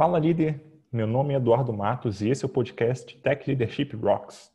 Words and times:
Fala 0.00 0.18
líder, 0.18 0.58
meu 0.90 1.06
nome 1.06 1.34
é 1.34 1.36
Eduardo 1.36 1.74
Matos 1.74 2.22
e 2.22 2.30
esse 2.30 2.42
é 2.42 2.46
o 2.46 2.48
podcast 2.48 3.14
Tech 3.18 3.46
Leadership 3.46 3.94
Rocks. 3.94 4.50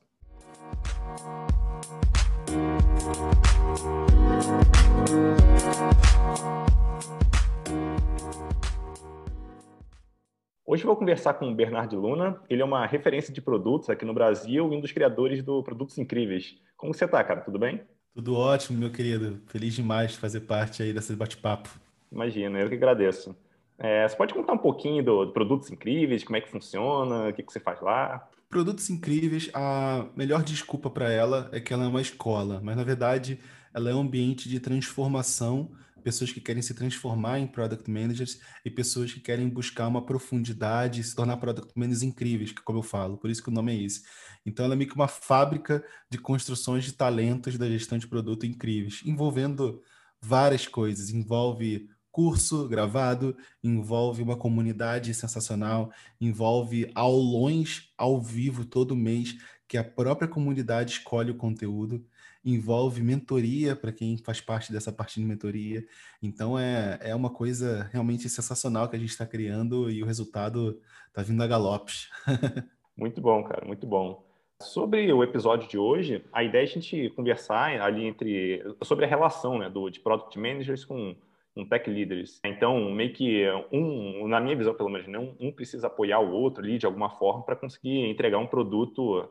Hoje 10.66 10.84
vou 10.84 10.95
conversar 10.95 11.36
com 11.36 11.48
o 11.48 11.54
Bernardo 11.54 12.00
Luna. 12.00 12.41
Ele 12.50 12.64
é 12.64 12.66
uma 12.66 12.88
referência 12.88 13.32
de 13.32 13.39
produtos 13.39 13.88
aqui 13.91 14.04
no 14.04 14.16
Brasil 14.16 14.73
e 14.73 14.75
um 14.75 14.82
dos 14.82 14.91
criadores 14.91 15.43
do 15.43 15.62
Produtos 15.62 16.00
Incríveis. 16.00 16.55
Como 16.75 16.91
você 16.91 17.05
está, 17.05 17.23
cara? 17.23 17.41
Tudo 17.41 17.59
bem? 17.59 17.82
Tudo 18.16 18.36
ótimo, 18.36 18.80
meu 18.80 18.91
querido. 18.91 19.39
Feliz 19.46 19.75
demais 19.75 20.14
de 20.14 20.18
fazer 20.18 20.39
parte 20.39 20.82
aí 20.82 20.91
desse 20.91 21.16
bate-papo. 21.16 21.70
Imagina, 22.12 22.59
eu 22.59 22.68
que 22.68 22.73
agradeço. 22.73 23.38
É, 23.78 24.07
você 24.07 24.16
pode 24.16 24.34
contar 24.34 24.54
um 24.54 24.57
pouquinho 24.57 25.04
do, 25.04 25.26
do, 25.26 25.34
Produtos 25.34 25.70
Incríveis, 25.70 26.24
como 26.24 26.38
é 26.38 26.42
que 26.42 26.50
funciona, 26.50 27.29
o 27.29 27.34
que, 27.34 27.43
que 27.43 27.52
você 27.52 27.60
faz 27.60 27.82
lá? 27.82 28.28
Produtos 28.50 28.89
Incríveis, 28.89 29.50
a 29.54 30.06
melhor 30.15 30.43
desculpa 30.43 30.89
para 30.89 31.11
ela 31.11 31.50
é 31.51 31.60
que 31.60 31.74
ela 31.74 31.84
é 31.84 31.88
uma 31.88 32.01
escola, 32.01 32.61
mas 32.63 32.77
na 32.77 32.84
verdade 32.84 33.39
ela 33.73 33.89
é 33.89 33.93
um 33.93 34.01
ambiente 34.01 34.48
de 34.48 34.59
transformação 34.59 35.71
pessoas 36.05 36.31
que 36.31 36.39
querem 36.39 36.61
se 36.61 36.75
transformar 36.75 37.39
em 37.39 37.48
product 37.48 37.89
managers 37.89 38.39
e 38.63 38.70
pessoas 38.70 39.11
que 39.11 39.20
querem 39.20 39.49
buscar 39.49 39.87
uma 39.87 40.05
profundidade 40.05 41.01
e 41.01 41.03
se 41.03 41.15
tornar 41.15 41.37
product 41.37 41.71
managers 41.76 42.03
incríveis, 42.03 42.51
que 42.51 42.62
como 42.62 42.77
eu 42.77 42.84
falo, 42.84 43.17
por 43.17 43.27
isso 43.27 43.41
que 43.41 43.49
o 43.49 43.51
nome 43.51 43.73
é 43.76 43.84
esse. 43.84 44.03
Então 44.45 44.63
ela 44.63 44.76
é 44.76 44.77
meio 44.77 44.87
que 44.87 44.95
uma 44.95 45.07
fábrica 45.07 45.84
de 46.07 46.20
construções 46.20 46.84
de 46.84 46.93
talentos 46.93 47.57
da 47.57 47.67
gestão 47.67 47.98
de 47.98 48.05
produto 48.05 48.45
incríveis, 48.45 49.01
envolvendo 49.03 49.81
várias 50.21 50.67
coisas, 50.67 51.09
envolve 51.09 51.89
curso 52.15 52.65
gravado, 52.65 53.35
envolve 53.61 54.23
uma 54.23 54.37
comunidade 54.37 55.13
sensacional, 55.13 55.91
envolve 56.19 56.89
aulões 56.95 57.91
ao 57.97 58.21
vivo 58.21 58.63
todo 58.63 58.95
mês, 58.95 59.35
que 59.67 59.77
a 59.77 59.84
própria 59.84 60.25
comunidade 60.25 60.93
escolhe 60.93 61.31
o 61.31 61.35
conteúdo 61.35 62.05
envolve 62.45 63.01
mentoria 63.01 63.75
para 63.75 63.91
quem 63.91 64.17
faz 64.20 64.40
parte 64.40 64.72
dessa 64.72 64.92
parte 64.92 65.20
de 65.20 65.25
mentoria. 65.25 65.84
Então 66.22 66.58
é, 66.58 67.00
é 67.02 67.16
uma 67.16 67.31
coisa 67.31 67.90
realmente 67.92 68.30
sensacional 68.30 68.88
que 68.88 68.95
a 68.95 69.00
gente 69.00 69.09
está 69.09 69.25
criando 69.25 69.90
e 69.90 70.03
o 70.03 70.06
resultado 70.06 70.80
está 71.08 71.23
vindo 71.23 71.42
a 71.42 71.47
galopes. 71.47 72.08
muito 72.95 73.20
bom, 73.20 73.44
cara, 73.44 73.66
muito 73.66 73.88
bom. 73.88 74.23
Sobre 74.62 75.12
o 75.12 75.23
episódio 75.23 75.68
de 75.68 75.78
hoje, 75.78 76.23
a 76.31 76.44
ideia 76.44 76.62
é 76.62 76.66
a 76.66 76.68
gente 76.68 77.09
conversar 77.09 77.81
ali 77.81 78.06
entre 78.06 78.64
sobre 78.84 79.06
a 79.06 79.08
relação 79.08 79.58
né, 79.58 79.68
do, 79.70 79.90
de 79.90 80.00
product 80.00 80.38
managers 80.38 80.86
com, 80.86 81.16
com 81.56 81.66
tech 81.66 81.89
leaders. 81.89 82.39
Então, 82.44 82.92
meio 82.92 83.14
que 83.14 83.45
um, 83.72 84.28
na 84.28 84.42
minha 84.42 84.56
visão 84.56 84.73
pelo 84.73 84.89
menos, 84.89 85.08
né, 85.08 85.17
um, 85.17 85.36
um 85.39 85.52
precisa 85.52 85.88
apoiar 85.88 86.20
o 86.20 86.31
outro 86.31 86.64
ali 86.64 86.78
de 86.78 86.86
alguma 86.86 87.09
forma 87.09 87.44
para 87.44 87.56
conseguir 87.56 88.09
entregar 88.09 88.38
um 88.38 88.47
produto 88.47 89.30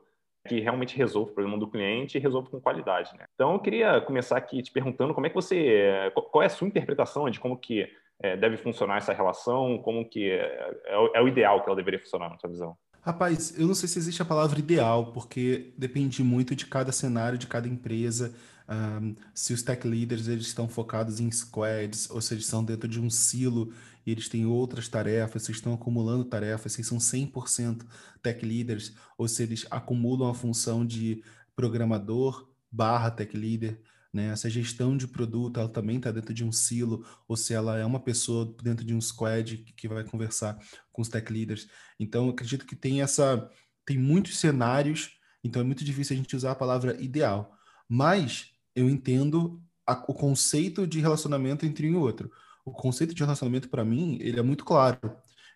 que 0.49 0.61
realmente 0.61 0.97
resolve 0.97 1.31
o 1.31 1.35
problema 1.35 1.59
do 1.59 1.69
cliente 1.69 2.17
e 2.17 2.21
resolve 2.21 2.51
com 2.51 2.61
qualidade. 2.61 3.11
Né? 3.17 3.25
Então, 3.35 3.53
eu 3.53 3.59
queria 3.59 4.01
começar 4.01 4.37
aqui 4.37 4.63
te 4.63 4.73
perguntando 4.73 5.15
como 5.15 5.27
é 5.27 5.31
que 5.31 5.35
você, 5.35 6.11
qual 6.31 6.43
é 6.43 6.47
a 6.47 6.51
sua 6.51 6.67
interpretação 6.67 7.29
de 7.31 7.39
como 7.39 7.57
que 7.59 7.89
é, 8.23 8.37
deve 8.37 8.57
funcionar 8.57 8.99
essa 8.99 9.13
relação, 9.13 9.79
como 9.79 10.09
que 10.09 10.31
é, 10.31 10.75
é, 10.87 11.11
é, 11.15 11.23
o 11.23 11.29
ideal 11.29 11.63
que 11.63 11.69
ela 11.69 11.77
deveria 11.77 12.01
funcionar 12.01 12.31
na 12.31 12.39
sua 12.39 12.51
visão? 12.51 12.77
Rapaz, 13.03 13.59
eu 13.59 13.67
não 13.67 13.75
sei 13.75 13.87
se 13.87 13.99
existe 13.99 14.23
a 14.23 14.25
palavra 14.25 14.59
ideal, 14.59 15.13
porque 15.13 15.75
depende 15.77 16.23
muito 16.23 16.57
de 16.57 16.65
cada 16.65 16.91
cenário, 16.91 17.37
de 17.37 17.47
cada 17.47 17.69
empresa. 17.69 18.35
Um, 18.69 19.15
se 19.35 19.53
os 19.53 19.63
tech 19.63 19.87
leaders 19.87 20.27
eles 20.27 20.47
estão 20.47 20.69
focados 20.69 21.21
em 21.21 21.31
squads, 21.31 22.09
ou 22.11 22.21
se 22.21 22.35
eles 22.35 22.45
estão 22.45 22.65
dentro 22.65 22.89
de 22.89 23.01
um 23.01 23.11
silo 23.11 23.73
e 24.07 24.11
eles 24.11 24.29
têm 24.29 24.47
outras 24.47 24.89
tarefas, 24.89 25.43
se 25.43 25.53
estão 25.53 25.75
acumulando 25.75 26.25
tarefas, 26.25 26.73
se 26.73 26.83
são 26.83 26.99
100% 26.99 27.85
tech 28.23 28.45
leaders, 28.45 28.95
ou 29.19 29.29
se 29.29 29.43
eles 29.43 29.67
acumulam 29.71 30.31
a 30.31 30.35
função 30.35 30.85
de 30.87 31.23
programador 31.55 32.51
barra 32.71 33.11
tech 33.11 33.37
leader, 33.37 33.81
né? 34.13 34.29
Essa 34.29 34.49
gestão 34.49 34.97
de 34.97 35.09
produto, 35.09 35.59
ela 35.59 35.69
também 35.69 35.97
está 35.97 36.11
dentro 36.11 36.33
de 36.33 36.45
um 36.45 36.53
silo, 36.53 37.05
ou 37.27 37.37
se 37.37 37.53
ela 37.53 37.77
é 37.77 37.85
uma 37.85 38.01
pessoa 38.01 38.55
dentro 38.63 38.85
de 38.85 38.95
um 38.95 39.01
squad 39.01 39.59
que 39.77 39.89
vai 39.89 40.05
conversar 40.05 40.59
com 40.93 41.03
os 41.03 41.09
tech 41.09 41.31
leaders. 41.33 41.69
Então, 41.99 42.29
acredito 42.29 42.65
que 42.65 42.77
tem 42.77 43.03
essa, 43.03 43.51
tem 43.85 43.99
muitos 43.99 44.39
cenários, 44.39 45.19
então 45.43 45.61
é 45.61 45.65
muito 45.65 45.85
difícil 45.85 46.15
a 46.15 46.17
gente 46.17 46.37
usar 46.37 46.53
a 46.53 46.57
palavra 46.57 47.01
ideal. 47.03 47.53
Mas 47.89 48.54
eu 48.75 48.89
entendo 48.89 49.61
a, 49.87 49.93
o 50.09 50.15
conceito 50.15 50.87
de 50.87 51.01
relacionamento 51.01 51.65
entre 51.67 51.89
um 51.89 51.93
e 51.93 51.97
outro 51.97 52.31
o 52.65 52.73
conceito 52.73 53.15
de 53.15 53.23
relacionamento 53.23 53.69
para 53.69 53.85
mim 53.85 54.17
ele 54.21 54.39
é 54.39 54.43
muito 54.43 54.65
claro. 54.65 54.99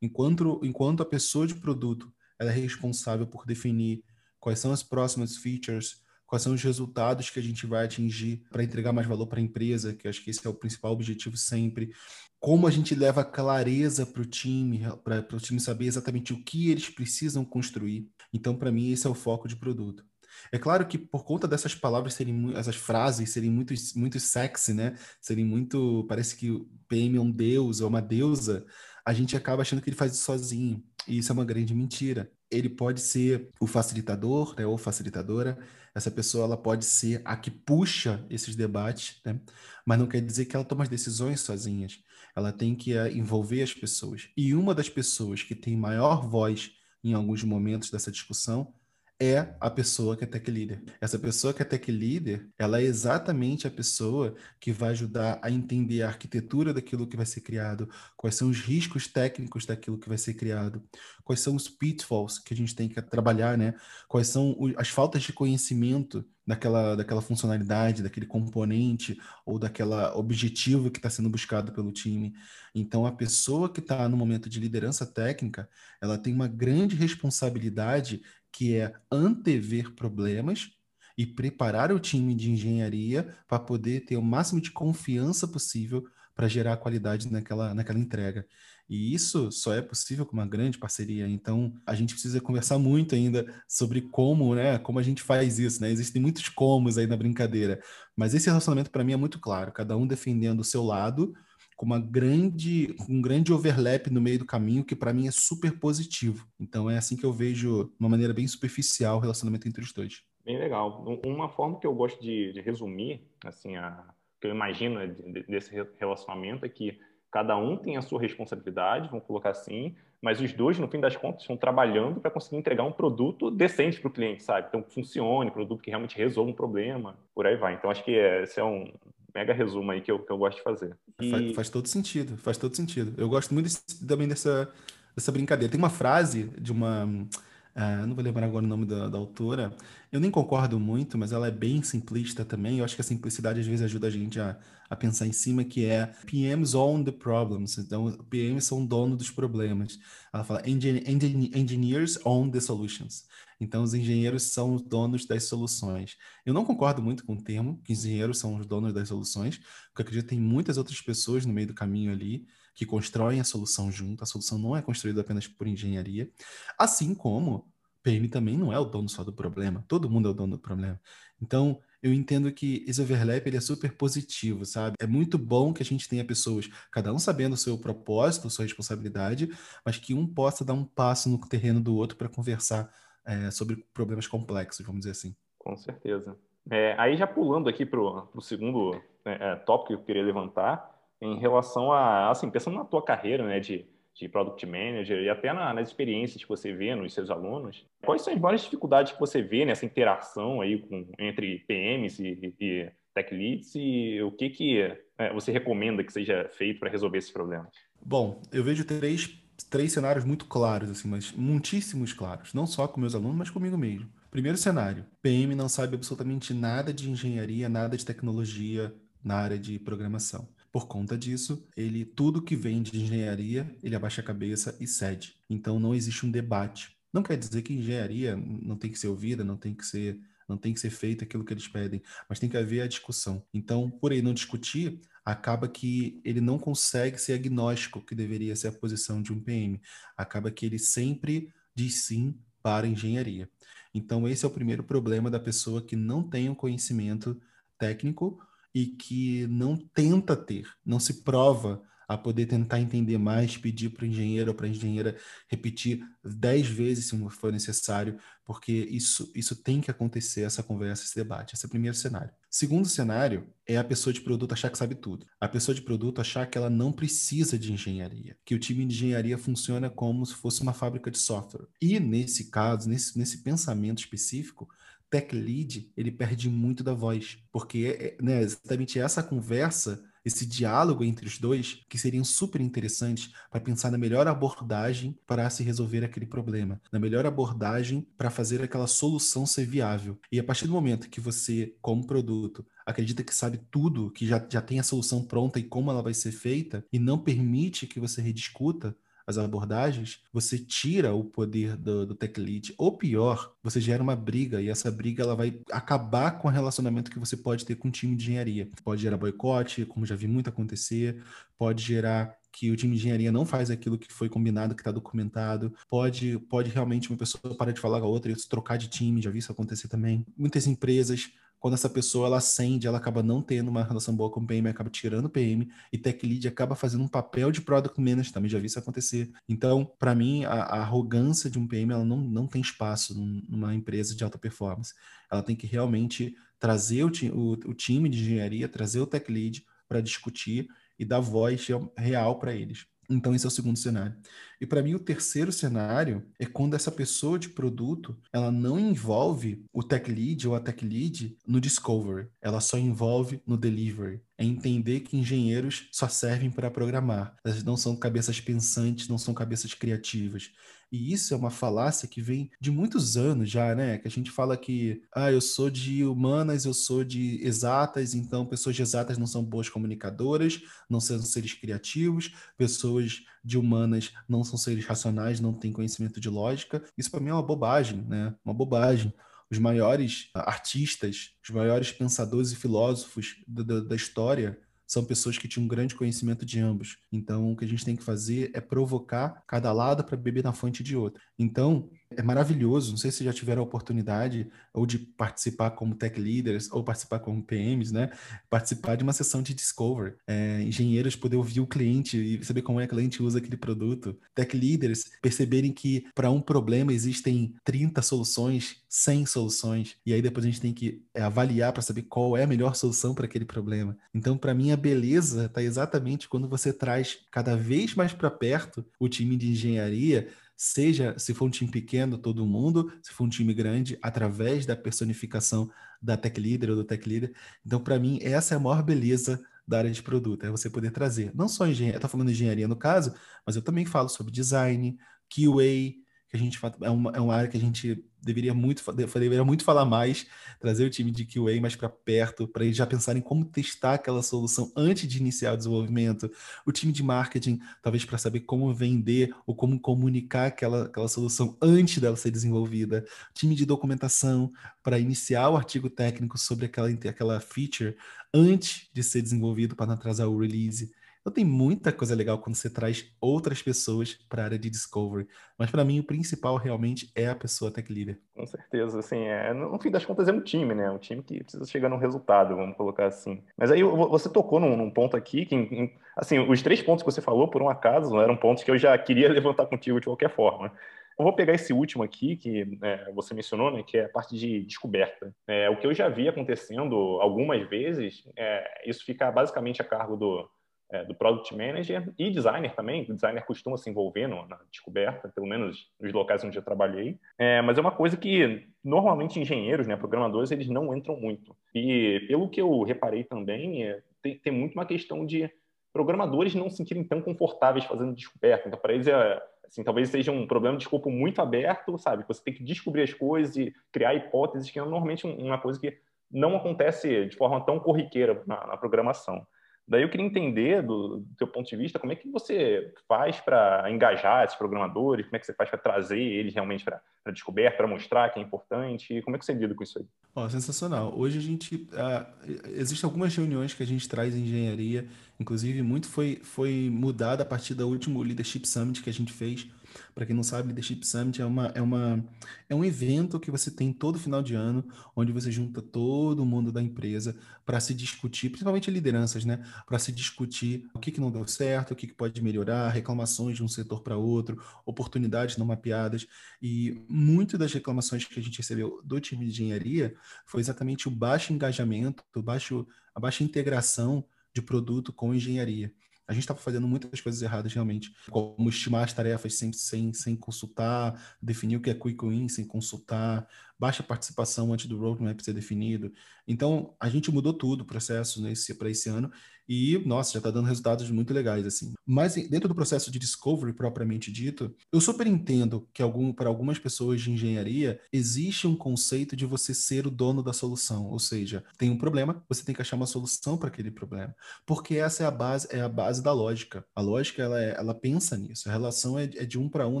Enquanto 0.02 0.60
enquanto 0.62 1.02
a 1.02 1.06
pessoa 1.06 1.46
de 1.46 1.54
produto 1.54 2.12
ela 2.38 2.50
é 2.50 2.54
responsável 2.54 3.26
por 3.26 3.46
definir 3.46 4.02
quais 4.40 4.58
são 4.58 4.72
as 4.72 4.82
próximas 4.82 5.36
features, 5.36 6.02
quais 6.26 6.42
são 6.42 6.52
os 6.52 6.62
resultados 6.62 7.30
que 7.30 7.38
a 7.38 7.42
gente 7.42 7.66
vai 7.66 7.84
atingir 7.84 8.42
para 8.50 8.62
entregar 8.62 8.92
mais 8.92 9.06
valor 9.06 9.26
para 9.26 9.38
a 9.38 9.42
empresa, 9.42 9.94
que 9.94 10.08
acho 10.08 10.22
que 10.22 10.30
esse 10.30 10.46
é 10.46 10.50
o 10.50 10.54
principal 10.54 10.92
objetivo 10.92 11.36
sempre. 11.36 11.90
Como 12.38 12.66
a 12.66 12.70
gente 12.70 12.94
leva 12.94 13.24
clareza 13.24 14.04
para 14.04 14.22
o 14.22 14.26
time, 14.26 14.80
para 15.02 15.36
o 15.36 15.40
time 15.40 15.58
saber 15.58 15.86
exatamente 15.86 16.32
o 16.32 16.44
que 16.44 16.70
eles 16.70 16.90
precisam 16.90 17.44
construir. 17.44 18.08
Então, 18.32 18.54
para 18.54 18.70
mim, 18.70 18.90
esse 18.90 19.06
é 19.06 19.10
o 19.10 19.14
foco 19.14 19.48
de 19.48 19.56
produto. 19.56 20.04
É 20.52 20.58
claro 20.58 20.86
que 20.86 20.98
por 20.98 21.24
conta 21.24 21.46
dessas 21.48 21.74
palavras 21.74 22.14
serem 22.14 22.52
essas 22.56 22.76
frases 22.76 23.30
serem 23.30 23.50
muito 23.50 23.74
muito 23.94 24.18
sexy, 24.20 24.72
né? 24.72 24.96
Serem 25.20 25.44
muito, 25.44 26.04
parece 26.08 26.36
que 26.36 26.50
o 26.50 26.68
PM 26.88 27.16
é 27.16 27.20
um 27.20 27.30
deus 27.30 27.80
ou 27.80 27.88
uma 27.88 28.02
deusa, 28.02 28.64
a 29.04 29.12
gente 29.12 29.36
acaba 29.36 29.62
achando 29.62 29.80
que 29.80 29.88
ele 29.88 29.96
faz 29.96 30.12
isso 30.12 30.24
sozinho. 30.24 30.82
E 31.06 31.18
isso 31.18 31.30
é 31.30 31.34
uma 31.34 31.44
grande 31.44 31.72
mentira. 31.74 32.30
Ele 32.50 32.68
pode 32.68 33.00
ser 33.00 33.50
o 33.60 33.66
facilitador, 33.66 34.54
né, 34.58 34.66
ou 34.66 34.76
facilitadora. 34.76 35.56
Essa 35.94 36.10
pessoa 36.10 36.44
ela 36.44 36.56
pode 36.56 36.84
ser 36.84 37.22
a 37.24 37.36
que 37.36 37.50
puxa 37.50 38.26
esses 38.28 38.56
debates, 38.56 39.20
né? 39.24 39.40
Mas 39.86 39.98
não 39.98 40.08
quer 40.08 40.20
dizer 40.20 40.46
que 40.46 40.56
ela 40.56 40.64
toma 40.64 40.82
as 40.82 40.88
decisões 40.88 41.40
sozinhas. 41.40 42.00
Ela 42.34 42.52
tem 42.52 42.74
que 42.74 42.94
uh, 42.94 43.06
envolver 43.06 43.62
as 43.62 43.72
pessoas. 43.72 44.28
E 44.36 44.54
uma 44.54 44.74
das 44.74 44.88
pessoas 44.88 45.42
que 45.42 45.54
tem 45.54 45.76
maior 45.76 46.28
voz 46.28 46.72
em 47.02 47.14
alguns 47.14 47.44
momentos 47.44 47.90
dessa 47.90 48.10
discussão 48.10 48.74
é 49.20 49.54
a 49.60 49.70
pessoa 49.70 50.16
que 50.16 50.24
é 50.24 50.26
tech 50.26 50.50
leader. 50.50 50.82
Essa 51.00 51.18
pessoa 51.18 51.54
que 51.54 51.62
é 51.62 51.64
tech 51.64 51.90
leader, 51.90 52.48
ela 52.58 52.80
é 52.80 52.84
exatamente 52.84 53.66
a 53.66 53.70
pessoa 53.70 54.34
que 54.60 54.70
vai 54.70 54.90
ajudar 54.90 55.40
a 55.42 55.50
entender 55.50 56.02
a 56.02 56.08
arquitetura 56.08 56.74
daquilo 56.74 57.06
que 57.06 57.16
vai 57.16 57.24
ser 57.24 57.40
criado, 57.40 57.88
quais 58.16 58.34
são 58.34 58.50
os 58.50 58.60
riscos 58.60 59.06
técnicos 59.06 59.64
daquilo 59.64 59.98
que 59.98 60.08
vai 60.08 60.18
ser 60.18 60.34
criado, 60.34 60.82
quais 61.24 61.40
são 61.40 61.56
os 61.56 61.68
pitfalls 61.68 62.38
que 62.38 62.52
a 62.52 62.56
gente 62.56 62.74
tem 62.74 62.88
que 62.88 63.00
trabalhar, 63.00 63.56
né? 63.56 63.74
Quais 64.06 64.28
são 64.28 64.56
as 64.76 64.88
faltas 64.88 65.22
de 65.22 65.32
conhecimento 65.32 66.24
daquela, 66.46 66.94
daquela 66.94 67.20
funcionalidade, 67.20 68.02
daquele 68.02 68.26
componente 68.26 69.18
ou 69.44 69.58
daquela 69.58 70.16
objetivo 70.16 70.90
que 70.90 70.98
está 70.98 71.10
sendo 71.10 71.28
buscado 71.28 71.72
pelo 71.72 71.90
time. 71.90 72.34
Então, 72.74 73.04
a 73.04 73.12
pessoa 73.12 73.72
que 73.72 73.80
está 73.80 74.08
no 74.08 74.16
momento 74.16 74.48
de 74.48 74.60
liderança 74.60 75.04
técnica, 75.04 75.68
ela 76.00 76.16
tem 76.16 76.32
uma 76.32 76.46
grande 76.46 76.94
responsabilidade 76.94 78.22
que 78.56 78.74
é 78.74 78.94
antever 79.12 79.94
problemas 79.94 80.70
e 81.16 81.26
preparar 81.26 81.92
o 81.92 82.00
time 82.00 82.34
de 82.34 82.50
engenharia 82.50 83.36
para 83.46 83.58
poder 83.58 84.06
ter 84.06 84.16
o 84.16 84.22
máximo 84.22 84.62
de 84.62 84.70
confiança 84.70 85.46
possível 85.46 86.02
para 86.34 86.48
gerar 86.48 86.78
qualidade 86.78 87.30
naquela, 87.30 87.74
naquela 87.74 87.98
entrega. 87.98 88.46
E 88.88 89.14
isso 89.14 89.52
só 89.52 89.74
é 89.74 89.82
possível 89.82 90.24
com 90.24 90.32
uma 90.32 90.46
grande 90.46 90.78
parceria. 90.78 91.28
Então, 91.28 91.74
a 91.84 91.94
gente 91.94 92.14
precisa 92.14 92.40
conversar 92.40 92.78
muito 92.78 93.14
ainda 93.14 93.46
sobre 93.68 94.00
como, 94.00 94.54
né, 94.54 94.78
como 94.78 94.98
a 94.98 95.02
gente 95.02 95.22
faz 95.22 95.58
isso, 95.58 95.82
né? 95.82 95.90
Existem 95.90 96.22
muitos 96.22 96.48
comos 96.48 96.96
aí 96.96 97.06
na 97.06 97.16
brincadeira, 97.16 97.78
mas 98.16 98.34
esse 98.34 98.46
relacionamento 98.46 98.90
para 98.90 99.04
mim 99.04 99.12
é 99.12 99.16
muito 99.16 99.38
claro, 99.38 99.70
cada 99.70 99.98
um 99.98 100.06
defendendo 100.06 100.60
o 100.60 100.64
seu 100.64 100.82
lado, 100.82 101.34
com 101.76 101.84
uma 101.84 102.00
grande, 102.00 102.96
um 103.08 103.20
grande 103.20 103.52
overlap 103.52 104.08
no 104.10 104.20
meio 104.20 104.38
do 104.38 104.46
caminho, 104.46 104.84
que 104.84 104.96
para 104.96 105.12
mim 105.12 105.28
é 105.28 105.30
super 105.30 105.78
positivo. 105.78 106.48
Então 106.58 106.90
é 106.90 106.96
assim 106.96 107.16
que 107.16 107.24
eu 107.24 107.32
vejo, 107.32 107.84
de 107.84 108.00
uma 108.00 108.08
maneira 108.08 108.32
bem 108.32 108.48
superficial, 108.48 109.18
o 109.18 109.20
relacionamento 109.20 109.68
entre 109.68 109.82
os 109.82 109.92
dois. 109.92 110.22
Bem 110.44 110.58
legal. 110.58 111.04
Uma 111.26 111.48
forma 111.50 111.78
que 111.78 111.86
eu 111.86 111.94
gosto 111.94 112.20
de, 112.22 112.52
de 112.52 112.60
resumir, 112.60 113.20
assim, 113.44 113.76
a, 113.76 114.04
que 114.40 114.46
eu 114.46 114.52
imagino 114.52 115.00
desse 115.48 115.70
relacionamento 115.98 116.64
é 116.64 116.68
que 116.68 116.98
cada 117.30 117.56
um 117.58 117.76
tem 117.76 117.96
a 117.98 118.02
sua 118.02 118.20
responsabilidade, 118.20 119.10
vamos 119.10 119.26
colocar 119.26 119.50
assim, 119.50 119.94
mas 120.22 120.40
os 120.40 120.52
dois, 120.52 120.78
no 120.78 120.88
fim 120.88 120.98
das 120.98 121.14
contas, 121.14 121.42
estão 121.42 121.56
trabalhando 121.56 122.20
para 122.20 122.30
conseguir 122.30 122.56
entregar 122.56 122.84
um 122.84 122.92
produto 122.92 123.50
decente 123.50 124.00
para 124.00 124.08
o 124.08 124.12
cliente, 124.12 124.42
sabe? 124.42 124.68
Então, 124.68 124.82
que 124.82 124.94
funcione, 124.94 125.50
produto 125.50 125.82
que 125.82 125.90
realmente 125.90 126.16
resolva 126.16 126.50
um 126.50 126.54
problema, 126.54 127.18
por 127.34 127.46
aí 127.46 127.56
vai. 127.56 127.74
Então, 127.74 127.90
acho 127.90 128.02
que 128.02 128.12
esse 128.12 128.58
é 128.58 128.64
um, 128.64 128.90
mega 129.36 129.52
resumo 129.52 129.90
aí 129.90 130.00
que 130.00 130.10
eu, 130.10 130.18
que 130.18 130.32
eu 130.32 130.38
gosto 130.38 130.56
de 130.56 130.64
fazer. 130.64 130.96
E... 131.20 131.30
Faz, 131.30 131.54
faz, 131.54 131.68
todo 131.68 131.86
sentido, 131.86 132.38
faz 132.38 132.56
todo 132.56 132.74
sentido. 132.74 133.12
Eu 133.18 133.28
gosto 133.28 133.52
muito 133.52 133.66
desse, 133.66 134.06
também 134.06 134.26
dessa, 134.26 134.72
dessa 135.14 135.30
brincadeira. 135.30 135.70
Tem 135.70 135.78
uma 135.78 135.90
frase 135.90 136.44
de 136.58 136.72
uma 136.72 137.04
uh, 137.04 138.06
não 138.06 138.14
vou 138.14 138.24
lembrar 138.24 138.46
agora 138.46 138.64
o 138.64 138.68
nome 138.68 138.86
da, 138.86 139.08
da, 139.08 139.18
autora, 139.18 139.76
eu 140.10 140.18
nem 140.18 140.30
concordo 140.30 140.80
muito, 140.80 141.18
mas 141.18 141.32
ela 141.32 141.48
é 141.48 141.50
bem 141.50 141.82
simplista 141.82 142.44
também. 142.44 142.78
Eu 142.78 142.84
acho 142.84 142.94
que 142.94 143.02
a 143.02 143.04
simplicidade 143.04 143.60
às 143.60 143.66
vezes 143.66 143.84
ajuda 143.84 144.06
a 144.06 144.10
gente 144.10 144.40
a, 144.40 144.56
a 144.88 144.96
pensar 144.96 145.26
em 145.26 145.32
cima, 145.32 145.64
que 145.64 145.84
é 145.84 146.06
PMs 146.26 146.76
own 146.76 147.02
the 147.02 147.12
problems. 147.12 147.78
Então, 147.78 148.12
PMs 148.30 148.64
são 148.66 148.84
dono 148.84 149.16
dos 149.16 149.30
problemas. 149.30 149.98
Ela 150.32 150.44
fala 150.44 150.62
engineers 150.66 152.18
own 152.24 152.50
the 152.50 152.60
solutions. 152.60 153.24
Então, 153.58 153.82
os 153.82 153.94
engenheiros 153.94 154.42
são 154.52 154.74
os 154.74 154.82
donos 154.82 155.24
das 155.26 155.44
soluções. 155.44 156.16
Eu 156.44 156.52
não 156.52 156.64
concordo 156.64 157.02
muito 157.02 157.24
com 157.24 157.32
o 157.34 157.42
termo 157.42 157.80
que 157.82 157.92
engenheiros 157.92 158.38
são 158.38 158.56
os 158.56 158.66
donos 158.66 158.92
das 158.92 159.08
soluções, 159.08 159.58
porque 159.88 160.02
acredito 160.02 160.24
que 160.24 160.34
tem 160.34 160.40
muitas 160.40 160.76
outras 160.76 161.00
pessoas 161.00 161.46
no 161.46 161.54
meio 161.54 161.68
do 161.68 161.74
caminho 161.74 162.12
ali 162.12 162.46
que 162.74 162.84
constroem 162.84 163.40
a 163.40 163.44
solução 163.44 163.90
junto. 163.90 164.22
A 164.22 164.26
solução 164.26 164.58
não 164.58 164.76
é 164.76 164.82
construída 164.82 165.22
apenas 165.22 165.48
por 165.48 165.66
engenharia. 165.66 166.30
Assim 166.78 167.14
como 167.14 167.72
PM 168.02 168.28
também 168.28 168.58
não 168.58 168.70
é 168.70 168.78
o 168.78 168.84
dono 168.84 169.08
só 169.08 169.24
do 169.24 169.32
problema. 169.32 169.82
Todo 169.88 170.10
mundo 170.10 170.28
é 170.28 170.30
o 170.30 170.34
dono 170.34 170.56
do 170.56 170.62
problema. 170.62 171.00
Então, 171.40 171.80
eu 172.06 172.14
entendo 172.14 172.52
que 172.52 172.84
esse 172.86 173.02
overlap 173.02 173.44
ele 173.44 173.56
é 173.56 173.60
super 173.60 173.92
positivo, 173.96 174.64
sabe? 174.64 174.94
É 175.00 175.06
muito 175.06 175.36
bom 175.36 175.72
que 175.72 175.82
a 175.82 175.84
gente 175.84 176.08
tenha 176.08 176.24
pessoas, 176.24 176.68
cada 176.92 177.12
um 177.12 177.18
sabendo 177.18 177.54
o 177.54 177.56
seu 177.56 177.76
propósito, 177.76 178.48
sua 178.48 178.64
responsabilidade, 178.64 179.50
mas 179.84 179.98
que 179.98 180.14
um 180.14 180.24
possa 180.24 180.64
dar 180.64 180.74
um 180.74 180.84
passo 180.84 181.28
no 181.28 181.38
terreno 181.40 181.80
do 181.80 181.96
outro 181.96 182.16
para 182.16 182.28
conversar 182.28 182.88
é, 183.26 183.50
sobre 183.50 183.84
problemas 183.92 184.28
complexos, 184.28 184.86
vamos 184.86 185.00
dizer 185.00 185.10
assim. 185.10 185.34
Com 185.58 185.76
certeza. 185.76 186.38
É, 186.70 186.94
aí 186.96 187.16
já 187.16 187.26
pulando 187.26 187.68
aqui 187.68 187.84
para 187.84 188.00
o 188.00 188.40
segundo 188.40 188.94
é, 189.24 189.52
é, 189.52 189.56
tópico 189.56 189.88
que 189.88 189.94
eu 189.94 190.04
queria 190.04 190.22
levantar, 190.22 190.94
em 191.20 191.38
relação 191.38 191.90
a, 191.90 192.30
assim, 192.30 192.48
pensando 192.50 192.76
na 192.76 192.84
tua 192.84 193.02
carreira, 193.02 193.44
né, 193.44 193.58
de, 193.58 193.84
de 194.18 194.28
Product 194.28 194.64
Manager 194.64 195.20
e 195.22 195.28
até 195.28 195.52
na, 195.52 195.72
nas 195.74 195.88
experiências 195.88 196.42
que 196.42 196.48
você 196.48 196.72
vê 196.72 196.94
nos 196.94 197.12
seus 197.12 197.30
alunos, 197.30 197.86
quais 198.04 198.22
são 198.22 198.32
as 198.32 198.40
várias 198.40 198.62
dificuldades 198.62 199.12
que 199.12 199.20
você 199.20 199.42
vê 199.42 199.64
nessa 199.64 199.84
interação 199.84 200.60
aí 200.60 200.78
com, 200.78 201.06
entre 201.18 201.58
PMs 201.68 202.18
e, 202.18 202.54
e 202.58 202.90
Tech 203.14 203.34
Leads 203.34 203.74
e 203.74 204.20
o 204.22 204.32
que, 204.32 204.50
que 204.50 204.80
é, 205.18 205.32
você 205.32 205.52
recomenda 205.52 206.02
que 206.02 206.12
seja 206.12 206.48
feito 206.50 206.80
para 206.80 206.90
resolver 206.90 207.18
esses 207.18 207.30
problemas? 207.30 207.68
Bom, 208.02 208.40
eu 208.52 208.64
vejo 208.64 208.84
três 208.84 209.42
três 209.70 209.92
cenários 209.92 210.24
muito 210.24 210.44
claros, 210.44 210.90
assim, 210.90 211.08
mas 211.08 211.32
muitíssimos 211.32 212.12
claros. 212.12 212.52
Não 212.52 212.66
só 212.66 212.86
com 212.86 213.00
meus 213.00 213.14
alunos, 213.14 213.36
mas 213.36 213.50
comigo 213.50 213.76
mesmo. 213.76 214.08
Primeiro 214.30 214.58
cenário: 214.58 215.04
PM 215.22 215.54
não 215.54 215.68
sabe 215.68 215.96
absolutamente 215.96 216.52
nada 216.52 216.92
de 216.92 217.10
engenharia, 217.10 217.68
nada 217.68 217.96
de 217.96 218.04
tecnologia 218.04 218.94
na 219.24 219.36
área 219.36 219.58
de 219.58 219.78
programação. 219.78 220.48
Por 220.76 220.88
conta 220.88 221.16
disso, 221.16 221.66
ele 221.74 222.04
tudo 222.04 222.42
que 222.42 222.54
vem 222.54 222.82
de 222.82 223.00
engenharia, 223.00 223.74
ele 223.82 223.96
abaixa 223.96 224.20
a 224.20 224.24
cabeça 224.24 224.76
e 224.78 224.86
cede. 224.86 225.34
Então 225.48 225.80
não 225.80 225.94
existe 225.94 226.26
um 226.26 226.30
debate. 226.30 226.94
Não 227.10 227.22
quer 227.22 227.38
dizer 227.38 227.62
que 227.62 227.72
engenharia 227.72 228.36
não 228.36 228.76
tem 228.76 228.92
que 228.92 228.98
ser 228.98 229.08
ouvida, 229.08 229.42
não 229.42 229.56
tem 229.56 229.74
que 229.74 229.86
ser 229.86 230.20
não 230.46 230.58
tem 230.58 230.74
que 230.74 230.80
ser 230.80 230.90
feito 230.90 231.24
aquilo 231.24 231.46
que 231.46 231.54
eles 231.54 231.66
pedem, 231.66 232.02
mas 232.28 232.38
tem 232.38 232.50
que 232.50 232.58
haver 232.58 232.82
a 232.82 232.86
discussão. 232.86 233.42
Então, 233.54 233.90
por 233.90 234.12
aí 234.12 234.20
não 234.20 234.34
discutir, 234.34 235.00
acaba 235.24 235.66
que 235.66 236.20
ele 236.22 236.42
não 236.42 236.58
consegue 236.58 237.18
ser 237.18 237.32
agnóstico, 237.32 238.04
que 238.04 238.14
deveria 238.14 238.54
ser 238.54 238.68
a 238.68 238.72
posição 238.72 239.22
de 239.22 239.32
um 239.32 239.40
PM. 239.40 239.80
Acaba 240.14 240.50
que 240.50 240.66
ele 240.66 240.78
sempre 240.78 241.48
diz 241.74 242.04
sim 242.04 242.38
para 242.62 242.86
engenharia. 242.86 243.48
Então, 243.94 244.28
esse 244.28 244.44
é 244.44 244.48
o 244.48 244.52
primeiro 244.52 244.84
problema 244.84 245.30
da 245.30 245.40
pessoa 245.40 245.80
que 245.80 245.96
não 245.96 246.22
tem 246.22 246.50
o 246.50 246.52
um 246.52 246.54
conhecimento 246.54 247.40
técnico 247.78 248.38
e 248.76 248.84
que 248.84 249.46
não 249.46 249.74
tenta 249.74 250.36
ter, 250.36 250.68
não 250.84 251.00
se 251.00 251.22
prova 251.22 251.82
a 252.06 252.16
poder 252.18 252.44
tentar 252.44 252.78
entender 252.78 253.16
mais, 253.16 253.56
pedir 253.56 253.88
para 253.88 254.04
o 254.04 254.06
engenheiro 254.06 254.50
ou 254.50 254.54
para 254.54 254.66
a 254.66 254.68
engenheira 254.68 255.16
repetir 255.48 256.04
dez 256.22 256.66
vezes 256.66 257.06
se 257.06 257.30
for 257.30 257.50
necessário, 257.50 258.18
porque 258.44 258.70
isso, 258.72 259.32
isso 259.34 259.56
tem 259.56 259.80
que 259.80 259.90
acontecer, 259.90 260.42
essa 260.42 260.62
conversa, 260.62 261.04
esse 261.04 261.16
debate. 261.16 261.54
Esse 261.54 261.64
é 261.64 261.68
o 261.68 261.70
primeiro 261.70 261.96
cenário. 261.96 262.30
Segundo 262.50 262.86
cenário 262.86 263.48
é 263.66 263.78
a 263.78 263.82
pessoa 263.82 264.12
de 264.12 264.20
produto 264.20 264.52
achar 264.52 264.68
que 264.68 264.76
sabe 264.76 264.94
tudo. 264.94 265.26
A 265.40 265.48
pessoa 265.48 265.74
de 265.74 265.80
produto 265.80 266.20
achar 266.20 266.46
que 266.46 266.58
ela 266.58 266.68
não 266.68 266.92
precisa 266.92 267.58
de 267.58 267.72
engenharia, 267.72 268.36
que 268.44 268.54
o 268.54 268.58
time 268.58 268.84
de 268.84 268.94
engenharia 268.94 269.38
funciona 269.38 269.88
como 269.88 270.26
se 270.26 270.34
fosse 270.34 270.60
uma 270.60 270.74
fábrica 270.74 271.10
de 271.10 271.18
software. 271.18 271.66
E 271.80 271.98
nesse 271.98 272.50
caso, 272.50 272.90
nesse, 272.90 273.18
nesse 273.18 273.38
pensamento 273.38 274.00
específico, 274.00 274.68
tech 275.10 275.34
lead 275.34 275.90
ele 275.96 276.10
perde 276.10 276.48
muito 276.48 276.82
da 276.82 276.94
voz, 276.94 277.38
porque 277.52 277.96
é, 277.98 278.22
né, 278.22 278.42
exatamente 278.42 278.98
essa 278.98 279.22
conversa 279.22 280.02
esse 280.26 280.44
diálogo 280.44 281.04
entre 281.04 281.24
os 281.24 281.38
dois, 281.38 281.84
que 281.88 281.96
seriam 281.96 282.24
super 282.24 282.60
interessantes 282.60 283.32
para 283.48 283.60
pensar 283.60 283.92
na 283.92 283.96
melhor 283.96 284.26
abordagem 284.26 285.16
para 285.24 285.48
se 285.48 285.62
resolver 285.62 286.04
aquele 286.04 286.26
problema, 286.26 286.82
na 286.90 286.98
melhor 286.98 287.24
abordagem 287.24 288.04
para 288.18 288.28
fazer 288.28 288.60
aquela 288.60 288.88
solução 288.88 289.46
ser 289.46 289.64
viável. 289.64 290.18
E 290.32 290.40
a 290.40 290.44
partir 290.44 290.66
do 290.66 290.72
momento 290.72 291.08
que 291.08 291.20
você, 291.20 291.76
como 291.80 292.04
produto, 292.04 292.66
acredita 292.84 293.22
que 293.22 293.32
sabe 293.32 293.60
tudo, 293.70 294.10
que 294.10 294.26
já, 294.26 294.44
já 294.50 294.60
tem 294.60 294.80
a 294.80 294.82
solução 294.82 295.24
pronta 295.24 295.60
e 295.60 295.62
como 295.62 295.92
ela 295.92 296.02
vai 296.02 296.12
ser 296.12 296.32
feita, 296.32 296.84
e 296.92 296.98
não 296.98 297.18
permite 297.18 297.86
que 297.86 298.00
você 298.00 298.20
rediscuta, 298.20 298.96
as 299.26 299.38
abordagens, 299.38 300.20
você 300.32 300.58
tira 300.58 301.12
o 301.12 301.24
poder 301.24 301.76
do, 301.76 302.06
do 302.06 302.14
tech 302.14 302.40
lead. 302.40 302.72
Ou 302.78 302.96
pior, 302.96 303.52
você 303.62 303.80
gera 303.80 304.02
uma 304.02 304.14
briga 304.14 304.62
e 304.62 304.68
essa 304.68 304.90
briga 304.90 305.22
ela 305.22 305.34
vai 305.34 305.60
acabar 305.70 306.38
com 306.38 306.48
o 306.48 306.50
relacionamento 306.50 307.10
que 307.10 307.18
você 307.18 307.36
pode 307.36 307.64
ter 307.64 307.74
com 307.74 307.88
o 307.88 307.90
time 307.90 308.14
de 308.14 308.24
engenharia. 308.24 308.68
Pode 308.84 309.02
gerar 309.02 309.16
boicote, 309.16 309.84
como 309.84 310.06
já 310.06 310.14
vi 310.14 310.28
muito 310.28 310.48
acontecer, 310.48 311.22
pode 311.58 311.82
gerar 311.82 312.36
que 312.52 312.70
o 312.70 312.76
time 312.76 312.94
de 312.94 313.00
engenharia 313.00 313.30
não 313.30 313.44
faz 313.44 313.70
aquilo 313.70 313.98
que 313.98 314.10
foi 314.10 314.28
combinado, 314.28 314.74
que 314.74 314.80
está 314.80 314.90
documentado. 314.90 315.74
Pode, 315.90 316.38
pode 316.48 316.70
realmente 316.70 317.10
uma 317.10 317.18
pessoa 317.18 317.54
parar 317.54 317.72
de 317.72 317.80
falar 317.80 318.00
com 318.00 318.06
a 318.06 318.08
outra 318.08 318.32
e 318.32 318.36
trocar 318.48 318.78
de 318.78 318.88
time, 318.88 319.20
já 319.20 319.30
vi 319.30 319.40
isso 319.40 319.52
acontecer 319.52 319.88
também. 319.88 320.24
Muitas 320.38 320.66
empresas 320.66 321.32
quando 321.58 321.74
essa 321.74 321.88
pessoa 321.88 322.26
ela 322.26 322.38
acende, 322.38 322.86
ela 322.86 322.98
acaba 322.98 323.22
não 323.22 323.42
tendo 323.42 323.68
uma 323.68 323.82
relação 323.82 324.14
boa 324.14 324.30
com 324.30 324.40
o 324.40 324.46
PM, 324.46 324.68
acaba 324.68 324.90
tirando 324.90 325.26
o 325.26 325.30
PM, 325.30 325.68
e 325.92 325.98
Tech 325.98 326.24
Lead 326.26 326.46
acaba 326.46 326.74
fazendo 326.74 327.04
um 327.04 327.08
papel 327.08 327.50
de 327.50 327.60
Product 327.60 328.00
Manager, 328.00 328.32
também 328.32 328.50
já 328.50 328.58
vi 328.58 328.66
isso 328.66 328.78
acontecer. 328.78 329.30
Então, 329.48 329.84
para 329.98 330.14
mim, 330.14 330.44
a, 330.44 330.52
a, 330.52 330.80
arrogância 330.80 331.50
de 331.50 331.58
um 331.58 331.66
PM, 331.66 331.92
ela 331.92 332.04
não, 332.04 332.18
não 332.18 332.46
tem 332.46 332.60
espaço 332.60 333.14
numa 333.48 333.74
empresa 333.74 334.14
de 334.14 334.22
alta 334.22 334.38
performance. 334.38 334.94
Ela 335.30 335.42
tem 335.42 335.56
que 335.56 335.66
realmente 335.66 336.36
trazer 336.58 337.04
o, 337.04 337.10
o, 337.32 337.52
o 337.52 337.74
time 337.74 338.08
de 338.08 338.20
engenharia, 338.20 338.68
trazer 338.68 339.00
o 339.00 339.06
Tech 339.06 339.30
Lead 339.30 339.64
para 339.88 340.00
discutir 340.00 340.68
e 340.98 341.04
dar 341.04 341.20
voz 341.20 341.66
real 341.96 342.38
para 342.38 342.54
eles. 342.54 342.86
Então, 343.08 343.34
esse 343.34 343.44
é 343.44 343.48
o 343.48 343.50
segundo 343.50 343.78
cenário. 343.78 344.16
E 344.60 344.66
para 344.66 344.82
mim, 344.82 344.94
o 344.94 344.98
terceiro 344.98 345.52
cenário 345.52 346.26
é 346.38 346.46
quando 346.46 346.74
essa 346.74 346.90
pessoa 346.90 347.38
de 347.38 347.48
produto 347.48 348.16
ela 348.32 348.50
não 348.50 348.78
envolve 348.78 349.64
o 349.72 349.82
tech 349.82 350.10
lead 350.10 350.48
ou 350.48 350.54
a 350.54 350.60
tech 350.60 350.84
lead 350.84 351.36
no 351.46 351.60
discovery, 351.60 352.28
ela 352.40 352.60
só 352.60 352.78
envolve 352.78 353.40
no 353.46 353.56
delivery. 353.56 354.20
É 354.38 354.44
entender 354.44 355.00
que 355.00 355.16
engenheiros 355.16 355.88
só 355.92 356.08
servem 356.08 356.50
para 356.50 356.70
programar. 356.70 357.36
Elas 357.44 357.62
não 357.62 357.76
são 357.76 357.96
cabeças 357.96 358.40
pensantes, 358.40 359.08
não 359.08 359.18
são 359.18 359.32
cabeças 359.34 359.74
criativas. 359.74 360.50
E 360.90 361.12
isso 361.12 361.34
é 361.34 361.36
uma 361.36 361.50
falácia 361.50 362.08
que 362.08 362.22
vem 362.22 362.50
de 362.60 362.70
muitos 362.70 363.16
anos 363.16 363.50
já, 363.50 363.74
né? 363.74 363.98
Que 363.98 364.06
a 364.06 364.10
gente 364.10 364.30
fala 364.30 364.56
que, 364.56 365.02
ah, 365.12 365.30
eu 365.30 365.40
sou 365.40 365.68
de 365.68 366.04
humanas, 366.04 366.64
eu 366.64 366.74
sou 366.74 367.02
de 367.02 367.44
exatas, 367.44 368.14
então 368.14 368.46
pessoas 368.46 368.76
de 368.76 368.82
exatas 368.82 369.18
não 369.18 369.26
são 369.26 369.42
boas 369.44 369.68
comunicadoras, 369.68 370.60
não 370.88 371.00
são 371.00 371.20
seres 371.20 371.52
criativos, 371.54 372.34
pessoas 372.56 373.24
de 373.44 373.58
humanas 373.58 374.12
não 374.28 374.44
são 374.44 374.58
seres 374.58 374.84
racionais, 374.84 375.40
não 375.40 375.52
têm 375.52 375.72
conhecimento 375.72 376.20
de 376.20 376.28
lógica. 376.28 376.82
Isso 376.96 377.10
para 377.10 377.20
mim 377.20 377.30
é 377.30 377.32
uma 377.32 377.42
bobagem, 377.42 378.02
né? 378.02 378.34
Uma 378.44 378.54
bobagem. 378.54 379.12
Os 379.48 379.58
maiores 379.58 380.28
artistas, 380.34 381.30
os 381.42 381.50
maiores 381.50 381.92
pensadores 381.92 382.50
e 382.50 382.56
filósofos 382.56 383.36
da, 383.46 383.62
da, 383.62 383.80
da 383.80 383.94
história 383.94 384.58
são 384.86 385.04
pessoas 385.04 385.36
que 385.36 385.48
tinham 385.48 385.64
um 385.64 385.68
grande 385.68 385.94
conhecimento 385.94 386.46
de 386.46 386.60
ambos. 386.60 386.98
Então, 387.10 387.52
o 387.52 387.56
que 387.56 387.64
a 387.64 387.68
gente 387.68 387.84
tem 387.84 387.96
que 387.96 388.02
fazer 388.02 388.50
é 388.54 388.60
provocar 388.60 389.42
cada 389.46 389.72
lado 389.72 390.04
para 390.04 390.16
beber 390.16 390.44
na 390.44 390.52
fonte 390.52 390.82
de 390.82 390.96
outro. 390.96 391.20
Então, 391.38 391.90
é 392.10 392.22
maravilhoso. 392.22 392.90
Não 392.90 392.96
sei 392.96 393.10
se 393.10 393.24
já 393.24 393.32
tiveram 393.32 393.62
a 393.62 393.64
oportunidade 393.64 394.48
ou 394.72 394.86
de 394.86 394.98
participar 394.98 395.70
como 395.70 395.94
tech 395.94 396.20
leaders 396.20 396.70
ou 396.70 396.84
participar 396.84 397.18
como 397.20 397.42
PMs, 397.42 397.92
né? 397.92 398.10
Participar 398.48 398.96
de 398.96 399.02
uma 399.02 399.12
sessão 399.12 399.42
de 399.42 399.54
discovery. 399.54 400.14
É, 400.26 400.62
engenheiros 400.62 401.16
poder 401.16 401.36
ouvir 401.36 401.60
o 401.60 401.66
cliente 401.66 402.16
e 402.16 402.44
saber 402.44 402.62
como 402.62 402.80
é 402.80 402.86
que 402.86 402.92
o 402.92 402.96
cliente 402.96 403.22
usa 403.22 403.38
aquele 403.38 403.56
produto. 403.56 404.16
Tech 404.34 404.56
leaders 404.56 405.04
perceberem 405.20 405.72
que 405.72 406.06
para 406.14 406.30
um 406.30 406.40
problema 406.40 406.92
existem 406.92 407.54
30 407.64 408.00
soluções, 408.02 408.82
100 408.88 409.26
soluções. 409.26 409.96
E 410.04 410.12
aí 410.12 410.22
depois 410.22 410.44
a 410.44 410.48
gente 410.48 410.60
tem 410.60 410.72
que 410.72 411.02
é, 411.14 411.22
avaliar 411.22 411.72
para 411.72 411.82
saber 411.82 412.02
qual 412.02 412.36
é 412.36 412.44
a 412.44 412.46
melhor 412.46 412.74
solução 412.74 413.14
para 413.14 413.26
aquele 413.26 413.44
problema. 413.44 413.96
Então, 414.14 414.36
para 414.36 414.54
mim, 414.54 414.70
a 414.70 414.76
beleza 414.76 415.46
está 415.46 415.62
exatamente 415.62 416.28
quando 416.28 416.48
você 416.48 416.72
traz 416.72 417.18
cada 417.30 417.56
vez 417.56 417.94
mais 417.94 418.12
para 418.12 418.30
perto 418.30 418.84
o 418.98 419.08
time 419.08 419.36
de 419.36 419.50
engenharia 419.50 420.28
seja 420.56 421.18
se 421.18 421.34
for 421.34 421.46
um 421.46 421.50
time 421.50 421.70
pequeno, 421.70 422.16
todo 422.16 422.46
mundo, 422.46 422.92
se 423.02 423.12
for 423.12 423.24
um 423.24 423.28
time 423.28 423.52
grande, 423.52 423.98
através 424.00 424.64
da 424.64 424.74
personificação 424.74 425.70
da 426.00 426.16
tech 426.16 426.40
leader 426.40 426.70
ou 426.70 426.76
do 426.76 426.84
tech 426.84 427.06
leader. 427.08 427.32
Então, 427.64 427.80
para 427.80 427.98
mim, 427.98 428.18
essa 428.22 428.54
é 428.54 428.56
a 428.56 428.60
maior 428.60 428.82
beleza 428.82 429.44
da 429.66 429.78
área 429.78 429.90
de 429.90 430.02
produto, 430.02 430.46
é 430.46 430.50
você 430.50 430.70
poder 430.70 430.92
trazer, 430.92 431.32
não 431.34 431.48
só 431.48 431.66
engenharia, 431.66 431.96
estou 431.96 432.08
falando 432.08 432.30
engenharia 432.30 432.68
no 432.68 432.76
caso, 432.76 433.12
mas 433.44 433.56
eu 433.56 433.62
também 433.62 433.84
falo 433.84 434.08
sobre 434.08 434.32
design, 434.32 434.96
QA, 435.28 436.05
a 436.36 436.38
gente 436.38 436.58
é 436.80 436.90
uma, 436.90 437.10
é 437.12 437.20
uma 437.20 437.34
área 437.34 437.48
que 437.48 437.56
a 437.56 437.60
gente 437.60 438.04
deveria 438.22 438.52
muito, 438.52 438.82
deveria 438.92 439.44
muito 439.44 439.62
falar 439.62 439.84
mais, 439.84 440.26
trazer 440.58 440.84
o 440.84 440.90
time 440.90 441.12
de 441.12 441.24
QA 441.24 441.60
mais 441.60 441.76
para 441.76 441.88
perto, 441.88 442.48
para 442.48 442.64
eles 442.64 442.76
já 442.76 442.84
pensarem 442.86 443.22
como 443.22 443.44
testar 443.44 443.94
aquela 443.94 444.22
solução 444.22 444.72
antes 444.76 445.08
de 445.08 445.18
iniciar 445.18 445.52
o 445.52 445.56
desenvolvimento. 445.56 446.30
O 446.66 446.72
time 446.72 446.92
de 446.92 447.02
marketing, 447.04 447.60
talvez 447.80 448.04
para 448.04 448.18
saber 448.18 448.40
como 448.40 448.74
vender 448.74 449.32
ou 449.46 449.54
como 449.54 449.78
comunicar 449.78 450.46
aquela, 450.46 450.86
aquela 450.86 451.08
solução 451.08 451.56
antes 451.62 451.98
dela 451.98 452.16
ser 452.16 452.32
desenvolvida. 452.32 453.04
O 453.30 453.34
time 453.34 453.54
de 453.54 453.64
documentação, 453.64 454.52
para 454.82 454.98
iniciar 454.98 455.48
o 455.50 455.56
artigo 455.56 455.88
técnico 455.88 456.36
sobre 456.36 456.66
aquela, 456.66 456.88
aquela 456.88 457.40
feature 457.40 457.96
antes 458.34 458.88
de 458.92 459.02
ser 459.04 459.22
desenvolvido, 459.22 459.76
para 459.76 459.86
não 459.86 459.94
atrasar 459.94 460.28
o 460.28 460.38
release. 460.38 460.92
Então 461.26 461.34
tem 461.34 461.44
muita 461.44 461.92
coisa 461.92 462.14
legal 462.14 462.38
quando 462.38 462.54
você 462.54 462.70
traz 462.70 463.12
outras 463.20 463.60
pessoas 463.60 464.14
para 464.28 464.42
a 464.42 464.44
área 464.44 464.58
de 464.58 464.70
discovery. 464.70 465.26
Mas 465.58 465.72
para 465.72 465.84
mim 465.84 465.98
o 465.98 466.04
principal 466.04 466.54
realmente 466.54 467.10
é 467.16 467.26
a 467.26 467.34
pessoa 467.34 467.68
tech 467.68 467.92
leader. 467.92 468.20
Com 468.32 468.46
certeza, 468.46 469.00
assim, 469.00 469.24
é, 469.24 469.52
no 469.52 469.76
fim 469.80 469.90
das 469.90 470.04
contas 470.04 470.28
é 470.28 470.32
um 470.32 470.40
time, 470.40 470.72
né? 470.72 470.88
Um 470.88 470.98
time 470.98 471.24
que 471.24 471.42
precisa 471.42 471.66
chegar 471.66 471.88
num 471.88 471.96
resultado, 471.96 472.54
vamos 472.54 472.76
colocar 472.76 473.06
assim. 473.06 473.42
Mas 473.58 473.72
aí 473.72 473.82
você 473.82 474.28
tocou 474.28 474.60
num, 474.60 474.76
num 474.76 474.88
ponto 474.88 475.16
aqui 475.16 475.44
que, 475.44 475.92
assim, 476.16 476.38
os 476.38 476.62
três 476.62 476.80
pontos 476.80 477.02
que 477.02 477.10
você 477.10 477.20
falou, 477.20 477.48
por 477.48 477.60
um 477.60 477.68
acaso, 477.68 478.20
eram 478.20 478.36
pontos 478.36 478.62
que 478.62 478.70
eu 478.70 478.78
já 478.78 478.96
queria 478.96 479.26
levantar 479.28 479.66
contigo 479.66 479.98
de 479.98 480.06
qualquer 480.06 480.30
forma. 480.30 480.72
Eu 481.18 481.24
vou 481.24 481.32
pegar 481.32 481.54
esse 481.54 481.72
último 481.72 482.04
aqui 482.04 482.36
que 482.36 482.78
é, 482.82 483.10
você 483.12 483.34
mencionou, 483.34 483.72
né, 483.72 483.82
que 483.82 483.98
é 483.98 484.04
a 484.04 484.08
parte 484.08 484.38
de 484.38 484.62
descoberta. 484.64 485.34
É, 485.48 485.68
o 485.70 485.76
que 485.76 485.88
eu 485.88 485.94
já 485.94 486.08
vi 486.08 486.28
acontecendo 486.28 486.94
algumas 487.20 487.68
vezes, 487.68 488.22
é, 488.36 488.88
isso 488.88 489.04
fica 489.04 489.32
basicamente 489.32 489.82
a 489.82 489.84
cargo 489.84 490.14
do, 490.14 490.48
é, 490.90 491.04
do 491.04 491.14
Product 491.14 491.54
Manager 491.56 492.12
e 492.18 492.30
designer 492.30 492.74
também. 492.74 493.02
O 493.02 493.14
designer 493.14 493.44
costuma 493.44 493.76
se 493.76 493.90
envolver 493.90 494.26
no, 494.26 494.46
na 494.46 494.58
descoberta, 494.70 495.28
pelo 495.28 495.46
menos 495.46 495.90
nos 496.00 496.12
locais 496.12 496.44
onde 496.44 496.56
eu 496.56 496.62
trabalhei. 496.62 497.18
É, 497.38 497.60
mas 497.62 497.78
é 497.78 497.80
uma 497.80 497.90
coisa 497.90 498.16
que 498.16 498.66
normalmente 498.84 499.40
engenheiros, 499.40 499.86
né, 499.86 499.96
programadores, 499.96 500.50
eles 500.50 500.68
não 500.68 500.94
entram 500.96 501.16
muito. 501.16 501.56
E 501.74 502.24
pelo 502.28 502.48
que 502.48 502.60
eu 502.60 502.82
reparei 502.82 503.24
também, 503.24 503.84
é, 503.84 504.00
tem, 504.22 504.38
tem 504.38 504.52
muito 504.52 504.74
uma 504.74 504.86
questão 504.86 505.26
de 505.26 505.50
programadores 505.92 506.54
não 506.54 506.68
se 506.68 506.76
sentirem 506.76 507.02
tão 507.02 507.22
confortáveis 507.22 507.84
fazendo 507.86 508.14
descoberta. 508.14 508.68
Então, 508.68 508.78
para 508.78 508.92
eles, 508.92 509.08
é, 509.08 509.42
assim, 509.64 509.82
talvez 509.82 510.10
seja 510.10 510.30
um 510.30 510.46
problema 510.46 510.76
de 510.76 510.84
escopo 510.84 511.10
muito 511.10 511.40
aberto, 511.40 511.98
sabe? 511.98 512.24
Você 512.28 512.44
tem 512.44 512.54
que 512.54 512.62
descobrir 512.62 513.02
as 513.02 513.14
coisas 513.14 513.56
e 513.56 513.74
criar 513.90 514.14
hipóteses, 514.14 514.70
que 514.70 514.78
é 514.78 514.82
normalmente 514.82 515.26
uma 515.26 515.58
coisa 515.58 515.80
que 515.80 515.96
não 516.30 516.56
acontece 516.56 517.26
de 517.26 517.36
forma 517.36 517.64
tão 517.64 517.80
corriqueira 517.80 518.42
na, 518.46 518.66
na 518.66 518.76
programação. 518.76 519.46
Daí 519.88 520.02
eu 520.02 520.08
queria 520.08 520.26
entender, 520.26 520.82
do, 520.82 521.18
do 521.18 521.34
teu 521.38 521.46
ponto 521.46 521.68
de 521.68 521.76
vista, 521.76 521.98
como 521.98 522.12
é 522.12 522.16
que 522.16 522.28
você 522.28 522.92
faz 523.06 523.40
para 523.40 523.88
engajar 523.88 524.44
esses 524.44 524.56
programadores, 524.56 525.26
como 525.26 525.36
é 525.36 525.38
que 525.38 525.46
você 525.46 525.54
faz 525.54 525.70
para 525.70 525.78
trazer 525.78 526.18
eles 526.18 526.52
realmente 526.52 526.84
para 526.84 527.00
a 527.24 527.30
descoberta, 527.30 527.76
para 527.76 527.86
mostrar 527.86 528.30
que 528.30 528.40
é 528.40 528.42
importante, 528.42 529.22
como 529.22 529.36
é 529.36 529.38
que 529.38 529.44
você 529.44 529.52
lida 529.52 529.74
com 529.74 529.84
isso 529.84 530.00
aí? 530.00 530.04
Oh, 530.34 530.48
sensacional. 530.48 531.16
Hoje 531.16 531.38
a 531.38 531.40
gente, 531.40 531.76
uh, 531.76 532.70
existem 532.74 533.06
algumas 533.06 533.34
reuniões 533.36 533.74
que 533.74 533.82
a 533.82 533.86
gente 533.86 534.08
traz 534.08 534.34
em 534.34 534.40
engenharia, 534.40 535.06
inclusive 535.38 535.80
muito 535.82 536.08
foi, 536.08 536.40
foi 536.42 536.90
mudada 536.90 537.44
a 537.44 537.46
partir 537.46 537.74
do 537.74 537.86
último 537.88 538.22
Leadership 538.22 538.66
Summit 538.66 539.02
que 539.02 539.10
a 539.10 539.12
gente 539.12 539.32
fez, 539.32 539.68
para 540.14 540.26
quem 540.26 540.34
não 540.34 540.42
sabe, 540.42 540.68
Leadership 540.68 541.04
Summit 541.04 541.40
é, 541.40 541.44
uma, 541.44 541.66
é, 541.74 541.82
uma, 541.82 542.24
é 542.68 542.74
um 542.74 542.84
evento 542.84 543.38
que 543.38 543.50
você 543.50 543.70
tem 543.70 543.92
todo 543.92 544.18
final 544.18 544.42
de 544.42 544.54
ano, 544.54 544.84
onde 545.14 545.32
você 545.32 545.50
junta 545.50 545.80
todo 545.82 546.44
mundo 546.44 546.72
da 546.72 546.82
empresa 546.82 547.36
para 547.64 547.80
se 547.80 547.94
discutir, 547.94 548.50
principalmente 548.50 548.90
lideranças, 548.90 549.44
né? 549.44 549.62
Para 549.86 549.98
se 549.98 550.12
discutir 550.12 550.88
o 550.94 550.98
que, 550.98 551.10
que 551.10 551.20
não 551.20 551.30
deu 551.30 551.46
certo, 551.46 551.92
o 551.92 551.96
que, 551.96 552.06
que 552.06 552.14
pode 552.14 552.40
melhorar, 552.42 552.90
reclamações 552.90 553.56
de 553.56 553.62
um 553.62 553.68
setor 553.68 554.02
para 554.02 554.16
outro, 554.16 554.62
oportunidades 554.84 555.56
não 555.56 555.66
mapeadas. 555.66 556.26
E 556.62 557.04
muito 557.08 557.58
das 557.58 557.72
reclamações 557.72 558.24
que 558.24 558.38
a 558.38 558.42
gente 558.42 558.58
recebeu 558.58 559.00
do 559.04 559.20
time 559.20 559.44
de 559.44 559.50
engenharia 559.50 560.14
foi 560.46 560.60
exatamente 560.60 561.08
o 561.08 561.10
baixo 561.10 561.52
engajamento, 561.52 562.24
o 562.34 562.42
baixo, 562.42 562.86
a 563.14 563.20
baixa 563.20 563.42
integração 563.42 564.24
de 564.54 564.62
produto 564.62 565.12
com 565.12 565.34
engenharia. 565.34 565.92
A 566.28 566.32
gente 566.32 566.42
estava 566.42 566.58
fazendo 566.58 566.88
muitas 566.88 567.20
coisas 567.20 567.40
erradas, 567.40 567.72
realmente, 567.72 568.12
como 568.30 568.68
estimar 568.68 569.04
as 569.04 569.12
tarefas 569.12 569.54
sem, 569.54 569.72
sem, 569.72 570.12
sem 570.12 570.36
consultar, 570.36 571.36
definir 571.40 571.76
o 571.76 571.80
que 571.80 571.90
é 571.90 571.94
quick 571.94 572.24
win 572.26 572.48
sem 572.48 572.64
consultar, 572.64 573.46
baixa 573.78 574.02
participação 574.02 574.72
antes 574.72 574.86
do 574.86 574.98
roadmap 574.98 575.40
ser 575.40 575.52
definido. 575.52 576.12
Então, 576.46 576.96
a 576.98 577.08
gente 577.08 577.30
mudou 577.30 577.52
tudo 577.52 577.82
o 577.82 577.84
processo 577.84 578.42
para 578.76 578.90
esse 578.90 579.08
ano 579.08 579.30
e, 579.68 579.98
nossa, 580.06 580.32
já 580.32 580.38
está 580.38 580.50
dando 580.50 580.66
resultados 580.66 581.10
muito 581.10 581.32
legais, 581.32 581.66
assim. 581.66 581.94
Mas 582.06 582.34
dentro 582.34 582.68
do 582.68 582.74
processo 582.74 583.10
de 583.10 583.18
discovery 583.18 583.72
propriamente 583.72 584.30
dito, 584.30 584.74
eu 584.92 585.00
super 585.00 585.26
entendo 585.26 585.88
que 585.92 586.02
algum, 586.02 586.32
para 586.32 586.48
algumas 586.48 586.78
pessoas 586.78 587.20
de 587.20 587.30
engenharia 587.30 588.00
existe 588.12 588.66
um 588.66 588.76
conceito 588.76 589.36
de 589.36 589.46
você 589.46 589.74
ser 589.74 590.06
o 590.06 590.10
dono 590.10 590.42
da 590.42 590.52
solução, 590.52 591.06
ou 591.06 591.18
seja, 591.18 591.64
tem 591.78 591.90
um 591.90 591.98
problema, 591.98 592.44
você 592.48 592.64
tem 592.64 592.74
que 592.74 592.82
achar 592.82 592.96
uma 592.96 593.06
solução 593.06 593.56
para 593.58 593.68
aquele 593.68 593.90
problema, 593.90 594.34
porque 594.64 594.96
essa 594.96 595.22
é 595.22 595.26
a 595.26 595.30
base, 595.30 595.68
é 595.70 595.80
a 595.80 595.88
base 595.88 596.22
da 596.22 596.32
lógica. 596.32 596.84
A 596.94 597.00
lógica 597.00 597.42
ela, 597.42 597.62
é, 597.62 597.76
ela 597.76 597.94
pensa 597.94 598.36
nisso. 598.36 598.68
A 598.68 598.72
relação 598.72 599.18
é, 599.18 599.24
é 599.24 599.44
de 599.44 599.58
um 599.58 599.68
para 599.68 599.88
um 599.88 600.00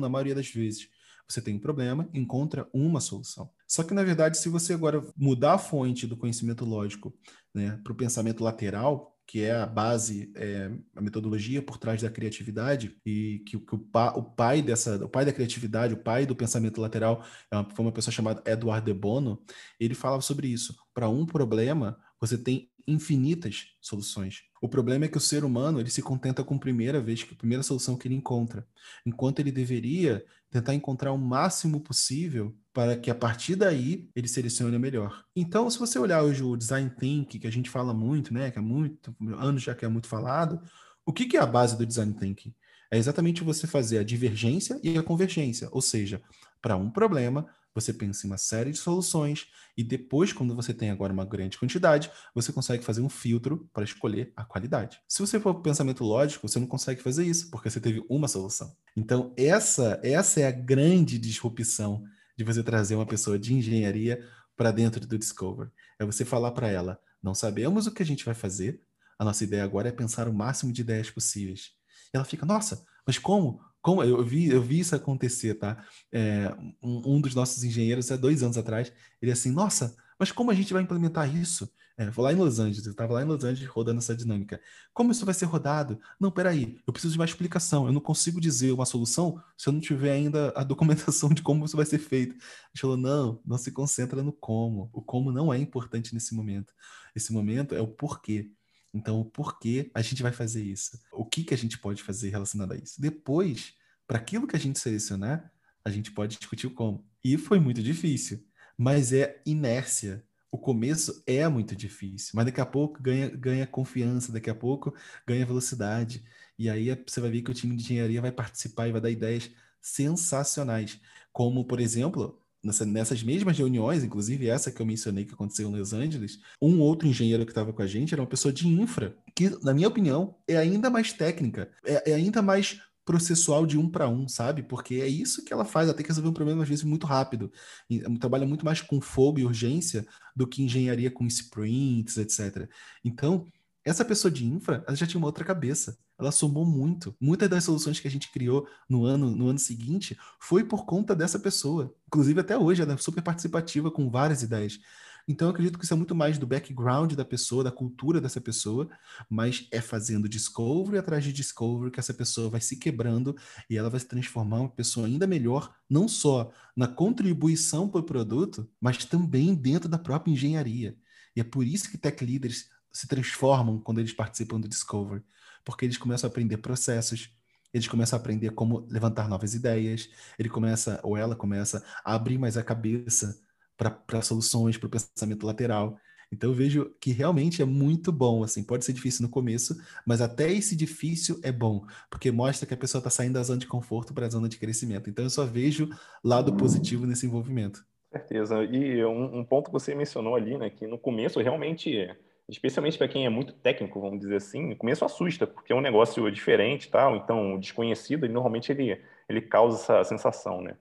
na 0.00 0.08
maioria 0.08 0.34
das 0.34 0.48
vezes. 0.48 0.88
Você 1.28 1.40
tem 1.40 1.56
um 1.56 1.60
problema, 1.60 2.08
encontra 2.14 2.68
uma 2.72 3.00
solução. 3.00 3.50
Só 3.66 3.82
que, 3.82 3.92
na 3.92 4.04
verdade, 4.04 4.38
se 4.38 4.48
você 4.48 4.74
agora 4.74 5.04
mudar 5.16 5.54
a 5.54 5.58
fonte 5.58 6.06
do 6.06 6.16
conhecimento 6.16 6.64
lógico 6.64 7.12
né, 7.52 7.80
para 7.82 7.92
o 7.92 7.96
pensamento 7.96 8.44
lateral, 8.44 9.15
que 9.26 9.42
é 9.42 9.52
a 9.52 9.66
base, 9.66 10.30
é, 10.36 10.70
a 10.94 11.00
metodologia 11.00 11.60
por 11.60 11.78
trás 11.78 12.00
da 12.00 12.08
criatividade 12.08 12.96
e 13.04 13.42
que, 13.44 13.58
que 13.58 13.74
o, 13.74 13.78
pa, 13.78 14.12
o, 14.12 14.22
pai 14.22 14.62
dessa, 14.62 15.04
o 15.04 15.08
pai 15.08 15.24
da 15.24 15.32
criatividade, 15.32 15.94
o 15.94 16.02
pai 16.02 16.24
do 16.24 16.36
pensamento 16.36 16.80
lateral, 16.80 17.24
é 17.52 17.56
foi 17.74 17.84
uma 17.84 17.92
pessoa 17.92 18.14
chamada 18.14 18.42
Eduardo 18.46 18.86
de 18.86 18.98
Bono. 18.98 19.42
Ele 19.80 19.94
falava 19.94 20.22
sobre 20.22 20.46
isso. 20.46 20.76
Para 20.94 21.08
um 21.08 21.26
problema, 21.26 21.98
você 22.20 22.38
tem 22.38 22.70
infinitas 22.86 23.68
soluções. 23.80 24.42
O 24.62 24.68
problema 24.68 25.04
é 25.04 25.08
que 25.08 25.16
o 25.16 25.20
ser 25.20 25.44
humano 25.44 25.80
ele 25.80 25.90
se 25.90 26.00
contenta 26.00 26.44
com 26.44 26.54
a 26.54 26.58
primeira 26.58 27.00
vez, 27.00 27.22
que 27.22 27.34
a 27.34 27.36
primeira 27.36 27.62
solução 27.62 27.96
que 27.96 28.06
ele 28.06 28.14
encontra, 28.14 28.66
enquanto 29.04 29.40
ele 29.40 29.50
deveria 29.50 30.24
tentar 30.50 30.74
encontrar 30.74 31.12
o 31.12 31.18
máximo 31.18 31.80
possível 31.80 32.56
para 32.72 32.96
que 32.96 33.10
a 33.10 33.14
partir 33.14 33.56
daí 33.56 34.08
ele 34.14 34.28
selecione 34.28 34.76
a 34.76 34.78
melhor. 34.78 35.24
Então, 35.34 35.68
se 35.68 35.78
você 35.78 35.98
olhar 35.98 36.22
hoje 36.22 36.42
o 36.42 36.56
design 36.56 36.88
thinking, 36.90 37.38
que 37.38 37.46
a 37.46 37.52
gente 37.52 37.68
fala 37.68 37.92
muito, 37.92 38.32
né, 38.32 38.50
que 38.50 38.58
é 38.58 38.62
muito 38.62 39.14
anos 39.38 39.62
já 39.62 39.74
que 39.74 39.84
é 39.84 39.88
muito 39.88 40.06
falado, 40.06 40.60
o 41.04 41.12
que, 41.12 41.26
que 41.26 41.36
é 41.36 41.40
a 41.40 41.46
base 41.46 41.76
do 41.76 41.84
design 41.84 42.14
thinking? 42.14 42.54
É 42.90 42.96
exatamente 42.96 43.42
você 43.42 43.66
fazer 43.66 43.98
a 43.98 44.04
divergência 44.04 44.78
e 44.82 44.96
a 44.96 45.02
convergência, 45.02 45.68
ou 45.72 45.82
seja, 45.82 46.22
para 46.62 46.76
um 46.76 46.90
problema, 46.90 47.46
você 47.76 47.92
pensa 47.92 48.26
em 48.26 48.30
uma 48.30 48.38
série 48.38 48.72
de 48.72 48.78
soluções 48.78 49.46
e 49.76 49.84
depois, 49.84 50.32
quando 50.32 50.56
você 50.56 50.72
tem 50.72 50.90
agora 50.90 51.12
uma 51.12 51.24
grande 51.24 51.58
quantidade, 51.58 52.10
você 52.34 52.52
consegue 52.52 52.82
fazer 52.82 53.02
um 53.02 53.08
filtro 53.08 53.68
para 53.72 53.84
escolher 53.84 54.32
a 54.34 54.44
qualidade. 54.44 54.98
Se 55.06 55.20
você 55.20 55.38
for 55.38 55.54
pensamento 55.60 56.02
lógico, 56.02 56.48
você 56.48 56.58
não 56.58 56.66
consegue 56.66 57.02
fazer 57.02 57.24
isso, 57.24 57.50
porque 57.50 57.68
você 57.68 57.78
teve 57.78 58.04
uma 58.08 58.26
solução. 58.26 58.74
Então, 58.96 59.34
essa, 59.36 60.00
essa 60.02 60.40
é 60.40 60.46
a 60.46 60.50
grande 60.50 61.18
disrupção 61.18 62.02
de 62.36 62.44
você 62.44 62.62
trazer 62.62 62.94
uma 62.94 63.06
pessoa 63.06 63.38
de 63.38 63.52
engenharia 63.52 64.26
para 64.56 64.70
dentro 64.70 65.06
do 65.06 65.18
Discover. 65.18 65.70
É 65.98 66.04
você 66.04 66.24
falar 66.24 66.52
para 66.52 66.68
ela: 66.68 66.98
não 67.22 67.34
sabemos 67.34 67.86
o 67.86 67.92
que 67.92 68.02
a 68.02 68.06
gente 68.06 68.24
vai 68.24 68.34
fazer, 68.34 68.80
a 69.18 69.24
nossa 69.24 69.44
ideia 69.44 69.64
agora 69.64 69.88
é 69.88 69.92
pensar 69.92 70.28
o 70.28 70.34
máximo 70.34 70.72
de 70.72 70.80
ideias 70.80 71.10
possíveis. 71.10 71.72
E 72.12 72.16
ela 72.16 72.24
fica: 72.24 72.46
nossa, 72.46 72.84
mas 73.06 73.18
como? 73.18 73.60
Como 73.86 74.02
eu 74.02 74.20
vi, 74.24 74.48
eu 74.48 74.60
vi 74.60 74.80
isso 74.80 74.96
acontecer, 74.96 75.54
tá? 75.54 75.80
É, 76.10 76.52
um, 76.82 77.14
um, 77.14 77.20
dos 77.20 77.36
nossos 77.36 77.62
engenheiros, 77.62 78.10
há 78.10 78.16
dois 78.16 78.42
anos 78.42 78.58
atrás, 78.58 78.92
ele 79.22 79.30
assim, 79.30 79.52
nossa, 79.52 79.96
mas 80.18 80.32
como 80.32 80.50
a 80.50 80.54
gente 80.54 80.72
vai 80.72 80.82
implementar 80.82 81.32
isso? 81.32 81.70
É, 81.96 82.10
vou 82.10 82.24
lá 82.24 82.32
em 82.32 82.36
Los 82.36 82.58
Angeles, 82.58 82.84
eu 82.84 82.90
estava 82.90 83.12
lá 83.12 83.22
em 83.22 83.26
Los 83.26 83.44
Angeles 83.44 83.70
rodando 83.70 83.98
essa 83.98 84.12
dinâmica. 84.12 84.60
Como 84.92 85.12
isso 85.12 85.24
vai 85.24 85.32
ser 85.32 85.44
rodado? 85.44 86.00
Não, 86.18 86.32
peraí, 86.32 86.80
eu 86.84 86.92
preciso 86.92 87.12
de 87.12 87.18
uma 87.20 87.24
explicação. 87.24 87.86
Eu 87.86 87.92
não 87.92 88.00
consigo 88.00 88.40
dizer 88.40 88.72
uma 88.72 88.84
solução 88.84 89.40
se 89.56 89.68
eu 89.68 89.72
não 89.72 89.80
tiver 89.80 90.10
ainda 90.10 90.52
a 90.56 90.64
documentação 90.64 91.28
de 91.30 91.40
como 91.40 91.64
isso 91.64 91.76
vai 91.76 91.86
ser 91.86 92.00
feito. 92.00 92.32
Gente 92.32 92.80
falou, 92.80 92.96
não, 92.96 93.40
não 93.46 93.56
se 93.56 93.70
concentra 93.70 94.20
no 94.20 94.32
como. 94.32 94.90
O 94.92 95.00
como 95.00 95.30
não 95.30 95.54
é 95.54 95.58
importante 95.58 96.12
nesse 96.12 96.34
momento. 96.34 96.74
Esse 97.14 97.32
momento 97.32 97.72
é 97.72 97.80
o 97.80 97.86
porquê. 97.86 98.50
Então, 98.92 99.20
o 99.20 99.24
porquê 99.24 99.90
a 99.94 100.00
gente 100.00 100.22
vai 100.22 100.32
fazer 100.32 100.62
isso? 100.62 100.98
O 101.12 101.24
que, 101.24 101.44
que 101.44 101.54
a 101.54 101.58
gente 101.58 101.78
pode 101.78 102.02
fazer 102.02 102.30
relacionado 102.30 102.72
a 102.72 102.76
isso? 102.76 103.00
Depois, 103.00 103.74
para 104.06 104.18
aquilo 104.18 104.46
que 104.46 104.56
a 104.56 104.58
gente 104.58 104.78
selecionar, 104.78 105.52
a 105.84 105.90
gente 105.90 106.10
pode 106.12 106.36
discutir 106.38 106.66
o 106.66 106.70
como. 106.70 107.06
E 107.22 107.36
foi 107.36 107.60
muito 107.60 107.82
difícil, 107.82 108.44
mas 108.76 109.12
é 109.12 109.40
inércia. 109.44 110.24
O 110.50 110.58
começo 110.58 111.22
é 111.26 111.46
muito 111.48 111.76
difícil, 111.76 112.32
mas 112.34 112.46
daqui 112.46 112.60
a 112.60 112.66
pouco 112.66 113.02
ganha, 113.02 113.28
ganha 113.28 113.66
confiança, 113.66 114.32
daqui 114.32 114.48
a 114.48 114.54
pouco 114.54 114.94
ganha 115.26 115.44
velocidade. 115.44 116.24
E 116.58 116.70
aí 116.70 116.88
você 117.06 117.20
vai 117.20 117.30
ver 117.30 117.42
que 117.42 117.50
o 117.50 117.54
time 117.54 117.76
de 117.76 117.82
engenharia 117.82 118.22
vai 118.22 118.32
participar 118.32 118.88
e 118.88 118.92
vai 118.92 119.00
dar 119.00 119.10
ideias 119.10 119.50
sensacionais. 119.80 121.00
Como, 121.32 121.64
por 121.66 121.80
exemplo, 121.80 122.40
nessa, 122.66 122.84
nessas 122.84 123.22
mesmas 123.22 123.56
reuniões, 123.56 124.04
inclusive 124.04 124.48
essa 124.48 124.70
que 124.70 124.80
eu 124.80 124.86
mencionei 124.86 125.24
que 125.24 125.34
aconteceu 125.34 125.68
em 125.68 125.78
Los 125.78 125.92
Angeles, 125.92 126.40
um 126.60 126.80
outro 126.80 127.08
engenheiro 127.08 127.44
que 127.44 127.52
estava 127.52 127.72
com 127.72 127.82
a 127.82 127.86
gente 127.86 128.12
era 128.12 128.20
uma 128.20 128.28
pessoa 128.28 128.52
de 128.52 128.68
infra, 128.68 129.16
que, 129.34 129.50
na 129.62 129.72
minha 129.72 129.88
opinião, 129.88 130.34
é 130.46 130.56
ainda 130.56 130.90
mais 130.90 131.12
técnica, 131.12 131.70
é, 131.84 132.10
é 132.10 132.14
ainda 132.14 132.42
mais 132.42 132.80
processual 133.06 133.64
de 133.64 133.78
um 133.78 133.88
para 133.88 134.08
um, 134.08 134.26
sabe? 134.26 134.64
Porque 134.64 134.96
é 134.96 135.06
isso 135.06 135.44
que 135.44 135.52
ela 135.52 135.64
faz, 135.64 135.86
ela 135.86 135.96
tem 135.96 136.02
que 136.02 136.10
resolver 136.10 136.28
um 136.28 136.34
problema 136.34 136.64
às 136.64 136.68
vezes 136.68 136.82
muito 136.82 137.06
rápido. 137.06 137.52
E, 137.88 138.00
trabalha 138.18 138.44
muito 138.44 138.64
mais 138.64 138.80
com 138.80 139.00
fogo 139.00 139.38
e 139.38 139.44
urgência 139.44 140.04
do 140.34 140.44
que 140.44 140.62
engenharia 140.62 141.08
com 141.08 141.24
sprints, 141.26 142.16
etc. 142.16 142.68
Então, 143.04 143.46
essa 143.86 144.04
pessoa 144.04 144.32
de 144.32 144.44
infra, 144.44 144.82
ela 144.84 144.96
já 144.96 145.06
tinha 145.06 145.18
uma 145.18 145.28
outra 145.28 145.44
cabeça. 145.44 145.96
Ela 146.18 146.32
somou 146.32 146.66
muito. 146.66 147.14
Muitas 147.20 147.48
das 147.48 147.62
soluções 147.62 148.00
que 148.00 148.08
a 148.08 148.10
gente 148.10 148.32
criou 148.32 148.66
no 148.88 149.04
ano, 149.04 149.30
no 149.30 149.46
ano 149.46 149.60
seguinte 149.60 150.18
foi 150.40 150.64
por 150.64 150.84
conta 150.84 151.14
dessa 151.14 151.38
pessoa. 151.38 151.94
Inclusive, 152.08 152.40
até 152.40 152.58
hoje, 152.58 152.82
ela 152.82 152.94
é 152.94 152.96
super 152.96 153.22
participativa 153.22 153.88
com 153.88 154.10
várias 154.10 154.42
ideias. 154.42 154.80
Então, 155.28 155.46
eu 155.46 155.52
acredito 155.52 155.78
que 155.78 155.84
isso 155.84 155.94
é 155.94 155.96
muito 155.96 156.16
mais 156.16 156.36
do 156.36 156.48
background 156.48 157.12
da 157.14 157.24
pessoa, 157.24 157.62
da 157.62 157.70
cultura 157.70 158.20
dessa 158.20 158.40
pessoa, 158.40 158.88
mas 159.30 159.68
é 159.70 159.80
fazendo 159.80 160.28
discovery 160.28 160.98
atrás 160.98 161.22
de 161.22 161.32
discovery 161.32 161.92
que 161.92 162.00
essa 162.00 162.14
pessoa 162.14 162.50
vai 162.50 162.60
se 162.60 162.76
quebrando 162.76 163.36
e 163.70 163.76
ela 163.76 163.90
vai 163.90 164.00
se 164.00 164.06
transformar 164.06 164.60
uma 164.60 164.68
pessoa 164.68 165.06
ainda 165.06 165.28
melhor, 165.28 165.72
não 165.88 166.08
só 166.08 166.52
na 166.76 166.88
contribuição 166.88 167.88
para 167.88 168.00
o 168.00 168.04
produto, 168.04 168.68
mas 168.80 169.04
também 169.04 169.54
dentro 169.54 169.88
da 169.88 169.98
própria 169.98 170.32
engenharia. 170.32 170.96
E 171.36 171.40
é 171.40 171.44
por 171.44 171.64
isso 171.64 171.90
que 171.90 171.98
tech 171.98 172.24
leaders 172.24 172.68
se 172.96 173.06
transformam 173.06 173.78
quando 173.78 173.98
eles 173.98 174.14
participam 174.14 174.58
do 174.58 174.66
discovery, 174.66 175.22
porque 175.62 175.84
eles 175.84 175.98
começam 175.98 176.26
a 176.26 176.30
aprender 176.30 176.56
processos, 176.56 177.30
eles 177.74 177.86
começam 177.86 178.18
a 178.18 178.20
aprender 178.20 178.52
como 178.52 178.86
levantar 178.88 179.28
novas 179.28 179.52
ideias, 179.52 180.08
ele 180.38 180.48
começa 180.48 180.98
ou 181.02 181.14
ela 181.14 181.36
começa 181.36 181.84
a 182.02 182.14
abrir 182.14 182.38
mais 182.38 182.56
a 182.56 182.62
cabeça 182.62 183.38
para 183.76 184.22
soluções, 184.22 184.78
para 184.78 184.86
o 184.86 184.90
pensamento 184.90 185.44
lateral. 185.44 185.98
Então 186.32 186.48
eu 186.48 186.54
vejo 186.54 186.90
que 186.98 187.12
realmente 187.12 187.60
é 187.60 187.66
muito 187.66 188.10
bom, 188.10 188.42
assim, 188.42 188.64
pode 188.64 188.86
ser 188.86 188.94
difícil 188.94 189.24
no 189.24 189.28
começo, 189.28 189.76
mas 190.06 190.22
até 190.22 190.50
esse 190.50 190.74
difícil 190.74 191.38
é 191.42 191.52
bom, 191.52 191.84
porque 192.10 192.30
mostra 192.30 192.66
que 192.66 192.72
a 192.72 192.78
pessoa 192.78 193.00
está 193.00 193.10
saindo 193.10 193.34
da 193.34 193.42
zona 193.42 193.58
de 193.58 193.66
conforto 193.66 194.14
para 194.14 194.24
a 194.24 194.30
zona 194.30 194.48
de 194.48 194.56
crescimento. 194.56 195.10
Então 195.10 195.26
eu 195.26 195.30
só 195.30 195.44
vejo 195.44 195.90
lado 196.24 196.56
positivo 196.56 197.04
nesse 197.04 197.26
envolvimento. 197.26 197.84
Certeza. 198.10 198.64
E 198.64 199.04
um, 199.04 199.40
um 199.40 199.44
ponto 199.44 199.66
que 199.66 199.72
você 199.72 199.94
mencionou 199.94 200.34
ali, 200.34 200.56
né, 200.56 200.70
que 200.70 200.86
no 200.86 200.98
começo 200.98 201.38
realmente, 201.40 202.08
especialmente 202.48 202.96
para 202.96 203.08
quem 203.08 203.26
é 203.26 203.28
muito 203.28 203.52
técnico, 203.52 204.00
vamos 204.00 204.20
dizer 204.20 204.36
assim, 204.36 204.68
no 204.68 204.76
começo 204.76 205.04
assusta, 205.04 205.46
porque 205.46 205.72
é 205.72 205.76
um 205.76 205.80
negócio 205.80 206.30
diferente, 206.30 206.90
tal, 206.90 207.16
então 207.16 207.58
desconhecido, 207.58 208.26
e 208.26 208.28
normalmente 208.28 208.70
ele 208.70 209.00
ele 209.28 209.40
causa 209.40 209.76
essa 209.76 210.04
sensação, 210.04 210.62
né? 210.62 210.76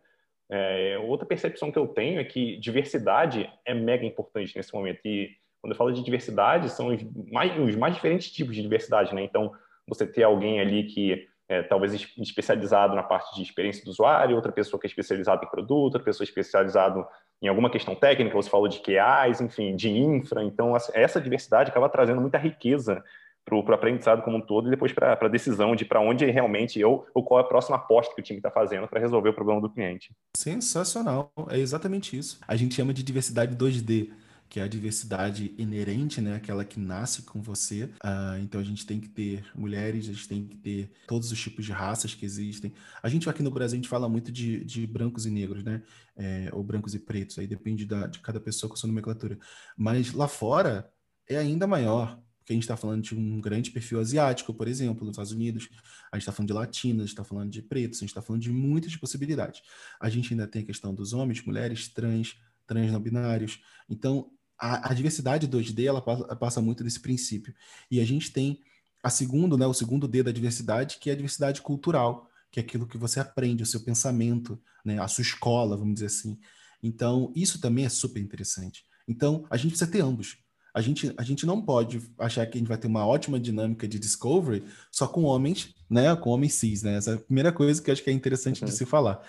É, 0.50 1.00
outra 1.04 1.26
percepção 1.26 1.72
que 1.72 1.80
eu 1.80 1.88
tenho 1.88 2.20
é 2.20 2.24
que 2.24 2.58
diversidade 2.58 3.50
é 3.66 3.74
mega 3.74 4.06
importante 4.06 4.56
nesse 4.56 4.74
momento. 4.74 5.00
E 5.04 5.36
quando 5.60 5.72
eu 5.72 5.78
falo 5.78 5.92
de 5.92 6.04
diversidade, 6.04 6.70
são 6.70 6.88
os 6.90 7.02
mais, 7.32 7.58
os 7.58 7.76
mais 7.76 7.96
diferentes 7.96 8.32
tipos 8.32 8.56
de 8.56 8.62
diversidade, 8.62 9.16
né? 9.16 9.24
Então, 9.24 9.52
você 9.88 10.06
ter 10.06 10.24
alguém 10.24 10.60
ali 10.60 10.84
que 10.84 11.28
é 11.48 11.62
talvez 11.62 11.94
especializado 12.18 12.96
na 12.96 13.04
parte 13.04 13.36
de 13.36 13.44
experiência 13.44 13.84
do 13.84 13.92
usuário, 13.92 14.36
outra 14.36 14.52
pessoa 14.52 14.80
que 14.80 14.88
é 14.88 14.90
especializada 14.90 15.46
em 15.46 15.50
produto, 15.50 15.84
outra 15.84 16.02
pessoa 16.02 16.26
especializada 16.26 17.06
em 17.42 17.48
alguma 17.48 17.70
questão 17.70 17.94
técnica, 17.94 18.36
você 18.36 18.50
falou 18.50 18.68
de 18.68 18.80
QAs, 18.80 19.42
enfim, 19.42 19.76
de 19.76 19.90
infra. 19.90 20.44
Então, 20.44 20.76
essa 20.94 21.22
diversidade 21.22 21.70
acaba 21.70 21.90
trazendo 21.90 22.20
muita 22.20 22.38
riqueza 22.38 23.04
para 23.44 23.56
o 23.56 23.74
aprendizado 23.74 24.24
como 24.24 24.38
um 24.38 24.42
todo 24.42 24.68
e 24.68 24.72
depois 24.72 24.92
para 24.92 25.14
a 25.14 25.28
decisão 25.28 25.76
de 25.76 25.86
para 25.86 26.02
onde 26.02 26.26
realmente 26.26 26.80
eu 26.80 27.06
ou 27.14 27.24
qual 27.24 27.40
é 27.40 27.44
a 27.44 27.48
próxima 27.48 27.76
aposta 27.76 28.16
que 28.16 28.22
o 28.22 28.24
time 28.24 28.40
está 28.40 28.50
fazendo 28.50 28.88
para 28.88 29.00
resolver 29.00 29.30
o 29.30 29.34
problema 29.34 29.62
do 29.62 29.70
cliente. 29.70 30.12
Sensacional, 30.36 31.32
é 31.50 31.60
exatamente 31.60 32.18
isso. 32.18 32.40
A 32.48 32.56
gente 32.56 32.74
chama 32.74 32.92
de 32.92 33.04
diversidade 33.04 33.56
2D, 33.56 34.12
que 34.50 34.60
é 34.60 34.64
a 34.64 34.68
diversidade 34.68 35.54
inerente, 35.58 36.22
né? 36.22 36.36
Aquela 36.36 36.64
que 36.64 36.80
nasce 36.80 37.24
com 37.24 37.42
você. 37.42 37.86
Uh, 37.86 38.40
então 38.42 38.62
a 38.62 38.64
gente 38.64 38.86
tem 38.86 39.00
que 39.00 39.10
ter 39.10 39.46
mulheres, 39.56 40.08
a 40.08 40.14
gente 40.14 40.28
tem 40.28 40.46
que 40.46 40.56
ter 40.56 40.92
todos 41.08 41.32
os 41.32 41.40
tipos 41.40 41.66
de 41.66 41.72
raças 41.72 42.14
que 42.14 42.26
existem. 42.26 42.74
A 43.02 43.10
gente 43.10 43.30
aqui 43.30 43.44
no 43.44 43.52
Brasil 43.52 43.76
a 43.76 43.82
gente 43.82 43.90
fala 43.90 44.08
muito 44.08 44.32
de, 44.32 44.64
de 44.64 44.86
brancos 44.88 45.26
e 45.26 45.32
negros, 45.32 45.64
né? 45.64 45.82
É, 46.16 46.50
ou 46.54 46.64
brancos 46.64 46.96
e 46.96 47.00
pretos, 47.00 47.38
aí 47.38 47.48
depende 47.48 47.86
da, 47.86 48.08
de 48.08 48.20
cada 48.20 48.40
pessoa 48.40 48.70
com 48.70 48.76
sua 48.76 48.88
nomenclatura. 48.88 49.38
Mas 49.76 50.14
lá 50.14 50.28
fora 50.28 50.90
é 51.28 51.38
ainda 51.38 51.68
maior 51.68 52.22
porque 52.46 52.54
a 52.54 52.56
gente 52.56 52.64
está 52.64 52.78
falando 52.78 53.02
de 53.02 53.16
um 53.16 53.42
grande 53.42 53.72
perfil 53.72 54.00
asiático, 54.00 54.54
por 54.54 54.68
exemplo, 54.68 55.04
nos 55.04 55.14
Estados 55.14 55.32
Unidos, 55.32 55.68
a 56.12 56.16
gente 56.16 56.22
está 56.22 56.32
falando 56.32 56.50
de 56.50 56.54
latinos, 56.54 57.00
a 57.00 57.06
gente 57.06 57.10
está 57.10 57.24
falando 57.24 57.50
de 57.50 57.60
pretos, 57.60 57.98
a 57.98 58.02
gente 58.02 58.10
está 58.10 58.22
falando 58.22 58.44
de 58.44 58.52
muitas 58.52 58.96
possibilidades. 58.96 59.64
A 60.00 60.12
gente 60.12 60.32
ainda 60.32 60.46
tem 60.46 60.62
a 60.62 60.66
questão 60.66 60.94
dos 60.94 61.12
homens, 61.12 61.44
mulheres, 61.44 61.88
trans, 61.88 62.38
trans 62.66 62.92
não 62.92 63.00
binários. 63.00 63.62
Então, 63.90 64.32
a, 64.60 64.92
a 64.92 64.94
diversidade 64.94 65.48
2D 65.48 65.86
ela 65.86 66.02
passa, 66.02 66.36
passa, 66.36 66.62
muito 66.62 66.84
desse 66.84 67.00
princípio. 67.00 67.54
E 67.90 68.00
a 68.00 68.06
gente 68.06 68.32
tem 68.32 68.60
a 69.04 69.10
segundo, 69.10 69.58
né, 69.58 69.68
o 69.68 69.74
segundo 69.74 70.08
D 70.08 70.24
da 70.24 70.32
diversidade, 70.32 70.98
que 71.00 71.10
é 71.10 71.14
a 71.14 71.16
diversidade 71.16 71.62
cultural, 71.62 72.30
que 72.52 72.60
é 72.60 72.64
aquilo 72.64 72.88
que 72.88 72.98
você 72.98 73.20
aprende, 73.20 73.64
o 73.64 73.66
seu 73.66 73.82
pensamento, 73.82 74.60
né, 74.84 75.00
a 75.00 75.08
sua 75.08 75.22
escola, 75.22 75.78
vamos 75.78 75.96
dizer 75.96 76.08
assim. 76.08 76.40
Então, 76.82 77.32
isso 77.36 77.60
também 77.60 77.86
é 77.86 77.90
super 77.90 78.22
interessante. 78.22 78.84
Então, 79.08 79.46
a 79.50 79.58
gente 79.58 79.72
precisa 79.72 79.92
ter 79.92 80.02
ambos 80.02 80.38
a 80.76 80.82
gente, 80.82 81.14
a 81.16 81.24
gente 81.24 81.46
não 81.46 81.62
pode 81.62 82.02
achar 82.20 82.46
que 82.46 82.58
a 82.58 82.60
gente 82.60 82.68
vai 82.68 82.78
ter 82.78 82.88
uma 82.88 83.08
ótima 83.08 83.40
dinâmica 83.40 83.88
de 83.88 83.98
discovery 83.98 84.62
só 84.92 85.08
com 85.08 85.24
homens, 85.24 85.74
né? 85.90 86.14
Com 86.18 86.32
homens 86.32 86.56
cis, 86.56 86.84
né? 86.84 86.98
Essa 86.98 87.12
é 87.12 87.14
a 87.14 87.18
primeira 87.18 87.50
coisa 87.50 87.82
que 87.82 87.90
eu 87.90 87.94
acho 87.94 88.04
que 88.04 88.10
é 88.10 88.14
interessante 88.14 88.62
uhum. 88.62 88.68
de 88.68 88.76
se 88.76 88.86
falar. 88.86 89.26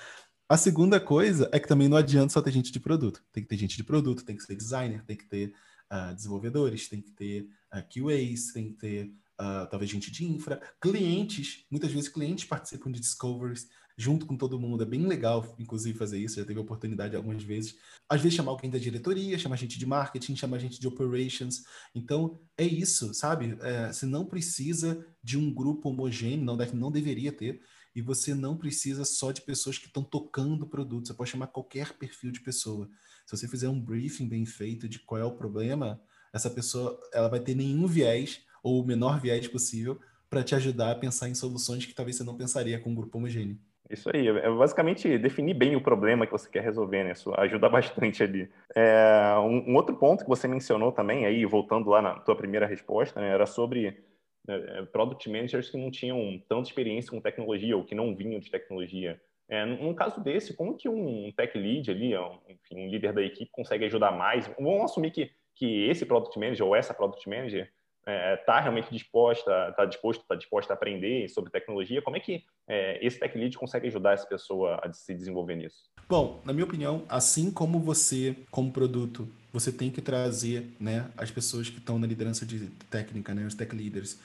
A 0.49 0.57
segunda 0.57 1.01
coisa 1.01 1.49
é 1.53 1.59
que 1.59 1.67
também 1.67 1.89
não 1.89 1.97
adianta 1.97 2.33
só 2.33 2.41
ter 2.41 2.53
gente 2.53 2.71
de 2.71 2.79
produto. 2.79 3.21
Tem 3.33 3.43
que 3.43 3.49
ter 3.49 3.57
gente 3.57 3.77
de 3.77 3.83
produto, 3.83 4.25
tem 4.25 4.37
que 4.37 4.45
ser 4.45 4.55
designer, 4.55 5.05
tem 5.05 5.17
que 5.17 5.25
ter 5.25 5.53
uh, 5.93 6.15
desenvolvedores, 6.15 6.89
tem 6.89 7.03
que 7.03 7.11
ter 7.11 7.43
uh, 7.43 7.49
ah, 7.73 7.83
QAs, 7.83 8.53
tem 8.53 8.69
que 8.69 8.75
ter 8.75 9.07
uh, 9.41 9.69
talvez 9.69 9.91
gente 9.91 10.09
de 10.09 10.25
infra, 10.25 10.61
clientes. 10.81 11.67
Muitas 11.69 11.91
vezes 11.91 12.09
clientes 12.09 12.45
participam 12.45 12.93
de 12.93 13.01
discoveries 13.01 13.69
junto 13.99 14.25
com 14.25 14.37
todo 14.37 14.61
mundo. 14.61 14.85
É 14.85 14.87
bem 14.87 15.05
legal, 15.05 15.53
inclusive, 15.59 15.99
fazer 15.99 16.19
isso. 16.19 16.37
Já 16.37 16.45
teve 16.45 16.61
oportunidade 16.61 17.17
algumas 17.17 17.43
vezes. 17.43 17.77
Às 18.09 18.21
vezes 18.21 18.37
chamar 18.37 18.53
alguém 18.53 18.71
da 18.71 18.79
diretoria, 18.79 19.37
chamar 19.39 19.57
gente 19.57 19.77
de 19.77 19.87
marketing, 19.87 20.37
chamar 20.37 20.59
gente 20.61 20.79
de 20.79 20.87
operations. 20.87 21.65
Então, 21.93 22.39
é 22.57 22.65
isso, 22.65 23.13
sabe? 23.15 23.59
É, 23.63 23.93
você 23.93 24.07
não 24.07 24.25
precisa 24.25 25.05
de 25.25 25.37
um 25.37 25.53
grupo 25.53 25.89
homogêneo, 25.89 26.45
não, 26.45 26.57
deve, 26.57 26.77
não 26.77 26.93
deveria 26.93 27.33
ter. 27.33 27.61
E 27.97 28.03
você 28.03 28.35
não 28.35 28.55
precisa 28.55 29.07
só 29.07 29.33
de 29.33 29.41
pessoas 29.41 29.79
que 29.79 29.87
estão 29.87 30.05
tocando 30.05 30.65
o 30.65 30.69
produto. 30.69 31.09
Você 31.09 31.15
pode 31.15 31.31
chamar 31.31 31.47
qualquer 31.47 31.95
perfil 31.95 32.31
de 32.31 32.41
pessoa. 32.41 32.91
Se 33.25 33.35
você 33.35 33.49
fizer 33.49 33.71
um 33.71 33.81
briefing 33.81 34.29
bem 34.29 34.45
feito 34.45 34.87
de 34.87 34.99
qual 34.99 35.19
é 35.19 35.25
o 35.25 35.33
problema, 35.33 35.99
essa 36.31 36.51
pessoa 36.51 37.01
ela 37.11 37.31
vai 37.31 37.41
ter 37.41 37.55
nenhum 37.55 37.87
viés 37.87 38.43
ou 38.63 38.83
o 38.83 38.87
menor 38.87 39.19
viés 39.19 39.49
possível 39.49 39.99
para 40.29 40.43
te 40.43 40.55
ajudar 40.55 40.91
a 40.91 40.95
pensar 40.95 41.31
em 41.31 41.35
soluções 41.35 41.87
que 41.87 41.95
talvez 41.95 42.17
você 42.17 42.23
não 42.23 42.37
pensaria 42.37 42.79
com 42.79 42.91
um 42.91 42.95
grupo 42.95 43.17
homogêneo. 43.17 43.59
Isso 43.89 44.11
aí, 44.13 44.29
é 44.29 44.51
basicamente 44.51 45.17
definir 45.17 45.55
bem 45.55 45.75
o 45.75 45.81
problema 45.81 46.27
que 46.27 46.33
você 46.33 46.51
quer 46.51 46.63
resolver, 46.63 47.03
né? 47.03 47.13
Isso 47.13 47.33
ajuda 47.35 47.67
bastante 47.71 48.23
ali. 48.23 48.51
É, 48.75 49.39
um, 49.39 49.71
um, 49.71 49.75
outro 49.77 49.97
ponto 49.97 50.23
que 50.23 50.29
você 50.29 50.47
mencionou 50.47 50.93
também, 50.93 51.25
aí 51.25 51.47
voltando 51.47 51.89
lá 51.89 52.03
na 52.03 52.15
tua 52.19 52.37
primeira 52.37 52.67
resposta, 52.67 53.19
né, 53.21 53.29
era 53.31 53.47
sobre 53.47 54.05
é, 54.49 54.83
product 54.87 55.29
managers 55.29 55.71
que 55.71 55.77
não 55.77 55.91
tinham 55.91 56.43
tanta 56.49 56.69
experiência 56.69 57.11
com 57.11 57.21
tecnologia 57.21 57.77
ou 57.77 57.85
que 57.85 57.95
não 57.95 58.15
vinham 58.15 58.41
de 58.41 58.51
tecnologia. 58.51 59.21
É, 59.49 59.65
num 59.65 59.95
caso 59.95 60.23
desse, 60.23 60.57
como 60.57 60.77
que 60.77 60.89
um 60.89 61.31
tech 61.37 61.57
lead 61.57 61.91
ali, 61.91 62.15
enfim, 62.49 62.77
um 62.77 62.89
líder 62.89 63.13
da 63.13 63.23
equipe 63.23 63.51
consegue 63.53 63.85
ajudar 63.85 64.11
mais? 64.11 64.47
Vamos 64.59 64.91
assumir 64.91 65.13
que, 65.13 65.31
que 65.55 65.89
esse 65.89 66.05
product 66.05 66.37
manager 66.39 66.67
ou 66.67 66.75
essa 66.75 66.93
product 66.93 67.29
manager 67.29 67.71
está 68.07 68.13
é, 68.13 68.37
tá 68.37 68.61
realmente 68.61 68.89
disposta, 68.93 69.69
está 69.71 69.85
disposto, 69.85 70.23
está 70.23 70.37
disposta 70.37 70.73
a 70.73 70.77
aprender 70.77 71.29
sobre 71.29 71.51
tecnologia, 71.51 72.01
como 72.01 72.17
é 72.17 72.21
que 72.21 72.45
é, 72.69 73.05
esse 73.05 73.19
tech 73.19 73.37
lead 73.37 73.59
consegue 73.59 73.89
ajudar 73.89 74.13
essa 74.13 74.27
pessoa 74.27 74.81
a 74.83 74.93
se 74.93 75.13
desenvolver 75.13 75.57
nisso? 75.57 75.91
Bom, 76.09 76.41
na 76.45 76.53
minha 76.53 76.65
opinião, 76.65 77.05
assim 77.09 77.51
como 77.51 77.81
você, 77.81 78.37
como 78.49 78.71
produto, 78.71 79.29
você 79.53 79.73
tem 79.73 79.91
que 79.91 80.01
trazer, 80.01 80.73
né, 80.79 81.11
as 81.17 81.33
pessoas 81.33 81.69
que 81.69 81.79
estão 81.79 81.99
na 81.99 82.07
liderança 82.07 82.47
de 82.47 82.71
técnica, 82.89 83.35
né, 83.35 83.45
os 83.45 83.55
tech 83.55 83.75
leaders, 83.75 84.21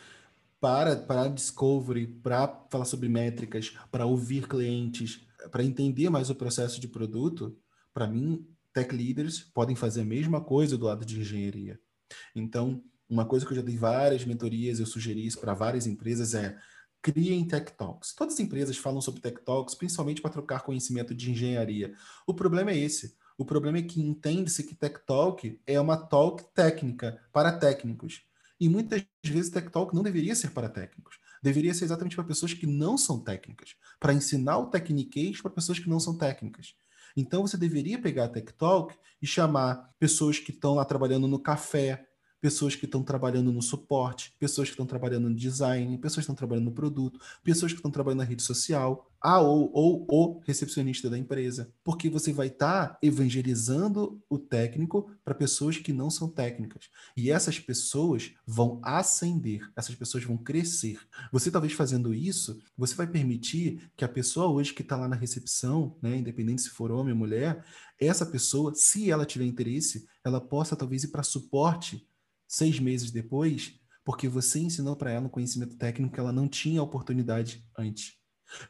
para 0.60 0.96
para 0.96 1.28
discovery, 1.28 2.06
para 2.06 2.48
falar 2.70 2.86
sobre 2.86 3.10
métricas, 3.10 3.76
para 3.92 4.06
ouvir 4.06 4.48
clientes, 4.48 5.26
para 5.50 5.64
entender 5.64 6.08
mais 6.12 6.30
o 6.30 6.36
processo 6.36 6.80
de 6.80 6.88
produto. 6.88 7.58
Para 7.92 8.06
mim, 8.06 8.46
tech 8.72 8.96
leaders 8.96 9.40
podem 9.40 9.76
fazer 9.76 10.02
a 10.02 10.06
mesma 10.06 10.40
coisa 10.40 10.78
do 10.78 10.86
lado 10.86 11.04
de 11.04 11.20
engenharia. 11.20 11.80
Então, 12.36 12.84
uma 13.12 13.26
coisa 13.26 13.46
que 13.46 13.52
eu 13.52 13.58
já 13.58 13.62
dei 13.62 13.76
várias 13.76 14.24
mentorias, 14.24 14.80
eu 14.80 14.86
sugeri 14.86 15.28
isso 15.28 15.40
para 15.40 15.54
várias 15.54 15.86
empresas 15.86 16.34
é 16.34 16.58
criem 17.02 17.46
Tech 17.46 17.74
Talks. 17.74 18.14
Todas 18.16 18.36
as 18.36 18.40
empresas 18.40 18.78
falam 18.78 19.02
sobre 19.02 19.20
Tech 19.20 19.42
Talks, 19.44 19.76
principalmente 19.76 20.22
para 20.22 20.32
trocar 20.32 20.62
conhecimento 20.62 21.14
de 21.14 21.30
engenharia. 21.30 21.94
O 22.26 22.34
problema 22.34 22.72
é 22.72 22.78
esse. 22.78 23.18
O 23.38 23.44
problema 23.44 23.80
é 23.80 23.82
que 23.82 24.00
entende-se 24.02 24.64
que 24.64 24.76
Tech 24.76 25.00
Talk 25.06 25.60
é 25.68 25.80
uma 25.80 25.98
talk 25.98 26.44
técnica 26.54 27.20
para 27.34 27.52
técnicos. 27.52 28.24
E 28.60 28.70
muitas 28.70 29.04
vezes 29.26 29.50
Tech 29.50 29.70
Talk 29.70 29.94
não 29.94 30.04
deveria 30.04 30.36
ser 30.36 30.52
para 30.52 30.70
técnicos. 30.70 31.18
Deveria 31.44 31.74
ser 31.74 31.86
exatamente 31.86 32.16
para 32.16 32.24
pessoas 32.24 32.54
que 32.54 32.68
não 32.68 32.98
são 32.98 33.20
técnicas. 33.20 33.76
Para 34.00 34.14
ensinar 34.14 34.60
o 34.60 34.68
techniquez 34.68 35.42
para 35.42 35.52
pessoas 35.52 35.80
que 35.80 35.90
não 35.90 36.00
são 36.00 36.18
técnicas. 36.18 36.76
Então 37.18 37.42
você 37.42 37.58
deveria 37.58 38.00
pegar 38.00 38.26
a 38.26 38.30
Tech 38.30 38.54
Talk 38.54 38.96
e 39.22 39.28
chamar 39.28 39.92
pessoas 40.00 40.40
que 40.40 40.52
estão 40.52 40.76
lá 40.76 40.86
trabalhando 40.86 41.28
no 41.28 41.40
café, 41.40 42.08
pessoas 42.42 42.76
que 42.76 42.86
estão 42.86 43.04
trabalhando 43.04 43.54
no 43.54 43.62
suporte, 43.62 44.34
pessoas 44.40 44.68
que 44.68 44.74
estão 44.74 44.86
trabalhando 44.86 45.30
no 45.30 45.36
design, 45.36 45.96
pessoas 46.00 46.26
que 46.26 46.32
estão 46.32 46.36
trabalhando 46.36 46.66
no 46.66 46.72
produto, 46.72 47.20
pessoas 47.44 47.72
que 47.72 47.78
estão 47.78 47.92
trabalhando 47.92 48.20
na 48.20 48.26
rede 48.26 48.42
social, 48.42 49.08
a 49.22 49.40
ou, 49.40 49.72
ou 49.72 50.08
o 50.10 50.40
recepcionista 50.40 51.08
da 51.08 51.18
empresa, 51.18 51.72
porque 51.84 52.10
você 52.10 52.34
vai 52.34 52.48
estar 52.48 52.88
tá 52.88 52.98
evangelizando 53.04 54.20
o 54.28 54.40
técnico 54.40 55.12
para 55.24 55.36
pessoas 55.36 55.78
que 55.78 55.94
não 55.94 56.10
são 56.10 56.28
técnicas. 56.28 56.90
E 57.16 57.30
essas 57.30 57.60
pessoas 57.60 58.34
vão 58.46 58.82
ascender, 58.84 59.62
essas 59.76 59.94
pessoas 59.94 60.24
vão 60.24 60.38
crescer. 60.38 61.00
Você 61.32 61.52
talvez 61.52 61.74
fazendo 61.74 62.12
isso, 62.16 62.60
você 62.76 62.96
vai 62.96 63.06
permitir 63.06 63.92
que 63.96 64.04
a 64.04 64.10
pessoa 64.10 64.48
hoje 64.48 64.74
que 64.74 64.82
está 64.82 64.98
lá 64.98 65.08
na 65.08 65.16
recepção, 65.16 65.96
né, 66.02 66.18
independente 66.18 66.64
se 66.64 66.70
for 66.70 66.92
homem 66.92 67.14
ou 67.14 67.20
mulher, 67.20 67.64
essa 68.00 68.26
pessoa, 68.26 68.74
se 68.74 69.12
ela 69.12 69.28
tiver 69.28 69.46
interesse, 69.46 70.08
ela 70.26 70.42
possa 70.42 70.76
talvez 70.76 71.04
ir 71.04 71.10
para 71.10 71.22
suporte 71.22 72.08
seis 72.52 72.82
meses 72.82 73.12
depois, 73.12 73.80
porque 74.04 74.28
você 74.28 74.60
ensinou 74.60 74.94
para 74.94 75.10
ela 75.10 75.26
um 75.26 75.30
conhecimento 75.30 75.78
técnico 75.78 76.14
que 76.14 76.20
ela 76.20 76.34
não 76.34 76.50
tinha 76.50 76.84
oportunidade 76.84 77.66
antes. 77.78 78.21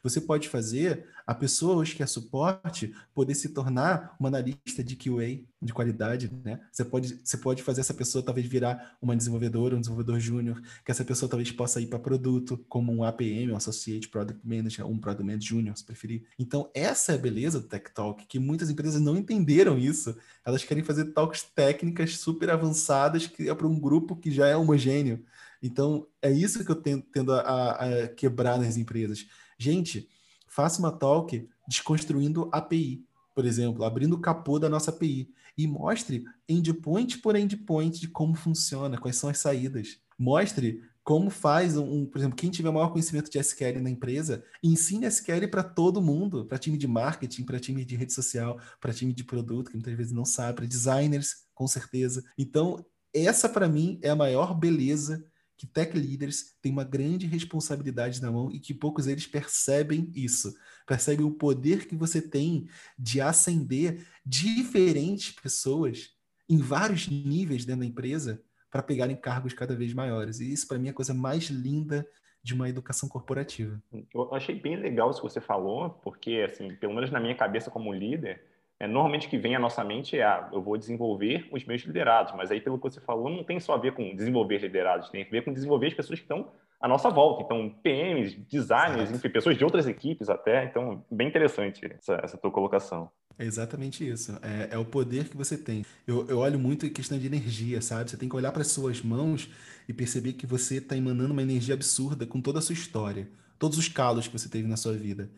Você 0.02 0.20
pode 0.20 0.48
fazer 0.48 1.06
a 1.26 1.34
pessoa 1.34 1.76
hoje 1.76 1.94
que 1.94 2.02
é 2.02 2.06
suporte 2.06 2.94
poder 3.14 3.34
se 3.34 3.50
tornar 3.50 4.16
uma 4.18 4.28
analista 4.28 4.82
de 4.82 4.96
QA 4.96 5.44
de 5.62 5.72
qualidade, 5.72 6.30
né? 6.44 6.60
Você 6.72 6.84
pode, 6.84 7.20
você 7.22 7.36
pode 7.36 7.62
fazer 7.62 7.80
essa 7.80 7.94
pessoa 7.94 8.24
talvez 8.24 8.46
virar 8.46 8.96
uma 9.00 9.16
desenvolvedora, 9.16 9.76
um 9.76 9.80
desenvolvedor 9.80 10.18
júnior, 10.18 10.60
que 10.84 10.90
essa 10.90 11.04
pessoa 11.04 11.28
talvez 11.28 11.52
possa 11.52 11.80
ir 11.80 11.86
para 11.86 11.98
produto, 11.98 12.58
como 12.68 12.92
um 12.92 13.04
APM, 13.04 13.52
um 13.52 13.56
Associate 13.56 14.08
Product 14.08 14.40
Manager, 14.44 14.86
um 14.86 14.98
Product 14.98 15.24
Manager 15.24 15.48
Junior, 15.48 15.76
se 15.76 15.84
preferir. 15.84 16.24
Então, 16.38 16.68
essa 16.74 17.12
é 17.12 17.14
a 17.14 17.18
beleza 17.18 17.60
do 17.60 17.68
Tech 17.68 17.92
Talk, 17.94 18.26
que 18.26 18.40
muitas 18.40 18.70
empresas 18.70 19.00
não 19.00 19.16
entenderam 19.16 19.78
isso. 19.78 20.16
Elas 20.44 20.64
querem 20.64 20.82
fazer 20.82 21.12
talks 21.12 21.44
técnicas 21.54 22.18
super 22.18 22.50
avançadas 22.50 23.26
que 23.26 23.48
é 23.48 23.54
para 23.54 23.66
um 23.66 23.78
grupo 23.78 24.16
que 24.16 24.30
já 24.30 24.48
é 24.48 24.56
homogêneo. 24.56 25.24
Então, 25.62 26.08
é 26.20 26.30
isso 26.30 26.64
que 26.64 26.70
eu 26.70 26.74
tendo, 26.74 27.04
tendo 27.12 27.32
a, 27.32 27.70
a 27.70 28.08
quebrar 28.08 28.58
nas 28.58 28.76
empresas 28.76 29.28
Gente, 29.62 30.08
faça 30.48 30.80
uma 30.80 30.90
talk 30.90 31.48
desconstruindo 31.68 32.48
API, 32.50 33.04
por 33.32 33.44
exemplo, 33.44 33.84
abrindo 33.84 34.14
o 34.14 34.20
capô 34.20 34.58
da 34.58 34.68
nossa 34.68 34.90
API 34.90 35.30
e 35.56 35.68
mostre 35.68 36.24
endpoint 36.48 37.18
por 37.18 37.36
endpoint 37.36 38.00
de 38.00 38.08
como 38.08 38.34
funciona, 38.34 38.98
quais 38.98 39.16
são 39.16 39.30
as 39.30 39.38
saídas. 39.38 39.98
Mostre 40.18 40.82
como 41.04 41.30
faz 41.30 41.76
um, 41.76 41.84
um 41.84 42.06
por 42.06 42.18
exemplo, 42.18 42.36
quem 42.36 42.50
tiver 42.50 42.72
maior 42.72 42.90
conhecimento 42.90 43.30
de 43.30 43.38
SQL 43.38 43.80
na 43.80 43.90
empresa, 43.90 44.44
ensine 44.62 45.06
SQL 45.06 45.48
para 45.48 45.62
todo 45.62 46.02
mundo, 46.02 46.44
para 46.44 46.58
time 46.58 46.76
de 46.76 46.88
marketing, 46.88 47.44
para 47.44 47.60
time 47.60 47.84
de 47.84 47.94
rede 47.94 48.12
social, 48.12 48.58
para 48.80 48.92
time 48.92 49.12
de 49.12 49.22
produto, 49.22 49.70
que 49.70 49.76
muitas 49.76 49.96
vezes 49.96 50.12
não 50.12 50.24
sabe, 50.24 50.56
para 50.56 50.66
designers, 50.66 51.46
com 51.54 51.68
certeza. 51.68 52.24
Então, 52.36 52.84
essa 53.14 53.48
para 53.48 53.68
mim 53.68 54.00
é 54.02 54.10
a 54.10 54.16
maior 54.16 54.54
beleza 54.54 55.24
que 55.62 55.66
tech 55.68 55.96
leaders 55.96 56.56
têm 56.60 56.72
uma 56.72 56.82
grande 56.82 57.24
responsabilidade 57.24 58.20
na 58.20 58.32
mão 58.32 58.50
e 58.50 58.58
que 58.58 58.74
poucos 58.74 59.06
eles 59.06 59.28
percebem 59.28 60.10
isso. 60.12 60.52
Percebem 60.84 61.24
o 61.24 61.30
poder 61.30 61.86
que 61.86 61.94
você 61.94 62.20
tem 62.20 62.66
de 62.98 63.20
ascender 63.20 64.04
diferentes 64.26 65.30
pessoas 65.40 66.16
em 66.50 66.58
vários 66.58 67.06
níveis 67.06 67.64
dentro 67.64 67.82
da 67.82 67.86
empresa 67.86 68.42
para 68.68 68.82
pegarem 68.82 69.14
cargos 69.14 69.52
cada 69.52 69.76
vez 69.76 69.94
maiores. 69.94 70.40
E 70.40 70.52
isso, 70.52 70.66
para 70.66 70.80
mim, 70.80 70.88
é 70.88 70.90
a 70.90 70.94
coisa 70.94 71.14
mais 71.14 71.44
linda 71.44 72.04
de 72.42 72.54
uma 72.54 72.68
educação 72.68 73.08
corporativa. 73.08 73.80
Eu 74.12 74.34
achei 74.34 74.56
bem 74.56 74.74
legal 74.74 75.12
isso 75.12 75.20
que 75.20 75.28
você 75.28 75.40
falou, 75.40 75.90
porque, 75.90 76.44
assim, 76.44 76.74
pelo 76.74 76.92
menos 76.92 77.12
na 77.12 77.20
minha 77.20 77.36
cabeça 77.36 77.70
como 77.70 77.94
líder, 77.94 78.42
é, 78.82 78.86
normalmente 78.88 79.28
que 79.28 79.38
vem 79.38 79.54
à 79.54 79.60
nossa 79.60 79.84
mente 79.84 80.18
é, 80.18 80.24
ah, 80.24 80.48
eu 80.52 80.60
vou 80.60 80.76
desenvolver 80.76 81.48
os 81.52 81.64
meus 81.64 81.82
liderados, 81.82 82.34
mas 82.36 82.50
aí 82.50 82.60
pelo 82.60 82.76
que 82.78 82.82
você 82.82 83.00
falou, 83.00 83.30
não 83.30 83.44
tem 83.44 83.60
só 83.60 83.74
a 83.74 83.78
ver 83.78 83.94
com 83.94 84.12
desenvolver 84.16 84.58
liderados, 84.58 85.08
tem 85.08 85.22
a 85.22 85.30
ver 85.30 85.44
com 85.44 85.52
desenvolver 85.52 85.86
as 85.86 85.94
pessoas 85.94 86.18
que 86.18 86.24
estão 86.24 86.50
à 86.80 86.88
nossa 86.88 87.08
volta, 87.08 87.44
então 87.44 87.72
PMs, 87.80 88.34
designers, 88.50 89.12
enfim, 89.12 89.28
pessoas 89.28 89.56
de 89.56 89.62
outras 89.62 89.86
equipes 89.86 90.28
até, 90.28 90.64
então 90.64 91.04
bem 91.08 91.28
interessante 91.28 91.94
essa, 91.96 92.20
essa 92.24 92.36
tua 92.36 92.50
colocação. 92.50 93.08
É 93.38 93.44
exatamente 93.44 94.04
isso. 94.06 94.36
É, 94.42 94.74
é, 94.74 94.78
o 94.78 94.84
poder 94.84 95.28
que 95.28 95.36
você 95.36 95.56
tem. 95.56 95.86
Eu, 96.04 96.26
eu 96.28 96.38
olho 96.38 96.58
muito 96.58 96.84
em 96.84 96.90
questão 96.90 97.16
de 97.16 97.26
energia, 97.26 97.80
sabe? 97.80 98.10
Você 98.10 98.16
tem 98.16 98.28
que 98.28 98.34
olhar 98.34 98.50
para 98.50 98.62
as 98.62 98.72
suas 98.72 99.00
mãos 99.00 99.48
e 99.88 99.92
perceber 99.92 100.32
que 100.32 100.44
você 100.44 100.78
está 100.78 100.96
emanando 100.96 101.32
uma 101.32 101.42
energia 101.42 101.74
absurda 101.74 102.26
com 102.26 102.40
toda 102.40 102.58
a 102.58 102.62
sua 102.62 102.74
história, 102.74 103.28
todos 103.60 103.78
os 103.78 103.86
calos 103.86 104.26
que 104.26 104.36
você 104.36 104.48
teve 104.48 104.66
na 104.66 104.76
sua 104.76 104.94
vida. 104.94 105.30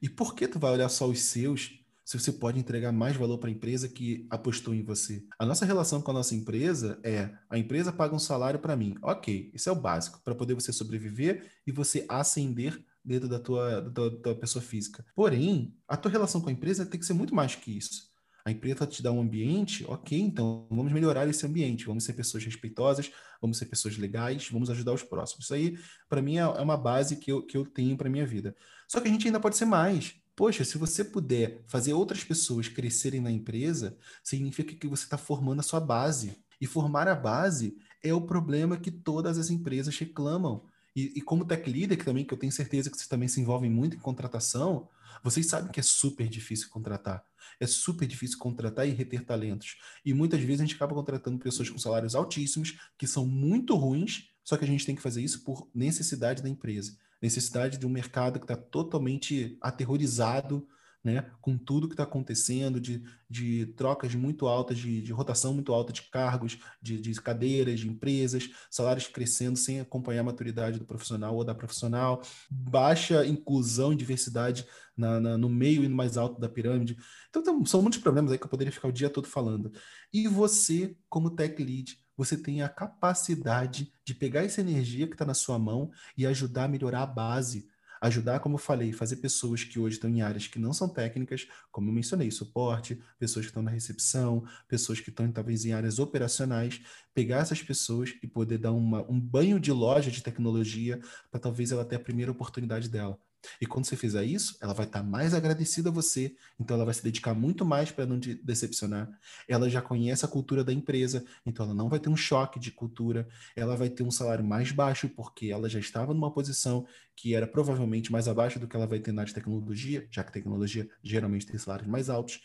E 0.00 0.08
por 0.08 0.36
que 0.36 0.46
tu 0.46 0.60
vai 0.60 0.70
olhar 0.72 0.88
só 0.88 1.06
os 1.06 1.20
seus 1.20 1.81
se 2.04 2.18
você 2.18 2.32
pode 2.32 2.58
entregar 2.58 2.92
mais 2.92 3.16
valor 3.16 3.38
para 3.38 3.48
a 3.48 3.52
empresa 3.52 3.88
que 3.88 4.26
apostou 4.30 4.74
em 4.74 4.82
você. 4.82 5.24
A 5.38 5.46
nossa 5.46 5.64
relação 5.64 6.02
com 6.02 6.10
a 6.10 6.14
nossa 6.14 6.34
empresa 6.34 6.98
é: 7.02 7.30
a 7.48 7.58
empresa 7.58 7.92
paga 7.92 8.14
um 8.14 8.18
salário 8.18 8.58
para 8.58 8.76
mim. 8.76 8.94
Ok, 9.02 9.50
isso 9.54 9.68
é 9.68 9.72
o 9.72 9.80
básico, 9.80 10.20
para 10.24 10.34
poder 10.34 10.54
você 10.54 10.72
sobreviver 10.72 11.50
e 11.66 11.72
você 11.72 12.04
ascender 12.08 12.84
dentro 13.04 13.28
da 13.28 13.38
tua, 13.38 13.80
da, 13.80 14.08
da 14.08 14.34
pessoa 14.34 14.62
física. 14.62 15.04
Porém, 15.14 15.74
a 15.88 15.96
tua 15.96 16.10
relação 16.10 16.40
com 16.40 16.48
a 16.48 16.52
empresa 16.52 16.86
tem 16.86 16.98
que 16.98 17.06
ser 17.06 17.14
muito 17.14 17.34
mais 17.34 17.54
que 17.54 17.76
isso. 17.76 18.12
A 18.44 18.50
empresa 18.50 18.86
te 18.86 19.02
dá 19.02 19.12
um 19.12 19.20
ambiente, 19.20 19.84
ok, 19.86 20.18
então 20.18 20.66
vamos 20.68 20.92
melhorar 20.92 21.28
esse 21.28 21.46
ambiente, 21.46 21.86
vamos 21.86 22.02
ser 22.02 22.12
pessoas 22.12 22.44
respeitosas, 22.44 23.12
vamos 23.40 23.56
ser 23.56 23.66
pessoas 23.66 23.96
legais, 23.96 24.48
vamos 24.50 24.68
ajudar 24.68 24.92
os 24.92 25.02
próximos. 25.02 25.44
Isso 25.44 25.54
aí, 25.54 25.78
para 26.08 26.20
mim, 26.20 26.38
é, 26.38 26.40
é 26.40 26.60
uma 26.60 26.76
base 26.76 27.16
que 27.16 27.30
eu, 27.30 27.46
que 27.46 27.56
eu 27.56 27.64
tenho 27.64 27.96
para 27.96 28.10
minha 28.10 28.26
vida. 28.26 28.56
Só 28.88 29.00
que 29.00 29.08
a 29.08 29.10
gente 29.10 29.26
ainda 29.26 29.38
pode 29.38 29.56
ser 29.56 29.64
mais. 29.64 30.14
Poxa, 30.34 30.64
se 30.64 30.78
você 30.78 31.04
puder 31.04 31.62
fazer 31.66 31.92
outras 31.92 32.24
pessoas 32.24 32.66
crescerem 32.66 33.20
na 33.20 33.30
empresa, 33.30 33.98
significa 34.24 34.74
que 34.74 34.86
você 34.86 35.04
está 35.04 35.18
formando 35.18 35.60
a 35.60 35.62
sua 35.62 35.80
base. 35.80 36.36
E 36.60 36.66
formar 36.66 37.06
a 37.06 37.14
base 37.14 37.76
é 38.02 38.14
o 38.14 38.20
problema 38.20 38.78
que 38.78 38.90
todas 38.90 39.36
as 39.36 39.50
empresas 39.50 39.96
reclamam. 39.98 40.64
E, 40.96 41.12
e 41.16 41.20
como 41.20 41.44
tech 41.44 41.68
leader, 41.70 41.98
que 41.98 42.04
também 42.04 42.24
que 42.24 42.32
eu 42.32 42.38
tenho 42.38 42.52
certeza 42.52 42.90
que 42.90 42.96
vocês 42.96 43.08
também 43.08 43.28
se 43.28 43.40
envolvem 43.40 43.70
muito 43.70 43.96
em 43.96 44.00
contratação, 44.00 44.88
vocês 45.22 45.46
sabem 45.46 45.70
que 45.70 45.80
é 45.80 45.82
super 45.82 46.28
difícil 46.28 46.70
contratar. 46.70 47.24
É 47.60 47.66
super 47.66 48.06
difícil 48.06 48.38
contratar 48.38 48.88
e 48.88 48.92
reter 48.92 49.24
talentos. 49.24 49.76
E 50.04 50.14
muitas 50.14 50.40
vezes 50.40 50.60
a 50.60 50.64
gente 50.64 50.76
acaba 50.76 50.94
contratando 50.94 51.38
pessoas 51.38 51.68
com 51.68 51.78
salários 51.78 52.14
altíssimos, 52.14 52.78
que 52.96 53.06
são 53.06 53.26
muito 53.26 53.76
ruins, 53.76 54.30
só 54.42 54.56
que 54.56 54.64
a 54.64 54.68
gente 54.68 54.86
tem 54.86 54.96
que 54.96 55.02
fazer 55.02 55.22
isso 55.22 55.44
por 55.44 55.68
necessidade 55.74 56.42
da 56.42 56.48
empresa 56.48 56.96
necessidade 57.22 57.78
de 57.78 57.86
um 57.86 57.90
mercado 57.90 58.38
que 58.38 58.44
está 58.44 58.56
totalmente 58.56 59.56
aterrorizado 59.60 60.66
né, 61.04 61.26
com 61.40 61.58
tudo 61.58 61.88
que 61.88 61.94
está 61.94 62.04
acontecendo, 62.04 62.80
de, 62.80 63.02
de 63.28 63.66
trocas 63.76 64.14
muito 64.14 64.46
altas, 64.46 64.78
de, 64.78 65.02
de 65.02 65.12
rotação 65.12 65.52
muito 65.52 65.72
alta 65.72 65.92
de 65.92 66.02
cargos, 66.02 66.58
de, 66.80 67.00
de, 67.00 67.12
cadeiras, 67.20 67.80
de 67.80 67.88
empresas, 67.88 68.48
salários 68.70 69.08
crescendo 69.08 69.58
sem 69.58 69.80
acompanhar 69.80 70.20
a 70.20 70.24
maturidade 70.24 70.78
do 70.78 70.84
profissional 70.84 71.34
ou 71.34 71.44
da 71.44 71.54
profissional, 71.54 72.22
baixa 72.48 73.26
inclusão 73.26 73.92
e 73.92 73.96
diversidade 73.96 74.64
na, 74.96 75.18
na, 75.18 75.38
no 75.38 75.48
meio 75.48 75.82
e 75.82 75.88
no 75.88 75.96
mais 75.96 76.16
alto 76.16 76.40
da 76.40 76.48
pirâmide. 76.48 76.96
Então, 77.30 77.64
são 77.64 77.82
muitos 77.82 77.98
problemas 77.98 78.30
aí 78.30 78.38
que 78.38 78.44
eu 78.44 78.50
poderia 78.50 78.72
ficar 78.72 78.88
o 78.88 78.92
dia 78.92 79.10
todo 79.10 79.26
falando. 79.26 79.72
E 80.12 80.28
você, 80.28 80.96
como 81.08 81.30
tech 81.30 81.60
lead, 81.62 81.98
você 82.16 82.36
tem 82.36 82.62
a 82.62 82.68
capacidade 82.68 83.92
de 84.04 84.14
pegar 84.14 84.42
essa 84.42 84.60
energia 84.60 85.06
que 85.06 85.14
está 85.14 85.24
na 85.24 85.34
sua 85.34 85.58
mão 85.58 85.90
e 86.16 86.26
ajudar 86.26 86.64
a 86.64 86.68
melhorar 86.68 87.02
a 87.02 87.06
base. 87.06 87.68
Ajudar, 88.00 88.40
como 88.40 88.56
eu 88.56 88.58
falei, 88.58 88.92
fazer 88.92 89.16
pessoas 89.16 89.62
que 89.62 89.78
hoje 89.78 89.94
estão 89.94 90.10
em 90.10 90.22
áreas 90.22 90.48
que 90.48 90.58
não 90.58 90.72
são 90.72 90.88
técnicas, 90.88 91.46
como 91.70 91.88
eu 91.88 91.94
mencionei, 91.94 92.32
suporte, 92.32 93.00
pessoas 93.16 93.44
que 93.44 93.50
estão 93.50 93.62
na 93.62 93.70
recepção, 93.70 94.44
pessoas 94.66 94.98
que 94.98 95.10
estão 95.10 95.30
talvez 95.30 95.64
em 95.64 95.72
áreas 95.72 96.00
operacionais, 96.00 96.80
pegar 97.14 97.38
essas 97.38 97.62
pessoas 97.62 98.12
e 98.20 98.26
poder 98.26 98.58
dar 98.58 98.72
uma, 98.72 99.08
um 99.08 99.20
banho 99.20 99.60
de 99.60 99.70
loja 99.70 100.10
de 100.10 100.20
tecnologia 100.20 101.00
para 101.30 101.38
talvez 101.38 101.70
ela 101.70 101.84
ter 101.84 101.94
a 101.94 102.00
primeira 102.00 102.32
oportunidade 102.32 102.88
dela. 102.88 103.16
E 103.60 103.66
quando 103.66 103.84
você 103.84 103.96
fizer 103.96 104.24
isso, 104.24 104.56
ela 104.60 104.72
vai 104.72 104.86
estar 104.86 105.02
mais 105.02 105.34
agradecida 105.34 105.88
a 105.88 105.92
você, 105.92 106.34
então 106.58 106.76
ela 106.76 106.84
vai 106.84 106.94
se 106.94 107.02
dedicar 107.02 107.34
muito 107.34 107.64
mais 107.64 107.90
para 107.90 108.06
não 108.06 108.18
te 108.18 108.34
decepcionar. 108.34 109.10
Ela 109.48 109.68
já 109.68 109.82
conhece 109.82 110.24
a 110.24 110.28
cultura 110.28 110.64
da 110.64 110.72
empresa, 110.72 111.24
então 111.44 111.66
ela 111.66 111.74
não 111.74 111.88
vai 111.88 111.98
ter 111.98 112.08
um 112.08 112.16
choque 112.16 112.58
de 112.58 112.70
cultura, 112.70 113.28
ela 113.56 113.76
vai 113.76 113.88
ter 113.88 114.02
um 114.02 114.10
salário 114.10 114.44
mais 114.44 114.70
baixo, 114.72 115.08
porque 115.08 115.46
ela 115.46 115.68
já 115.68 115.78
estava 115.78 116.14
numa 116.14 116.32
posição 116.32 116.86
que 117.14 117.34
era 117.34 117.46
provavelmente 117.46 118.10
mais 118.10 118.26
abaixo 118.26 118.58
do 118.58 118.66
que 118.66 118.74
ela 118.74 118.86
vai 118.86 118.98
ter 118.98 119.12
na 119.12 119.24
de 119.24 119.34
tecnologia, 119.34 120.06
já 120.10 120.24
que 120.24 120.32
tecnologia 120.32 120.88
geralmente 121.02 121.46
tem 121.46 121.58
salários 121.58 121.88
mais 121.88 122.08
altos. 122.08 122.40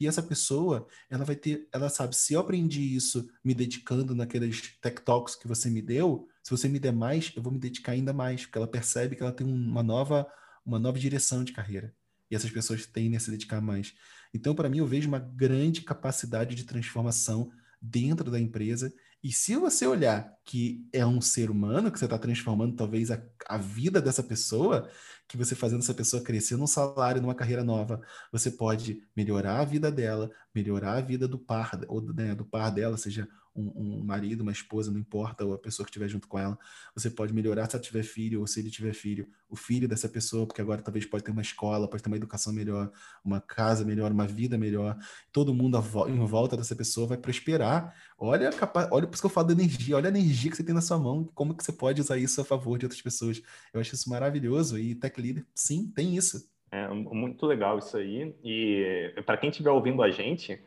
E 0.00 0.06
essa 0.06 0.22
pessoa, 0.22 0.86
ela 1.10 1.24
vai 1.24 1.36
ter, 1.36 1.68
ela 1.72 1.88
sabe, 1.88 2.16
se 2.16 2.34
eu 2.34 2.40
aprendi 2.40 2.94
isso 2.94 3.28
me 3.44 3.54
dedicando 3.54 4.14
naqueles 4.14 4.76
tech 4.80 5.02
talks 5.02 5.34
que 5.34 5.48
você 5.48 5.68
me 5.68 5.82
deu, 5.82 6.28
se 6.42 6.50
você 6.50 6.68
me 6.68 6.78
der 6.78 6.92
mais, 6.92 7.32
eu 7.36 7.42
vou 7.42 7.52
me 7.52 7.58
dedicar 7.58 7.92
ainda 7.92 8.12
mais, 8.12 8.44
porque 8.44 8.58
ela 8.58 8.66
percebe 8.66 9.16
que 9.16 9.22
ela 9.22 9.32
tem 9.32 9.46
uma 9.46 9.82
nova 9.82 10.26
uma 10.64 10.78
nova 10.78 10.98
direção 10.98 11.44
de 11.44 11.52
carreira. 11.52 11.94
E 12.30 12.34
essas 12.34 12.50
pessoas 12.50 12.86
tendem 12.86 13.16
a 13.16 13.20
se 13.20 13.30
dedicar 13.30 13.60
mais. 13.60 13.94
Então, 14.32 14.54
para 14.54 14.68
mim, 14.68 14.78
eu 14.78 14.86
vejo 14.86 15.08
uma 15.08 15.18
grande 15.18 15.82
capacidade 15.82 16.54
de 16.54 16.64
transformação 16.64 17.50
dentro 17.80 18.30
da 18.30 18.40
empresa. 18.40 18.92
E 19.22 19.30
se 19.30 19.54
você 19.56 19.86
olhar 19.86 20.32
que 20.44 20.86
é 20.92 21.04
um 21.04 21.20
ser 21.20 21.50
humano 21.50 21.90
que 21.92 21.98
você 21.98 22.06
está 22.06 22.18
transformando, 22.18 22.74
talvez, 22.74 23.10
a, 23.10 23.22
a 23.46 23.58
vida 23.58 24.00
dessa 24.00 24.22
pessoa, 24.22 24.88
que 25.28 25.36
você 25.36 25.54
fazendo 25.54 25.80
essa 25.80 25.94
pessoa 25.94 26.22
crescer 26.22 26.56
num 26.56 26.66
salário, 26.66 27.20
numa 27.20 27.34
carreira 27.34 27.62
nova, 27.62 28.00
você 28.32 28.50
pode 28.50 29.02
melhorar 29.16 29.60
a 29.60 29.64
vida 29.64 29.92
dela, 29.92 30.30
melhorar 30.54 30.94
a 30.94 31.00
vida 31.00 31.28
do 31.28 31.38
par, 31.38 31.78
ou 31.88 32.00
né, 32.12 32.34
do 32.34 32.44
par 32.44 32.70
dela, 32.70 32.96
seja 32.96 33.28
um, 33.54 33.98
um, 34.00 34.04
marido, 34.04 34.40
uma 34.40 34.52
esposa, 34.52 34.90
não 34.90 34.98
importa, 34.98 35.44
ou 35.44 35.52
a 35.52 35.58
pessoa 35.58 35.84
que 35.84 35.90
estiver 35.90 36.08
junto 36.08 36.26
com 36.26 36.38
ela. 36.38 36.58
Você 36.94 37.10
pode 37.10 37.32
melhorar 37.32 37.68
se 37.68 37.76
ela 37.76 37.82
tiver 37.82 38.02
filho, 38.02 38.40
ou 38.40 38.46
se 38.46 38.60
ele 38.60 38.70
tiver 38.70 38.92
filho, 38.92 39.26
o 39.48 39.56
filho 39.56 39.86
dessa 39.86 40.08
pessoa, 40.08 40.46
porque 40.46 40.60
agora 40.60 40.82
talvez 40.82 41.04
pode 41.04 41.24
ter 41.24 41.30
uma 41.30 41.42
escola, 41.42 41.88
pode 41.88 42.02
ter 42.02 42.08
uma 42.08 42.16
educação 42.16 42.52
melhor, 42.52 42.90
uma 43.24 43.40
casa 43.40 43.84
melhor, 43.84 44.10
uma 44.10 44.26
vida 44.26 44.56
melhor. 44.56 44.96
Todo 45.30 45.54
mundo 45.54 45.78
em 46.08 46.26
volta 46.26 46.56
dessa 46.56 46.74
pessoa 46.74 47.06
vai 47.06 47.18
prosperar. 47.18 47.94
Olha, 48.18 48.50
olha 48.90 49.06
por 49.06 49.14
isso 49.14 49.22
que 49.22 49.26
eu 49.26 49.30
falo 49.30 49.48
da 49.48 49.52
energia, 49.52 49.96
olha 49.96 50.06
a 50.06 50.10
energia 50.10 50.50
que 50.50 50.56
você 50.56 50.64
tem 50.64 50.74
na 50.74 50.80
sua 50.80 50.98
mão, 50.98 51.24
como 51.34 51.54
que 51.54 51.62
você 51.62 51.72
pode 51.72 52.00
usar 52.00 52.16
isso 52.16 52.40
a 52.40 52.44
favor 52.44 52.78
de 52.78 52.86
outras 52.86 53.02
pessoas. 53.02 53.42
Eu 53.72 53.80
acho 53.80 53.94
isso 53.94 54.08
maravilhoso 54.08 54.78
e 54.78 54.94
Tech 54.94 55.20
Leader, 55.20 55.44
sim, 55.54 55.90
tem 55.94 56.16
isso. 56.16 56.50
É 56.70 56.88
muito 56.88 57.44
legal 57.44 57.78
isso 57.78 57.98
aí. 57.98 58.34
E 58.42 59.12
para 59.26 59.36
quem 59.36 59.50
estiver 59.50 59.70
ouvindo 59.70 60.02
a 60.02 60.10
gente, 60.10 60.58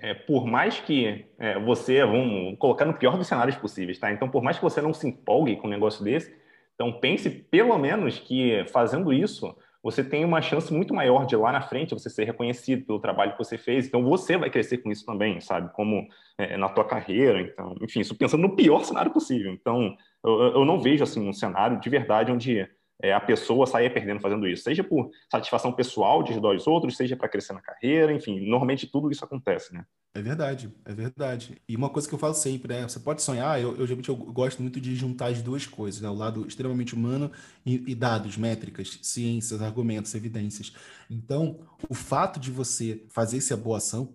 é, 0.00 0.14
por 0.14 0.46
mais 0.46 0.80
que 0.80 1.26
é, 1.38 1.58
você, 1.58 2.04
vamos 2.04 2.58
colocar 2.58 2.84
no 2.84 2.94
pior 2.94 3.16
dos 3.16 3.26
cenários 3.26 3.56
possíveis, 3.56 3.98
tá? 3.98 4.12
Então, 4.12 4.28
por 4.28 4.42
mais 4.42 4.56
que 4.56 4.62
você 4.62 4.80
não 4.80 4.92
se 4.92 5.08
empolgue 5.08 5.56
com 5.56 5.66
um 5.66 5.70
negócio 5.70 6.04
desse, 6.04 6.34
então 6.74 6.92
pense 6.92 7.28
pelo 7.28 7.76
menos 7.78 8.18
que 8.18 8.64
fazendo 8.72 9.12
isso, 9.12 9.54
você 9.82 10.04
tem 10.04 10.24
uma 10.24 10.42
chance 10.42 10.72
muito 10.72 10.92
maior 10.92 11.24
de 11.24 11.34
lá 11.36 11.52
na 11.52 11.62
frente 11.62 11.94
você 11.94 12.10
ser 12.10 12.24
reconhecido 12.24 12.84
pelo 12.84 13.00
trabalho 13.00 13.32
que 13.32 13.38
você 13.38 13.56
fez. 13.56 13.86
Então, 13.86 14.04
você 14.04 14.36
vai 14.36 14.50
crescer 14.50 14.78
com 14.78 14.90
isso 14.90 15.06
também, 15.06 15.40
sabe? 15.40 15.72
Como 15.72 16.06
é, 16.36 16.56
na 16.56 16.68
tua 16.68 16.84
carreira. 16.84 17.40
Então, 17.40 17.74
enfim, 17.80 18.00
isso 18.00 18.14
pensando 18.14 18.42
no 18.42 18.54
pior 18.54 18.84
cenário 18.84 19.10
possível. 19.10 19.52
Então, 19.52 19.96
eu, 20.24 20.40
eu 20.54 20.64
não 20.64 20.80
vejo 20.80 21.02
assim 21.02 21.26
um 21.26 21.32
cenário 21.32 21.80
de 21.80 21.88
verdade 21.88 22.30
onde 22.30 22.68
é, 23.02 23.12
a 23.12 23.20
pessoa 23.20 23.66
saia 23.66 23.90
perdendo 23.90 24.20
fazendo 24.20 24.46
isso, 24.46 24.64
seja 24.64 24.84
por 24.84 25.10
satisfação 25.30 25.72
pessoal 25.72 26.22
de 26.22 26.32
ajudar 26.32 26.54
os 26.54 26.66
outros, 26.66 26.96
seja 26.96 27.16
para 27.16 27.28
crescer 27.28 27.52
na 27.52 27.60
carreira, 27.60 28.12
enfim, 28.12 28.40
normalmente 28.40 28.86
tudo 28.86 29.10
isso 29.10 29.24
acontece, 29.24 29.72
né? 29.72 29.84
É 30.12 30.20
verdade, 30.20 30.74
é 30.84 30.92
verdade. 30.92 31.62
E 31.68 31.76
uma 31.76 31.88
coisa 31.88 32.08
que 32.08 32.14
eu 32.14 32.18
falo 32.18 32.34
sempre, 32.34 32.74
né? 32.74 32.82
Você 32.82 32.98
pode 32.98 33.22
sonhar, 33.22 33.60
eu, 33.60 33.76
eu 33.76 33.86
geralmente 33.86 34.08
eu 34.08 34.16
gosto 34.16 34.60
muito 34.60 34.80
de 34.80 34.94
juntar 34.96 35.26
as 35.26 35.40
duas 35.40 35.66
coisas, 35.66 36.00
né? 36.00 36.08
O 36.08 36.14
lado 36.14 36.46
extremamente 36.46 36.94
humano 36.94 37.30
e, 37.64 37.92
e 37.92 37.94
dados, 37.94 38.36
métricas, 38.36 38.98
ciências, 39.02 39.62
argumentos, 39.62 40.14
evidências. 40.14 40.74
Então, 41.08 41.60
o 41.88 41.94
fato 41.94 42.40
de 42.40 42.50
você 42.50 43.04
fazer 43.08 43.38
essa 43.38 43.56
boa 43.56 43.78
ação, 43.78 44.12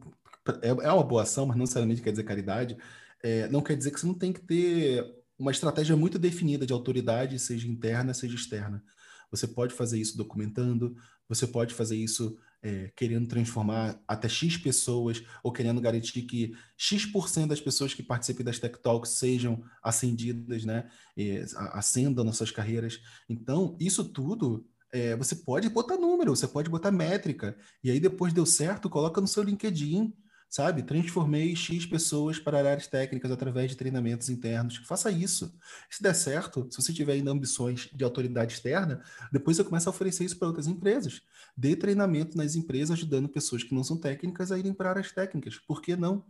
é, 0.62 0.69
é 0.69 0.91
uma 0.91 1.04
boa 1.04 1.24
ação, 1.24 1.45
mas 1.45 1.56
não 1.56 1.63
necessariamente 1.63 2.02
quer 2.02 2.12
dizer 2.12 2.24
caridade, 2.24 2.78
é, 3.24 3.48
não 3.48 3.62
quer 3.62 3.76
dizer 3.76 3.91
que 3.91 4.00
você 4.00 4.06
não 4.06 4.13
tem 4.13 4.34
que 4.34 4.41
ter 4.41 5.25
uma 5.38 5.52
estratégia 5.52 5.95
muito 5.95 6.17
definida 6.17 6.65
de 6.65 6.74
autoridade, 6.74 7.39
seja 7.39 7.67
interna, 7.67 8.13
seja 8.13 8.36
externa. 8.36 8.84
Você 9.32 9.48
pode 9.48 9.74
fazer 9.74 10.00
isso 10.00 10.17
documentando, 10.17 10.95
você 11.28 11.45
pode 11.45 11.74
fazer 11.74 11.98
isso 11.98 12.38
é, 12.62 12.91
querendo 12.95 13.28
transformar 13.28 14.02
até 14.08 14.28
X 14.28 14.58
pessoas, 14.58 15.24
ou 15.43 15.52
querendo 15.52 15.82
garantir 15.82 16.24
que 16.24 16.56
X% 16.78 17.48
das 17.48 17.62
pessoas 17.62 17.93
que 17.93 18.02
participem 18.02 18.45
das 18.45 18.60
Tech 18.60 18.82
Talks 18.82 19.12
sejam 19.12 19.63
ascendidas, 19.84 20.65
né? 20.65 20.89
E, 21.15 21.43
ascendam 21.74 22.24
nas 22.24 22.38
suas 22.38 22.52
carreiras. 22.52 23.00
Então, 23.30 23.78
isso 23.80 24.04
tudo 24.04 24.65
é, 24.91 25.15
você 25.15 25.36
pode 25.36 25.69
botar 25.69 25.98
número, 25.98 26.36
você 26.36 26.48
pode 26.48 26.69
botar 26.69 26.91
métrica. 26.91 27.58
E 27.84 27.91
aí, 27.91 28.00
depois 28.00 28.34
deu 28.34 28.45
certo, 28.45 28.89
coloca 28.89 29.19
no 29.19 29.28
seu 29.28 29.43
LinkedIn 29.43 30.13
sabe? 30.56 30.84
Transformei 30.84 31.54
X 31.54 31.86
pessoas 31.86 32.39
para 32.39 32.60
áreas 32.60 32.88
técnicas 32.88 33.30
através 33.30 33.72
de 33.72 33.76
treinamentos 33.76 34.30
internos. 34.30 34.78
Faça 34.78 35.12
isso. 35.12 35.54
Se 35.89 36.02
der 36.02 36.15
certo, 36.15 36.65
se 36.72 36.82
você 36.82 36.94
tiver 36.94 37.12
ainda 37.12 37.30
ambições 37.30 37.89
de 37.94 38.06
autoridade 38.06 38.54
externa, 38.54 39.04
depois 39.34 39.58
você 39.58 39.65
começa 39.65 39.89
a 39.89 39.91
oferecer 39.91 40.24
isso 40.24 40.39
para 40.39 40.48
outras 40.48 40.65
empresas. 40.65 41.22
Dê 41.58 41.76
treinamento 41.76 42.38
nas 42.38 42.56
empresas 42.56 42.91
ajudando 42.91 43.28
pessoas 43.28 43.63
que 43.63 43.76
não 43.76 43.84
são 43.84 43.98
técnicas 43.98 44.50
a 44.50 44.58
irem 44.58 44.74
para 44.74 44.91
áreas 44.91 45.12
técnicas. 45.12 45.58
Por 45.58 45.82
que 45.82 45.98
não? 45.98 46.24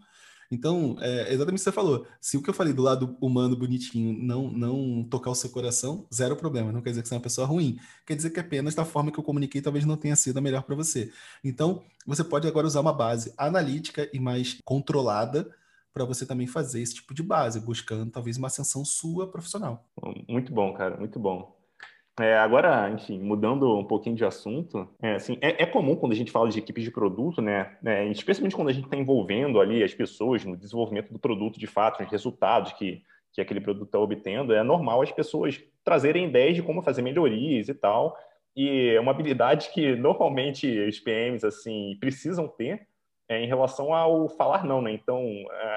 Então, 0.52 0.96
é 1.00 1.34
exatamente 1.34 1.60
o 1.60 1.64
que 1.64 1.64
você 1.64 1.72
falou. 1.72 2.06
Se 2.22 2.38
o 2.38 2.42
que 2.42 2.50
eu 2.50 2.54
falei 2.54 2.74
do 2.74 2.82
lado 2.82 3.18
humano 3.20 3.56
bonitinho 3.56 4.18
não, 4.22 4.50
não 4.52 5.04
tocar 5.04 5.32
o 5.32 5.36
seu 5.36 5.50
coração, 5.50 6.06
zero 6.14 6.36
problema. 6.36 6.72
Não 6.72 6.82
quer 6.82 6.92
dizer 6.92 7.02
que 7.02 7.08
você 7.08 7.16
é 7.16 7.18
uma 7.18 7.24
pessoa 7.24 7.48
ruim. 7.48 7.78
Quer 8.06 8.16
dizer 8.16 8.30
que 8.30 8.40
apenas 8.40 8.76
da 8.76 8.86
forma 8.86 9.12
que 9.12 9.20
eu 9.20 9.24
comuniquei 9.24 9.62
talvez 9.62 9.86
não 9.86 9.98
tenha 9.98 10.16
sido 10.16 10.38
a 10.38 10.42
melhor 10.42 10.64
para 10.64 10.76
você. 10.76 11.12
Então, 11.44 11.84
você 12.06 12.24
pode 12.24 12.48
agora 12.48 12.68
usar 12.68 12.82
uma 12.82 12.94
base 12.94 13.34
analítica 13.38 14.10
e 14.14 14.20
mais 14.20 14.60
controlada 14.64 15.50
para 15.94 16.06
você 16.06 16.26
também 16.26 16.46
fazer 16.46 16.82
esse 16.82 16.96
tipo 16.96 17.14
de 17.14 17.24
base, 17.24 17.60
buscando 17.60 18.12
talvez 18.12 18.38
uma 18.38 18.48
ascensão 18.48 18.84
sua 18.84 19.32
profissional. 19.32 19.88
Muito 20.28 20.54
bom, 20.54 20.74
cara, 20.74 20.98
muito 20.98 21.18
bom. 21.18 21.56
É, 22.17 22.38
agora, 22.38 22.89
enfim, 22.91 23.19
mudando 23.19 23.78
um 23.78 23.84
pouquinho 23.84 24.15
de 24.15 24.23
assunto, 24.23 24.88
é, 25.01 25.15
assim, 25.15 25.38
é, 25.41 25.63
é, 25.63 25.65
comum 25.65 25.97
quando 25.97 26.13
a 26.13 26.15
gente 26.15 26.32
fala 26.32 26.49
de 26.49 26.58
equipes 26.60 26.86
de 26.86 26.91
produto, 26.91 27.41
né, 27.41 27.78
né 27.82 28.08
especialmente 28.08 28.56
quando 28.56 28.69
a 28.69 28.73
gente 28.73 28.86
está 28.86 28.95
envolvendo 28.95 29.60
ali 29.60 29.84
as 29.84 29.93
pessoas 29.93 30.45
no 30.45 30.56
desenvolvimento 30.56 31.12
do 31.12 31.19
produto 31.19 31.60
de 31.60 31.67
fato, 31.67 32.01
os 32.01 32.10
resultados 32.10 32.71
que, 32.73 33.04
que 33.34 33.41
aquele 33.41 33.60
produto 33.60 33.88
está 33.88 33.99
obtendo, 33.99 34.54
é 34.54 34.63
normal 34.63 35.01
as 35.01 35.12
pessoas 35.12 35.62
trazerem 35.84 36.28
ideias 36.28 36.56
de 36.56 36.63
como 36.63 36.82
fazer 36.82 37.01
melhorias 37.01 37.67
e 37.67 37.73
tal, 37.73 38.17
e 38.56 38.93
é 38.95 38.99
uma 39.01 39.12
habilidade 39.12 39.69
que 39.73 39.93
normalmente 39.97 40.67
os 40.88 40.97
PMs 41.01 41.43
assim 41.43 41.97
precisam 41.99 42.47
ter 42.47 42.88
é, 43.28 43.43
em 43.43 43.47
relação 43.47 43.93
ao 43.93 44.30
falar 44.30 44.63
não, 44.63 44.82
né? 44.82 44.93
Então, 44.93 45.21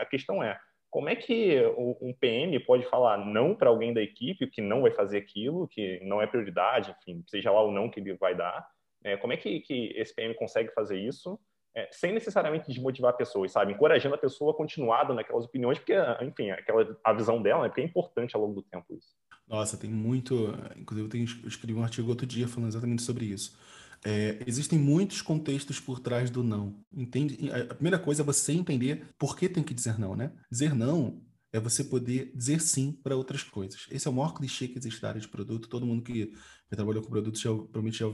a 0.01 0.05
questão 0.05 0.41
é, 0.41 0.57
como 0.99 1.11
é 1.11 1.15
que 1.15 1.65
um 2.01 2.13
PM 2.13 2.59
pode 2.59 2.85
falar 2.89 3.25
não 3.25 3.55
para 3.55 3.71
alguém 3.71 3.95
da 3.95 4.03
equipe 4.03 4.49
que 4.49 4.61
não 4.61 4.83
vai 4.83 4.91
fazer 4.91 5.19
aquilo, 5.19 5.69
que 5.69 6.01
não 6.03 6.21
é 6.21 6.27
prioridade, 6.27 6.91
enfim, 6.91 7.23
seja 7.29 7.53
lá 7.53 7.63
o 7.63 7.71
não 7.71 7.89
que 7.89 8.01
ele 8.01 8.15
vai 8.15 8.35
dar? 8.35 8.69
É, 9.05 9.17
como 9.17 9.33
é 9.33 9.37
que, 9.37 9.61
que 9.61 9.93
esse 9.95 10.13
PM 10.13 10.35
consegue 10.35 10.75
fazer 10.75 10.99
isso 10.99 11.39
é, 11.73 11.89
sem 11.93 12.13
necessariamente 12.13 12.67
desmotivar 12.67 13.17
pessoas, 13.17 13.53
sabe? 13.53 13.75
Encorajando 13.75 14.17
a 14.17 14.19
pessoa 14.19 14.51
a 14.51 14.57
continuar 14.57 15.05
dando 15.05 15.21
aquelas 15.21 15.45
opiniões, 15.45 15.79
porque, 15.79 15.95
enfim, 16.21 16.51
aquela, 16.51 16.99
a 17.05 17.13
visão 17.13 17.41
dela, 17.41 17.63
né? 17.63 17.69
porque 17.69 17.83
é 17.83 17.85
importante 17.85 18.35
ao 18.35 18.43
longo 18.43 18.57
do 18.57 18.63
tempo 18.65 18.93
isso. 18.93 19.15
Nossa, 19.47 19.77
tem 19.77 19.89
muito. 19.89 20.53
Inclusive, 20.77 21.09
eu, 21.17 21.49
escrevi 21.49 21.79
um 21.79 21.85
artigo 21.85 22.09
outro 22.09 22.27
dia 22.27 22.49
falando 22.49 22.71
exatamente 22.71 23.03
sobre 23.03 23.25
isso. 23.25 23.57
É, 24.05 24.43
existem 24.47 24.79
muitos 24.79 25.23
contextos 25.23 25.81
por 25.81 26.01
trás 26.01 26.31
do 26.31 26.43
não. 26.43 26.83
Entende? 26.93 27.51
A 27.51 27.75
primeira 27.75 27.99
coisa 27.99 28.23
é 28.23 28.25
você 28.25 28.53
entender 28.53 29.09
por 29.19 29.37
que 29.37 29.49
tem 29.49 29.63
que 29.63 29.75
dizer 29.75 29.99
não, 29.99 30.15
né? 30.15 30.33
Dizer 30.51 30.75
não 30.75 31.23
é 31.53 31.59
você 31.59 31.83
poder 31.83 32.33
dizer 32.35 32.61
sim 32.61 32.93
para 32.93 33.17
outras 33.17 33.43
coisas. 33.43 33.87
Esse 33.91 34.07
é 34.07 34.11
o 34.11 34.15
maior 34.15 34.35
clichê 34.35 34.69
que 34.69 34.79
existe 34.79 35.05
área 35.05 35.21
de 35.21 35.29
produto. 35.29 35.69
Todo 35.69 35.87
mundo 35.87 36.03
que 36.03 36.33
trabalhou 36.69 37.03
com 37.03 37.09
produtos 37.09 37.41
já, 37.41 37.51
provavelmente 37.51 37.99
já 37.99 38.07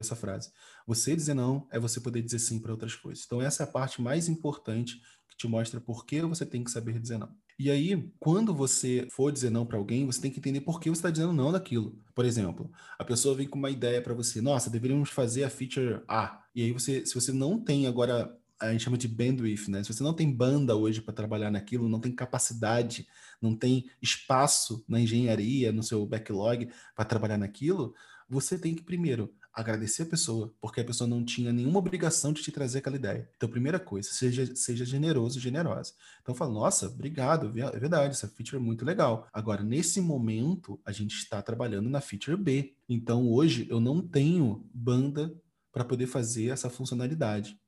essa 0.00 0.16
frase. 0.16 0.50
Você 0.86 1.14
dizer 1.14 1.34
não 1.34 1.68
é 1.70 1.78
você 1.78 2.00
poder 2.00 2.22
dizer 2.22 2.40
sim 2.40 2.58
para 2.58 2.72
outras 2.72 2.94
coisas. 2.94 3.24
Então, 3.24 3.40
essa 3.40 3.62
é 3.62 3.64
a 3.64 3.70
parte 3.70 4.02
mais 4.02 4.28
importante 4.28 5.00
que 5.28 5.36
te 5.36 5.46
mostra 5.46 5.80
por 5.80 6.04
que 6.04 6.20
você 6.22 6.44
tem 6.44 6.64
que 6.64 6.70
saber 6.70 6.98
dizer 6.98 7.18
não. 7.18 7.32
E 7.62 7.70
aí, 7.70 8.10
quando 8.18 8.54
você 8.54 9.06
for 9.10 9.30
dizer 9.30 9.50
não 9.50 9.66
para 9.66 9.76
alguém, 9.76 10.06
você 10.06 10.18
tem 10.18 10.30
que 10.30 10.38
entender 10.38 10.62
por 10.62 10.80
que 10.80 10.88
você 10.88 10.96
está 11.00 11.10
dizendo 11.10 11.34
não 11.34 11.52
daquilo. 11.52 11.94
Por 12.14 12.24
exemplo, 12.24 12.70
a 12.98 13.04
pessoa 13.04 13.34
vem 13.34 13.46
com 13.46 13.58
uma 13.58 13.68
ideia 13.68 14.00
para 14.00 14.14
você, 14.14 14.40
nossa, 14.40 14.70
deveríamos 14.70 15.10
fazer 15.10 15.44
a 15.44 15.50
feature 15.50 16.00
A. 16.08 16.42
E 16.54 16.62
aí 16.62 16.72
você, 16.72 17.04
se 17.04 17.14
você 17.14 17.32
não 17.32 17.62
tem 17.62 17.86
agora 17.86 18.34
a 18.58 18.72
gente 18.72 18.84
chama 18.84 18.96
de 18.96 19.06
bandwidth, 19.06 19.68
né? 19.68 19.84
Se 19.84 19.92
você 19.92 20.02
não 20.02 20.14
tem 20.14 20.34
banda 20.34 20.74
hoje 20.74 21.02
para 21.02 21.12
trabalhar 21.12 21.50
naquilo, 21.50 21.86
não 21.86 22.00
tem 22.00 22.12
capacidade, 22.12 23.06
não 23.42 23.54
tem 23.54 23.90
espaço 24.00 24.82
na 24.88 24.98
engenharia, 24.98 25.70
no 25.70 25.82
seu 25.82 26.06
backlog 26.06 26.70
para 26.94 27.04
trabalhar 27.04 27.36
naquilo, 27.36 27.94
você 28.26 28.58
tem 28.58 28.74
que 28.74 28.82
primeiro 28.82 29.34
agradecer 29.52 30.02
a 30.04 30.06
pessoa, 30.06 30.54
porque 30.60 30.80
a 30.80 30.84
pessoa 30.84 31.08
não 31.08 31.24
tinha 31.24 31.52
nenhuma 31.52 31.78
obrigação 31.78 32.32
de 32.32 32.42
te 32.42 32.52
trazer 32.52 32.78
aquela 32.78 32.96
ideia. 32.96 33.28
Então, 33.36 33.48
primeira 33.48 33.78
coisa, 33.78 34.10
seja, 34.10 34.54
seja 34.54 34.84
generoso, 34.84 35.40
generosa. 35.40 35.92
Então, 36.22 36.34
fala, 36.34 36.52
nossa, 36.52 36.86
obrigado, 36.86 37.46
é 37.58 37.78
verdade, 37.78 38.14
essa 38.14 38.28
feature 38.28 38.56
é 38.56 38.64
muito 38.64 38.84
legal. 38.84 39.26
Agora, 39.32 39.62
nesse 39.62 40.00
momento, 40.00 40.80
a 40.84 40.92
gente 40.92 41.16
está 41.16 41.42
trabalhando 41.42 41.90
na 41.90 42.00
feature 42.00 42.36
B. 42.36 42.74
Então, 42.88 43.28
hoje, 43.28 43.66
eu 43.70 43.80
não 43.80 44.00
tenho 44.00 44.68
banda 44.72 45.34
para 45.72 45.84
poder 45.84 46.06
fazer 46.06 46.48
essa 46.48 46.70
funcionalidade. 46.70 47.58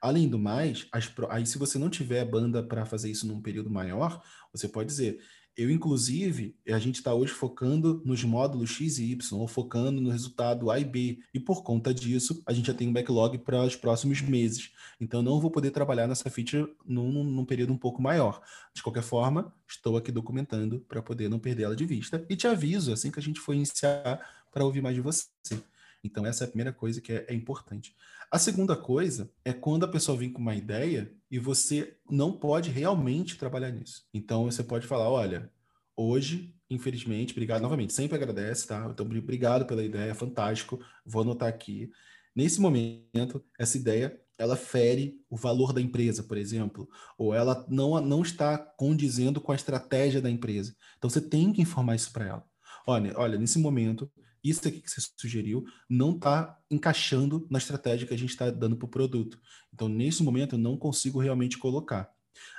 Além 0.00 0.28
do 0.28 0.38
mais, 0.38 0.86
as, 0.92 1.12
aí 1.30 1.46
se 1.46 1.58
você 1.58 1.78
não 1.78 1.90
tiver 1.90 2.24
banda 2.24 2.62
para 2.62 2.84
fazer 2.84 3.10
isso 3.10 3.26
num 3.26 3.40
período 3.40 3.70
maior, 3.70 4.22
você 4.52 4.68
pode 4.68 4.88
dizer, 4.88 5.18
eu, 5.56 5.70
inclusive, 5.70 6.56
a 6.66 6.78
gente 6.78 6.96
está 6.96 7.12
hoje 7.12 7.32
focando 7.32 8.02
nos 8.04 8.24
módulos 8.24 8.70
X 8.70 8.98
e 8.98 9.12
Y, 9.12 9.38
ou 9.38 9.46
focando 9.46 10.00
no 10.00 10.10
resultado 10.10 10.70
A 10.70 10.78
e 10.78 10.84
B. 10.84 11.18
E 11.34 11.38
por 11.38 11.62
conta 11.62 11.92
disso, 11.92 12.42
a 12.46 12.52
gente 12.52 12.66
já 12.66 12.74
tem 12.74 12.88
um 12.88 12.92
backlog 12.92 13.36
para 13.38 13.62
os 13.62 13.76
próximos 13.76 14.22
meses. 14.22 14.72
Então, 14.98 15.20
não 15.22 15.38
vou 15.40 15.50
poder 15.50 15.70
trabalhar 15.70 16.06
nessa 16.06 16.30
feature 16.30 16.74
num, 16.86 17.22
num 17.22 17.44
período 17.44 17.72
um 17.72 17.78
pouco 17.78 18.00
maior. 18.00 18.40
De 18.74 18.82
qualquer 18.82 19.02
forma, 19.02 19.54
estou 19.68 19.96
aqui 19.96 20.10
documentando 20.10 20.80
para 20.88 21.02
poder 21.02 21.28
não 21.28 21.38
perder 21.38 21.64
ela 21.64 21.76
de 21.76 21.84
vista. 21.84 22.24
E 22.30 22.36
te 22.36 22.46
aviso 22.46 22.92
assim 22.92 23.10
que 23.10 23.18
a 23.18 23.22
gente 23.22 23.38
for 23.38 23.54
iniciar 23.54 24.20
para 24.50 24.64
ouvir 24.64 24.80
mais 24.80 24.94
de 24.94 25.02
você. 25.02 25.26
Então, 26.02 26.24
essa 26.24 26.44
é 26.44 26.46
a 26.46 26.48
primeira 26.48 26.72
coisa 26.72 27.00
que 27.00 27.12
é, 27.12 27.26
é 27.28 27.34
importante. 27.34 27.94
A 28.32 28.38
segunda 28.38 28.74
coisa 28.74 29.30
é 29.44 29.52
quando 29.52 29.84
a 29.84 29.88
pessoa 29.88 30.18
vem 30.18 30.32
com 30.32 30.40
uma 30.40 30.56
ideia 30.56 31.14
e 31.30 31.38
você 31.38 31.96
não 32.10 32.32
pode 32.32 32.70
realmente 32.70 33.36
trabalhar 33.36 33.70
nisso. 33.70 34.08
Então, 34.12 34.46
você 34.46 34.64
pode 34.64 34.86
falar: 34.86 35.08
olha, 35.08 35.52
Hoje, 35.96 36.54
infelizmente, 36.70 37.32
obrigado 37.32 37.60
novamente, 37.60 37.92
sempre 37.92 38.16
agradece, 38.16 38.66
tá? 38.66 38.88
Então, 38.90 39.04
obrigado 39.04 39.66
pela 39.66 39.84
ideia, 39.84 40.14
fantástico. 40.14 40.80
Vou 41.04 41.22
anotar 41.22 41.48
aqui. 41.48 41.90
Nesse 42.34 42.60
momento, 42.60 43.44
essa 43.58 43.76
ideia 43.76 44.18
ela 44.38 44.56
fere 44.56 45.20
o 45.30 45.36
valor 45.36 45.72
da 45.72 45.80
empresa, 45.80 46.22
por 46.24 46.36
exemplo, 46.36 46.88
ou 47.16 47.32
ela 47.34 47.64
não, 47.68 48.00
não 48.00 48.22
está 48.22 48.58
condizendo 48.58 49.40
com 49.40 49.52
a 49.52 49.54
estratégia 49.54 50.20
da 50.20 50.30
empresa. 50.30 50.74
Então 50.98 51.08
você 51.08 51.20
tem 51.20 51.52
que 51.52 51.62
informar 51.62 51.94
isso 51.94 52.10
para 52.12 52.26
ela. 52.26 52.44
Olha, 52.86 53.12
olha, 53.16 53.38
nesse 53.38 53.58
momento, 53.58 54.10
isso 54.42 54.66
aqui 54.66 54.80
que 54.80 54.90
você 54.90 55.00
sugeriu 55.16 55.64
não 55.88 56.12
está 56.12 56.58
encaixando 56.70 57.46
na 57.50 57.58
estratégia 57.58 58.06
que 58.06 58.14
a 58.14 58.18
gente 58.18 58.30
está 58.30 58.50
dando 58.50 58.76
para 58.76 58.86
o 58.86 58.90
produto. 58.90 59.38
Então, 59.72 59.88
nesse 59.88 60.22
momento, 60.22 60.54
eu 60.54 60.58
não 60.58 60.76
consigo 60.76 61.20
realmente 61.20 61.58
colocar. 61.58 62.10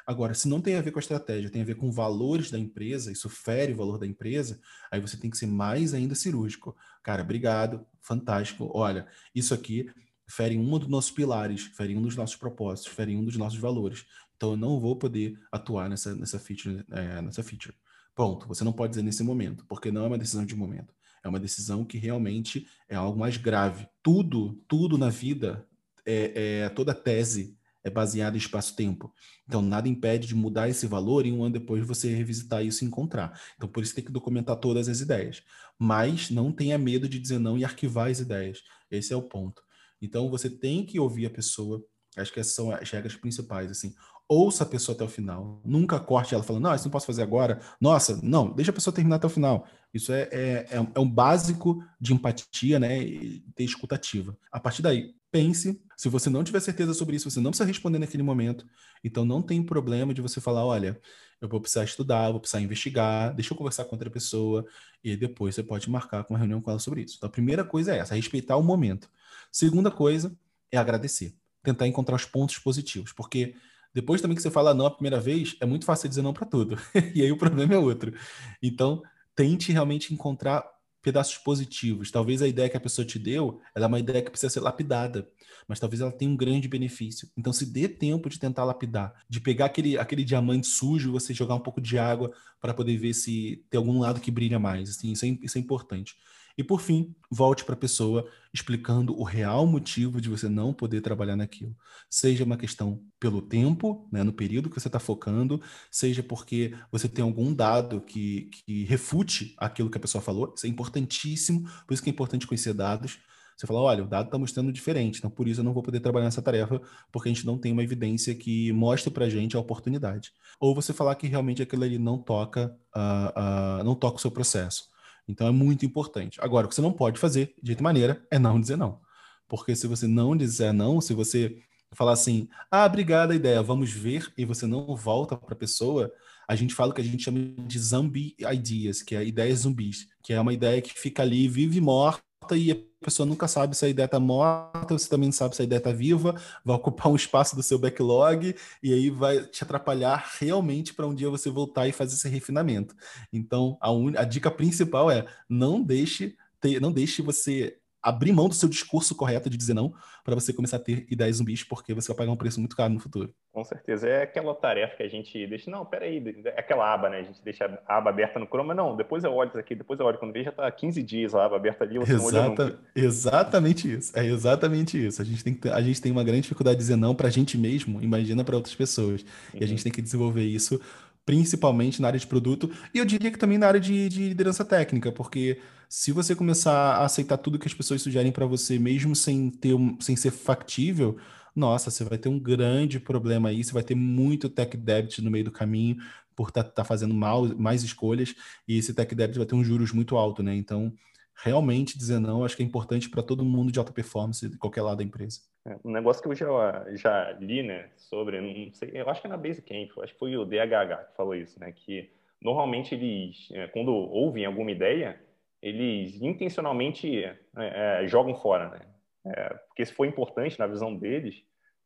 Agora, 0.05 0.33
se 0.33 0.47
não 0.47 0.61
tem 0.61 0.75
a 0.75 0.81
ver 0.81 0.91
com 0.91 0.99
a 0.99 1.01
estratégia, 1.01 1.49
tem 1.49 1.61
a 1.61 1.65
ver 1.65 1.75
com 1.75 1.91
valores 1.91 2.51
da 2.51 2.59
empresa, 2.59 3.11
isso 3.11 3.29
fere 3.29 3.73
o 3.73 3.77
valor 3.77 3.97
da 3.97 4.07
empresa, 4.07 4.59
aí 4.91 4.99
você 4.99 5.17
tem 5.17 5.29
que 5.29 5.37
ser 5.37 5.47
mais 5.47 5.93
ainda 5.93 6.15
cirúrgico. 6.15 6.75
Cara, 7.01 7.23
obrigado, 7.23 7.85
fantástico. 8.01 8.69
Olha, 8.73 9.07
isso 9.33 9.53
aqui 9.53 9.89
fere 10.27 10.57
um 10.57 10.77
dos 10.77 10.87
nossos 10.87 11.11
pilares, 11.11 11.63
fere 11.75 11.95
um 11.95 12.01
dos 12.01 12.15
nossos 12.15 12.35
propósitos, 12.35 12.93
fere 12.93 13.15
um 13.15 13.23
dos 13.23 13.37
nossos 13.37 13.59
valores. 13.59 14.05
Então, 14.35 14.51
eu 14.51 14.57
não 14.57 14.79
vou 14.79 14.97
poder 14.97 15.39
atuar 15.51 15.89
nessa, 15.89 16.15
nessa, 16.15 16.39
feature, 16.39 16.83
é, 16.91 17.21
nessa 17.21 17.43
feature. 17.43 17.75
Pronto, 18.15 18.47
você 18.47 18.63
não 18.63 18.73
pode 18.73 18.91
dizer 18.91 19.03
nesse 19.03 19.23
momento, 19.23 19.65
porque 19.67 19.91
não 19.91 20.03
é 20.03 20.07
uma 20.07 20.17
decisão 20.17 20.45
de 20.45 20.55
momento. 20.55 20.93
É 21.23 21.29
uma 21.29 21.39
decisão 21.39 21.85
que 21.85 21.97
realmente 21.97 22.67
é 22.89 22.95
algo 22.95 23.17
mais 23.17 23.37
grave. 23.37 23.87
Tudo, 24.01 24.61
tudo 24.67 24.97
na 24.97 25.09
vida, 25.09 25.67
é, 26.05 26.63
é 26.63 26.69
toda 26.69 26.93
tese 26.93 27.57
é 27.83 27.89
baseada 27.89 28.37
em 28.37 28.39
espaço-tempo. 28.39 29.13
Então, 29.45 29.61
nada 29.61 29.89
impede 29.89 30.27
de 30.27 30.35
mudar 30.35 30.69
esse 30.69 30.87
valor 30.87 31.25
e 31.25 31.31
um 31.31 31.43
ano 31.43 31.53
depois 31.53 31.85
você 31.85 32.13
revisitar 32.13 32.65
isso 32.65 32.83
e 32.83 32.87
encontrar. 32.87 33.39
Então, 33.57 33.67
por 33.67 33.83
isso 33.83 33.93
tem 33.93 34.03
que 34.03 34.11
documentar 34.11 34.55
todas 34.55 34.87
as 34.87 35.01
ideias. 35.01 35.43
Mas 35.77 36.29
não 36.29 36.51
tenha 36.51 36.77
medo 36.77 37.09
de 37.09 37.19
dizer 37.19 37.39
não 37.39 37.57
e 37.57 37.65
arquivar 37.65 38.09
as 38.09 38.19
ideias. 38.19 38.63
Esse 38.89 39.11
é 39.11 39.15
o 39.17 39.21
ponto. 39.21 39.61
Então, 40.01 40.29
você 40.29 40.49
tem 40.49 40.85
que 40.85 40.99
ouvir 40.99 41.25
a 41.25 41.29
pessoa. 41.29 41.83
Acho 42.15 42.31
que 42.31 42.39
essas 42.39 42.55
são 42.55 42.71
as 42.71 42.89
regras 42.89 43.15
principais. 43.15 43.69
Assim, 43.69 43.93
ouça 44.29 44.63
a 44.63 44.67
pessoa 44.67 44.95
até 44.95 45.03
o 45.03 45.09
final. 45.09 45.61
Nunca 45.65 45.99
corte 45.99 46.33
ela 46.33 46.43
falando, 46.43 46.63
não, 46.63 46.75
isso 46.75 46.85
não 46.85 46.91
posso 46.91 47.05
fazer 47.05 47.21
agora. 47.21 47.59
Nossa, 47.81 48.19
não, 48.23 48.49
deixa 48.49 48.71
a 48.71 48.73
pessoa 48.73 48.93
terminar 48.93 49.17
até 49.17 49.27
o 49.27 49.29
final. 49.29 49.67
Isso 49.93 50.11
é, 50.11 50.21
é, 50.31 50.67
é, 50.71 50.87
é 50.95 50.99
um 50.99 51.09
básico 51.09 51.83
de 51.99 52.13
empatia, 52.13 52.79
né? 52.79 53.01
E 53.01 53.43
ter 53.55 53.63
escutativa. 53.63 54.35
A 54.51 54.59
partir 54.59 54.81
daí, 54.81 55.13
pense. 55.31 55.81
Se 55.97 56.09
você 56.09 56.29
não 56.29 56.43
tiver 56.43 56.59
certeza 56.59 56.93
sobre 56.93 57.15
isso, 57.15 57.29
você 57.29 57.39
não 57.39 57.51
precisa 57.51 57.67
responder 57.67 57.99
naquele 57.99 58.23
momento. 58.23 58.65
Então 59.03 59.25
não 59.25 59.41
tem 59.41 59.63
problema 59.63 60.13
de 60.13 60.21
você 60.21 60.41
falar, 60.41 60.65
olha, 60.65 60.99
eu 61.41 61.49
vou 61.49 61.59
precisar 61.59 61.83
estudar, 61.83 62.31
vou 62.31 62.39
precisar 62.39 62.61
investigar, 62.61 63.33
deixa 63.35 63.53
eu 63.53 63.57
conversar 63.57 63.85
com 63.85 63.95
outra 63.95 64.09
pessoa 64.09 64.65
e 65.03 65.15
depois 65.17 65.55
você 65.55 65.63
pode 65.63 65.89
marcar 65.89 66.23
com 66.23 66.33
uma 66.33 66.39
reunião 66.39 66.61
com 66.61 66.69
ela 66.69 66.79
sobre 66.79 67.01
isso. 67.01 67.15
Então 67.17 67.27
a 67.27 67.31
primeira 67.31 67.63
coisa 67.63 67.93
é 67.93 67.99
essa, 67.99 68.15
respeitar 68.15 68.55
o 68.57 68.63
momento. 68.63 69.09
Segunda 69.51 69.91
coisa 69.91 70.35
é 70.71 70.77
agradecer, 70.77 71.35
tentar 71.61 71.87
encontrar 71.87 72.15
os 72.15 72.25
pontos 72.25 72.57
positivos, 72.59 73.11
porque 73.11 73.55
depois 73.93 74.21
também 74.21 74.35
que 74.35 74.41
você 74.41 74.49
fala 74.49 74.73
não 74.73 74.85
a 74.85 74.91
primeira 74.91 75.19
vez, 75.19 75.55
é 75.59 75.65
muito 75.65 75.85
fácil 75.85 76.09
dizer 76.09 76.21
não 76.21 76.33
para 76.33 76.47
tudo. 76.47 76.77
e 77.13 77.21
aí 77.21 77.31
o 77.31 77.37
problema 77.37 77.73
é 77.73 77.77
outro. 77.77 78.13
Então, 78.61 79.03
tente 79.35 79.71
realmente 79.71 80.13
encontrar 80.13 80.63
pedaços 81.03 81.37
positivos. 81.37 82.09
Talvez 82.09 82.41
a 82.41 82.47
ideia 82.47 82.69
que 82.69 82.77
a 82.77 82.79
pessoa 82.79 83.05
te 83.05 83.19
deu, 83.19 83.59
ela 83.75 83.85
é 83.85 83.87
uma 83.87 83.99
ideia 83.99 84.21
que 84.21 84.31
precisa 84.31 84.49
ser 84.49 84.61
lapidada, 84.61 85.29
mas 85.67 85.79
talvez 85.79 85.99
ela 85.99 86.11
tenha 86.11 86.31
um 86.31 86.37
grande 86.37 86.67
benefício. 86.67 87.29
Então 87.37 87.51
se 87.51 87.65
dê 87.65 87.89
tempo 87.89 88.29
de 88.29 88.39
tentar 88.39 88.63
lapidar, 88.63 89.13
de 89.29 89.41
pegar 89.41 89.65
aquele, 89.65 89.97
aquele 89.97 90.23
diamante 90.23 90.67
sujo, 90.67 91.11
você 91.11 91.33
jogar 91.33 91.55
um 91.55 91.59
pouco 91.59 91.81
de 91.81 91.99
água 91.99 92.31
para 92.59 92.73
poder 92.73 92.97
ver 92.97 93.13
se 93.13 93.65
tem 93.69 93.77
algum 93.77 93.99
lado 93.99 94.21
que 94.21 94.31
brilha 94.31 94.57
mais. 94.57 94.89
Assim, 94.89 95.11
isso, 95.11 95.25
é, 95.25 95.37
isso 95.41 95.57
é 95.57 95.61
importante. 95.61 96.15
E 96.57 96.63
por 96.63 96.81
fim, 96.81 97.15
volte 97.31 97.65
para 97.65 97.73
a 97.73 97.77
pessoa 97.77 98.29
explicando 98.53 99.17
o 99.19 99.23
real 99.23 99.65
motivo 99.65 100.21
de 100.21 100.29
você 100.29 100.47
não 100.47 100.71
poder 100.71 101.01
trabalhar 101.01 101.35
naquilo. 101.35 101.75
Seja 102.09 102.43
uma 102.43 102.57
questão 102.57 103.03
pelo 103.19 103.41
tempo, 103.41 104.07
né, 104.11 104.21
no 104.21 104.31
período 104.31 104.69
que 104.69 104.79
você 104.79 104.87
está 104.87 104.99
focando, 104.99 105.59
seja 105.89 106.21
porque 106.21 106.75
você 106.91 107.09
tem 107.09 107.23
algum 107.23 107.53
dado 107.53 108.01
que, 108.01 108.51
que 108.51 108.83
refute 108.83 109.55
aquilo 109.57 109.89
que 109.89 109.97
a 109.97 110.01
pessoa 110.01 110.21
falou. 110.21 110.53
Isso 110.55 110.67
é 110.67 110.69
importantíssimo, 110.69 111.63
por 111.87 111.93
isso 111.93 112.03
que 112.03 112.09
é 112.09 112.13
importante 112.13 112.45
conhecer 112.45 112.73
dados. 112.73 113.17
Você 113.57 113.67
fala, 113.67 113.81
olha, 113.81 114.03
o 114.03 114.07
dado 114.07 114.25
está 114.25 114.37
mostrando 114.37 114.71
diferente, 114.71 115.19
então 115.19 115.29
por 115.29 115.47
isso 115.47 115.61
eu 115.61 115.63
não 115.63 115.73
vou 115.73 115.83
poder 115.83 115.99
trabalhar 115.99 116.25
nessa 116.25 116.41
tarefa, 116.41 116.81
porque 117.11 117.29
a 117.29 117.33
gente 117.33 117.45
não 117.45 117.57
tem 117.57 117.71
uma 117.71 117.83
evidência 117.83 118.33
que 118.35 118.71
mostre 118.71 119.11
para 119.11 119.25
a 119.25 119.29
gente 119.29 119.55
a 119.55 119.59
oportunidade. 119.59 120.31
Ou 120.59 120.73
você 120.73 120.93
falar 120.93 121.15
que 121.15 121.27
realmente 121.27 121.61
aquilo 121.61 121.83
ali 121.83 121.97
não 121.97 122.17
toca, 122.17 122.75
uh, 122.95 123.79
uh, 123.79 123.83
não 123.83 123.95
toca 123.95 124.17
o 124.17 124.21
seu 124.21 124.31
processo. 124.31 124.92
Então 125.27 125.47
é 125.47 125.51
muito 125.51 125.85
importante. 125.85 126.39
Agora, 126.41 126.65
o 126.65 126.69
que 126.69 126.75
você 126.75 126.81
não 126.81 126.93
pode 126.93 127.19
fazer, 127.19 127.53
de 127.61 127.71
outra 127.71 127.83
maneira, 127.83 128.25
é 128.29 128.37
não 128.37 128.59
dizer 128.59 128.77
não. 128.77 128.99
Porque 129.47 129.75
se 129.75 129.87
você 129.87 130.07
não 130.07 130.35
disser 130.35 130.73
não, 130.73 130.99
se 130.99 131.13
você 131.13 131.57
falar 131.93 132.13
assim, 132.13 132.47
ah, 132.71 132.85
obrigada 132.85 133.35
ideia, 133.35 133.61
vamos 133.61 133.91
ver, 133.91 134.31
e 134.37 134.45
você 134.45 134.65
não 134.65 134.95
volta 134.95 135.37
para 135.37 135.53
a 135.53 135.57
pessoa, 135.57 136.11
a 136.47 136.55
gente 136.55 136.73
fala 136.73 136.91
o 136.91 136.93
que 136.93 137.01
a 137.01 137.03
gente 137.03 137.23
chama 137.23 137.39
de 137.39 137.79
zombie 137.79 138.35
ideas, 138.39 139.01
que 139.01 139.15
é 139.15 139.23
ideias 139.23 139.59
zumbis, 139.59 140.07
que 140.21 140.33
é 140.33 140.41
uma 140.41 140.53
ideia 140.53 140.81
que 140.81 140.93
fica 140.97 141.21
ali, 141.21 141.47
vive 141.47 141.79
morta, 141.79 142.23
e 142.51 142.71
a 142.71 142.77
pessoa 143.03 143.25
nunca 143.25 143.47
sabe 143.47 143.75
se 143.75 143.85
a 143.85 143.89
ideia 143.89 144.05
está 144.05 144.19
morta, 144.19 144.97
você 144.97 145.09
também 145.09 145.27
não 145.27 145.33
sabe 145.33 145.55
se 145.55 145.61
a 145.61 145.65
ideia 145.65 145.77
está 145.77 145.91
viva, 145.91 146.35
vai 146.63 146.75
ocupar 146.75 147.11
um 147.11 147.15
espaço 147.15 147.55
do 147.55 147.63
seu 147.63 147.77
backlog 147.77 148.55
e 148.81 148.93
aí 148.93 149.09
vai 149.09 149.43
te 149.45 149.63
atrapalhar 149.63 150.31
realmente 150.39 150.93
para 150.93 151.07
um 151.07 151.13
dia 151.13 151.29
você 151.29 151.49
voltar 151.49 151.87
e 151.87 151.91
fazer 151.91 152.15
esse 152.15 152.29
refinamento. 152.29 152.95
Então, 153.31 153.77
a, 153.81 153.91
un... 153.91 154.13
a 154.17 154.23
dica 154.23 154.49
principal 154.49 155.09
é 155.09 155.25
não 155.49 155.81
deixe 155.81 156.35
ter... 156.59 156.79
não 156.79 156.91
deixe 156.91 157.21
você 157.21 157.77
abrir 158.03 158.33
mão 158.33 158.49
do 158.49 158.53
seu 158.53 158.67
discurso 158.67 159.15
correto 159.15 159.49
de 159.49 159.55
dizer 159.55 159.73
não 159.73 159.93
para 160.23 160.35
você 160.35 160.53
começar 160.53 160.77
a 160.77 160.79
ter 160.79 161.05
ideias 161.09 161.37
zumbis, 161.37 161.63
porque 161.63 161.93
você 161.93 162.07
vai 162.09 162.17
pagar 162.17 162.31
um 162.31 162.35
preço 162.35 162.59
muito 162.59 162.75
caro 162.75 162.93
no 162.93 162.99
futuro. 162.99 163.33
Com 163.51 163.63
certeza. 163.63 164.07
É 164.07 164.23
aquela 164.23 164.53
tarefa 164.53 164.95
que 164.97 165.03
a 165.03 165.07
gente 165.07 165.45
deixa. 165.47 165.69
Não, 165.69 165.85
peraí, 165.85 166.23
é 166.45 166.59
aquela 166.59 166.93
aba, 166.93 167.09
né? 167.09 167.19
A 167.19 167.23
gente 167.23 167.43
deixa 167.43 167.65
a 167.87 167.97
aba 167.97 168.09
aberta 168.09 168.39
no 168.39 168.45
Chrome. 168.45 168.73
Não, 168.73 168.95
depois 168.95 169.23
eu 169.23 169.33
olho 169.33 169.49
isso 169.49 169.59
aqui, 169.59 169.75
depois 169.75 169.99
eu 169.99 170.05
olho. 170.05 170.17
Quando 170.17 170.33
vejo, 170.33 170.45
já 170.45 170.51
está 170.51 170.71
15 170.71 171.03
dias 171.03 171.35
a 171.35 171.45
aba 171.45 171.57
aberta 171.57 171.83
ali. 171.83 171.97
Você 171.99 172.13
Exata, 172.13 172.65
não 172.65 172.77
Exatamente 172.95 173.93
isso. 173.93 174.17
É 174.17 174.25
exatamente 174.25 175.07
isso. 175.07 175.21
A 175.21 175.25
gente, 175.25 175.43
tem 175.43 175.53
que 175.53 175.69
a 175.69 175.81
gente 175.81 176.01
tem 176.01 176.11
uma 176.11 176.23
grande 176.23 176.41
dificuldade 176.41 176.77
de 176.77 176.83
dizer 176.83 176.95
não 176.95 177.13
para 177.13 177.27
a 177.27 177.31
gente 177.31 177.57
mesmo, 177.57 178.01
imagina 178.01 178.43
para 178.43 178.55
outras 178.55 178.75
pessoas. 178.75 179.21
Uhum. 179.21 179.59
E 179.59 179.63
a 179.63 179.67
gente 179.67 179.79
uhum. 179.79 179.83
tem 179.83 179.91
que 179.91 180.01
desenvolver 180.01 180.43
isso 180.43 180.79
principalmente 181.25 182.01
na 182.01 182.07
área 182.07 182.19
de 182.19 182.27
produto, 182.27 182.69
e 182.93 182.97
eu 182.97 183.05
diria 183.05 183.31
que 183.31 183.37
também 183.37 183.57
na 183.57 183.67
área 183.67 183.79
de, 183.79 184.09
de 184.09 184.29
liderança 184.29 184.65
técnica, 184.65 185.11
porque 185.11 185.59
se 185.87 186.11
você 186.11 186.35
começar 186.35 186.95
a 186.95 187.05
aceitar 187.05 187.37
tudo 187.37 187.59
que 187.59 187.67
as 187.67 187.73
pessoas 187.73 188.01
sugerem 188.01 188.31
para 188.31 188.45
você, 188.45 188.77
mesmo 188.79 189.15
sem 189.15 189.49
ter 189.49 189.73
um, 189.73 189.99
sem 190.01 190.15
ser 190.15 190.31
factível, 190.31 191.17
nossa, 191.55 191.91
você 191.91 192.03
vai 192.03 192.17
ter 192.17 192.29
um 192.29 192.39
grande 192.39 192.99
problema 192.99 193.49
aí, 193.49 193.63
você 193.63 193.71
vai 193.71 193.83
ter 193.83 193.95
muito 193.95 194.49
tech 194.49 194.75
debt 194.75 195.21
no 195.21 195.29
meio 195.29 195.45
do 195.45 195.51
caminho 195.51 195.97
por 196.35 196.49
estar 196.49 196.63
tá, 196.63 196.69
tá 196.71 196.83
fazendo 196.83 197.13
mal, 197.13 197.47
mais 197.55 197.83
escolhas, 197.83 198.33
e 198.67 198.77
esse 198.77 198.93
tech 198.93 199.13
debt 199.13 199.37
vai 199.37 199.45
ter 199.45 199.55
um 199.55 199.63
juros 199.63 199.91
muito 199.91 200.17
alto, 200.17 200.41
né? 200.41 200.55
Então, 200.55 200.91
realmente 201.35 201.97
dizer 201.97 202.19
não, 202.19 202.43
acho 202.43 202.55
que 202.55 202.63
é 202.63 202.65
importante 202.65 203.09
para 203.09 203.23
todo 203.23 203.43
mundo 203.43 203.71
de 203.71 203.79
alta 203.79 203.91
performance, 203.91 204.47
de 204.47 204.57
qualquer 204.57 204.81
lado 204.81 204.97
da 204.97 205.03
empresa. 205.03 205.41
É, 205.65 205.77
um 205.83 205.91
negócio 205.91 206.21
que 206.21 206.27
eu 206.27 206.35
já, 206.35 206.85
já 206.95 207.31
li, 207.39 207.63
né, 207.63 207.89
sobre, 207.95 208.39
não 208.41 208.73
sei, 208.73 208.91
eu 208.93 209.09
acho 209.09 209.21
que 209.21 209.27
é 209.27 209.29
na 209.29 209.37
Basecamp, 209.37 209.91
acho 210.01 210.13
que 210.13 210.19
foi 210.19 210.35
o 210.35 210.45
DHH 210.45 211.09
que 211.09 211.15
falou 211.15 211.35
isso, 211.35 211.59
né, 211.59 211.71
que 211.71 212.11
normalmente 212.41 212.95
eles, 212.95 213.49
é, 213.53 213.67
quando 213.67 213.93
ouvem 213.93 214.45
alguma 214.45 214.71
ideia, 214.71 215.19
eles 215.61 216.21
intencionalmente 216.21 217.23
é, 217.23 217.37
é, 217.55 218.07
jogam 218.07 218.35
fora, 218.35 218.69
né, 218.69 218.81
é, 219.25 219.53
porque 219.67 219.85
se 219.85 219.93
for 219.93 220.05
importante 220.05 220.59
na 220.59 220.67
visão 220.67 220.93
deles, 220.93 221.43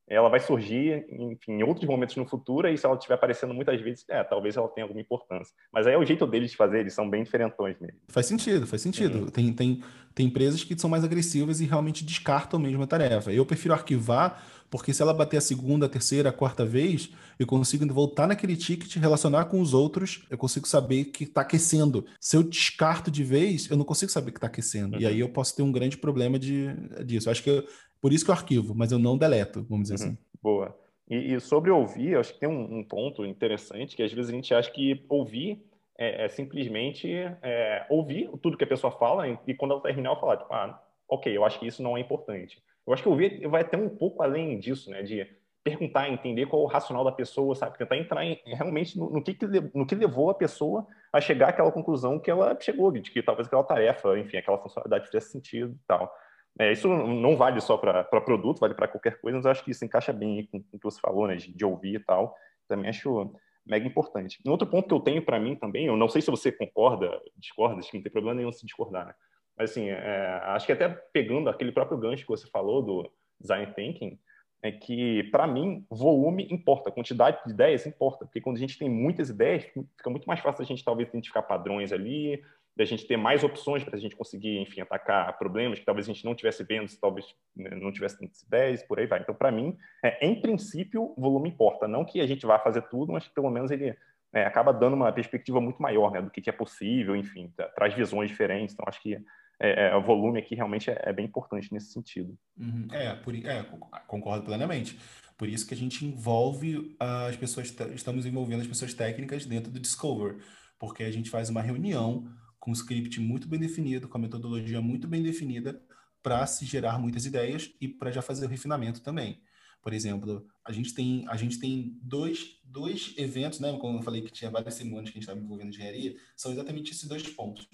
ela 0.10 0.30
vai 0.30 0.40
surgir 0.40 1.06
enfim, 1.10 1.54
em 1.54 1.64
outros 1.64 1.86
momentos 1.86 2.16
no 2.16 2.26
futuro, 2.26 2.68
e 2.68 2.78
se 2.78 2.86
ela 2.86 2.96
estiver 2.96 3.16
aparecendo 3.16 3.54
muitas 3.54 3.80
vezes, 3.82 4.06
é, 4.10 4.24
talvez 4.24 4.56
ela 4.56 4.68
tenha 4.70 4.86
alguma 4.86 5.02
importância. 5.02 5.54
Mas 5.72 5.86
aí 5.86 5.94
é 5.94 5.98
o 5.98 6.06
jeito 6.06 6.26
deles 6.26 6.52
de 6.52 6.58
fazer, 6.58 6.80
eles 6.80 6.94
são 6.94 7.10
bem 7.10 7.24
diferentões 7.24 7.76
mesmo. 7.80 7.98
Faz 8.08 8.26
sentido, 8.26 8.66
faz 8.66 8.82
sentido. 8.82 9.20
Uhum. 9.20 9.28
Tem, 9.28 9.52
tem, 9.54 9.84
tem 10.16 10.26
empresas 10.26 10.64
que 10.64 10.80
são 10.80 10.90
mais 10.90 11.04
agressivas 11.04 11.60
e 11.60 11.66
realmente 11.66 12.06
descartam 12.06 12.60
mesmo 12.60 12.84
a 12.84 12.88
tarefa. 12.88 13.32
Eu 13.32 13.46
prefiro 13.46 13.74
arquivar, 13.74 14.44
porque 14.70 14.94
se 14.94 15.02
ela 15.02 15.14
bater 15.14 15.38
a 15.38 15.42
segunda, 15.42 15.86
a 15.86 15.90
terceira, 15.90 16.30
a 16.30 16.34
quarta 16.34 16.66
vez, 16.66 17.10
eu 17.38 17.46
consigo 17.46 17.86
voltar 17.94 18.28
naquele 18.28 18.56
ticket, 18.56 18.96
relacionar 18.96 19.46
com 19.46 19.62
os 19.62 19.74
outros, 19.74 20.26
eu 20.30 20.38
consigo 20.38 20.68
saber 20.68 21.06
que 21.06 21.24
está 21.24 21.42
aquecendo. 21.42 22.06
Se 22.20 22.36
eu 22.36 22.44
descarto 22.44 23.12
de 23.12 23.24
vez, 23.24 23.70
eu 23.70 23.78
não 23.78 23.86
consigo 23.86 24.12
saber 24.12 24.32
que 24.32 24.38
está 24.38 24.48
aquecendo. 24.48 24.96
Uhum. 24.96 25.02
E 25.02 25.06
aí 25.06 25.20
eu 25.20 25.30
posso 25.30 25.56
ter 25.56 25.62
um 25.62 25.72
grande 25.72 25.98
problema 25.98 26.40
de, 26.40 26.74
disso. 27.06 27.28
Eu 27.30 27.32
acho 27.32 27.44
que 27.44 27.50
eu, 27.50 27.64
por 28.02 28.14
isso 28.14 28.26
que 28.26 28.32
eu 28.32 28.36
arquivo, 28.36 28.74
mas 28.76 28.92
eu 28.92 29.00
não 29.00 29.18
deleto, 29.18 29.66
vamos 29.70 29.90
dizer 29.90 30.04
uhum. 30.04 30.12
assim. 30.12 30.18
Boa. 30.42 30.78
E, 31.10 31.34
e, 31.34 31.40
sobre 31.40 31.72
ouvir, 31.72 32.18
acho 32.18 32.34
que 32.34 32.40
tem 32.40 32.50
um, 32.50 32.80
um, 32.80 32.84
ponto 32.84 33.26
interessante 33.26 33.96
que 33.96 34.04
às 34.04 34.12
vezes 34.12 34.30
a 34.30 34.34
gente 34.34 34.54
acha 34.54 34.70
que 34.70 35.06
ouvir 35.08 35.64
é, 35.98 36.26
é 36.26 36.30
simplesmente 36.30 37.10
é, 37.42 37.86
ouvir 37.90 38.30
tudo 38.42 38.58
que 38.58 38.64
a 38.64 38.68
pessoa 38.68 38.92
fala 38.92 39.28
e, 39.28 39.38
e 39.48 39.54
quando 39.54 39.72
ela 39.72 39.82
terminar, 39.82 40.12
eu 40.12 40.20
falar, 40.20 40.38
tipo, 40.38 40.54
ah, 40.54 40.82
ok, 41.08 41.36
eu 41.36 41.46
acho 41.46 41.60
que 41.60 41.68
isso 41.68 41.82
não 41.82 41.98
é 41.98 42.02
importante. 42.02 42.62
Eu 42.86 42.94
acho 42.94 43.04
que 43.04 43.10
ouvir 43.10 43.48
vai 43.48 43.62
até 43.62 43.78
um 43.78 43.90
pouco 43.90 44.22
além 44.22 44.60
disso, 44.60 44.90
né? 44.90 45.02
De 45.02 45.28
perguntar, 45.64 46.10
entender 46.10 46.46
qual 46.46 46.62
é 46.62 46.66
o 46.66 46.68
racional 46.68 47.04
da 47.04 47.12
pessoa, 47.12 47.54
sabe? 47.54 47.78
Tentar 47.78 47.98
entrar 47.98 48.24
em, 48.24 48.40
realmente 48.46 48.98
no, 48.98 49.10
no, 49.10 49.22
que, 49.22 49.38
no 49.74 49.86
que 49.86 49.96
levou 49.96 50.30
a 50.30 50.34
pessoa 50.34 50.88
a 51.12 51.20
chegar 51.20 51.50
àquela 51.50 51.72
conclusão 51.72 52.20
que 52.20 52.32
ela 52.32 52.58
chegou, 52.60 52.92
de 52.92 53.12
que 53.12 53.22
talvez 53.22 53.48
aquela 53.48 53.64
tarefa, 53.64 54.18
enfim, 54.18 54.38
aquela 54.38 54.58
funcionalidade 54.58 55.08
fizesse 55.08 55.32
sentido 55.32 55.74
e 55.74 55.88
tal. 55.88 56.14
É, 56.60 56.72
isso 56.72 56.88
não 56.88 57.36
vale 57.38 57.62
só 57.62 57.78
para 57.78 58.04
produto, 58.04 58.60
vale 58.60 58.74
para 58.74 58.88
qualquer 58.88 59.20
coisa, 59.20 59.38
mas 59.38 59.46
eu 59.46 59.52
acho 59.52 59.64
que 59.64 59.72
isso 59.72 59.86
encaixa 59.86 60.12
bem 60.12 60.48
com, 60.52 60.62
com 60.62 60.78
o 60.78 60.80
que 60.80 60.84
você 60.84 61.00
falou, 61.00 61.28
né, 61.28 61.36
de, 61.36 61.54
de 61.54 61.66
ouvir 61.66 61.96
e 61.96 62.00
tal. 62.00 62.36
Também 62.68 62.90
acho 62.90 63.32
mega 63.66 63.86
importante. 63.86 64.40
Um 64.46 64.52
outro 64.52 64.68
ponto 64.68 64.88
que 64.88 64.94
eu 64.94 65.00
tenho 65.00 65.22
para 65.22 65.40
mim 65.40 65.56
também, 65.56 65.86
eu 65.86 65.98
não 65.98 66.10
sei 66.10 66.22
se 66.22 66.32
você 66.32 66.52
concorda, 66.52 67.22
discorda, 67.36 67.80
acho 67.80 67.92
que 67.92 67.98
não 67.98 68.04
tem 68.04 68.12
problema 68.12 68.36
nenhum 68.36 68.52
se 68.52 68.66
discordar, 68.66 69.06
né? 69.06 69.14
Mas 69.58 69.72
assim, 69.72 69.90
é, 69.90 70.40
acho 70.46 70.66
que 70.66 70.72
até 70.72 70.88
pegando 71.12 71.50
aquele 71.50 71.72
próprio 71.72 71.98
gancho 71.98 72.24
que 72.24 72.30
você 72.30 72.48
falou 72.48 72.82
do 72.82 73.12
design 73.40 73.74
thinking, 73.74 74.20
é 74.62 74.72
que, 74.72 75.24
para 75.26 75.46
mim, 75.46 75.86
volume 75.90 76.48
importa, 76.50 76.92
quantidade 76.92 77.40
de 77.46 77.52
ideias 77.52 77.86
importa, 77.86 78.26
porque 78.26 78.42
quando 78.42 78.58
a 78.58 78.60
gente 78.60 78.78
tem 78.78 78.90
muitas 78.90 79.30
ideias, 79.30 79.64
fica 79.64 80.10
muito 80.10 80.26
mais 80.26 80.40
fácil 80.40 80.64
a 80.64 80.66
gente 80.66 80.84
talvez 80.84 81.10
identificar 81.10 81.44
padrões 81.44 81.92
ali, 81.92 82.42
da 82.78 82.86
gente 82.86 83.08
ter 83.08 83.18
mais 83.18 83.44
opções 83.44 83.84
para 83.84 83.96
a 83.96 84.00
gente 84.00 84.16
conseguir, 84.16 84.60
enfim, 84.60 84.82
atacar 84.82 85.36
problemas 85.40 85.80
que 85.80 85.86
talvez 85.86 86.08
a 86.08 86.14
gente 86.14 86.24
não 86.24 86.36
tivesse 86.36 86.64
vendo, 86.64 86.88
se 86.88 87.02
talvez 87.02 87.26
né, 87.56 87.72
não 87.72 87.92
tivesse 87.92 88.20
tantas 88.20 88.44
ideias, 88.44 88.84
por 88.84 89.00
aí 89.00 89.08
vai. 89.08 89.20
Então, 89.20 89.34
para 89.34 89.52
mim, 89.52 89.76
é, 90.04 90.24
em 90.26 90.40
princípio, 90.40 91.16
volume 91.18 91.50
importa. 91.50 91.88
Não 91.88 92.06
que 92.06 92.22
a 92.22 92.28
gente 92.28 92.46
vá 92.46 92.60
fazer 92.60 92.84
tudo, 92.84 93.12
mas 93.12 93.28
que 93.28 93.34
pelo 93.34 93.50
menos 93.50 93.72
ele 93.72 93.98
é, 94.32 94.46
acaba 94.46 94.72
dando 94.72 94.94
uma 94.94 95.12
perspectiva 95.12 95.60
muito 95.60 95.82
maior 95.82 96.12
né, 96.12 96.22
do 96.22 96.30
que, 96.30 96.40
que 96.40 96.52
é 96.52 96.54
possível, 96.54 97.16
enfim, 97.16 97.52
traz 97.76 97.96
visões 97.96 98.30
diferentes. 98.30 98.76
Então, 98.76 98.86
acho 98.88 99.02
que 99.02 99.18
é, 99.60 99.88
é, 99.88 99.96
o 99.96 100.02
volume 100.04 100.38
aqui 100.38 100.54
realmente 100.54 100.92
é, 100.92 101.02
é, 101.02 101.12
bem 101.12 101.26
importante 101.26 101.74
nesse 101.74 101.92
sentido. 101.92 102.38
Uhum. 102.56 102.88
É, 102.92 103.16
por, 103.16 103.34
é, 103.34 103.66
concordo 104.06 104.46
plenamente. 104.46 105.00
Por 105.36 105.50
isso 105.50 105.68
que 105.68 105.74
a 105.74 105.78
gente 105.78 106.06
envolve 106.06 106.96
as 107.00 107.36
pessoas, 107.36 107.76
estamos 107.96 108.28
envolvendo 108.28 108.62
as 108.62 108.68
pessoas 108.68 108.94
técnicas 108.94 109.48
dentro 109.48 109.72
do 109.72 109.80
Discover, 109.80 110.38
porque 110.78 111.04
a 111.04 111.12
gente 111.12 111.32
faz 111.32 111.50
uma 111.50 111.62
reunião 111.62 112.28
com 112.68 112.72
um 112.72 112.74
script 112.74 113.18
muito 113.22 113.48
bem 113.48 113.58
definido, 113.58 114.10
com 114.10 114.18
a 114.18 114.22
metodologia 114.22 114.82
muito 114.82 115.08
bem 115.08 115.24
definida, 115.24 115.82
para 116.22 116.46
se 116.46 116.66
gerar 116.66 117.00
muitas 117.00 117.26
ideias 117.26 117.72
e 117.80 117.88
para 117.88 118.12
já 118.12 118.22
fazer 118.22 118.46
o 118.46 118.50
refinamento 118.50 119.00
também. 119.00 119.42
Por 119.82 119.94
exemplo, 119.94 120.46
a 120.66 120.74
gente 120.74 120.94
tem, 120.94 121.26
a 121.30 121.38
gente 121.38 121.60
tem 121.60 121.98
dois, 122.02 122.60
dois 122.66 123.14
eventos, 123.16 123.62
né? 123.62 123.72
Como 123.80 124.00
eu 124.00 124.04
falei 124.04 124.22
que 124.22 124.34
tinha 124.34 124.52
várias 124.52 124.74
semanas 124.74 125.06
que 125.06 125.12
a 125.12 125.14
gente 125.14 125.22
estava 125.22 125.40
envolvendo 125.40 125.70
engenharia, 125.70 126.18
são 126.36 126.52
exatamente 126.52 126.92
esses 126.92 127.06
dois 127.06 127.24
pontos. 127.30 127.70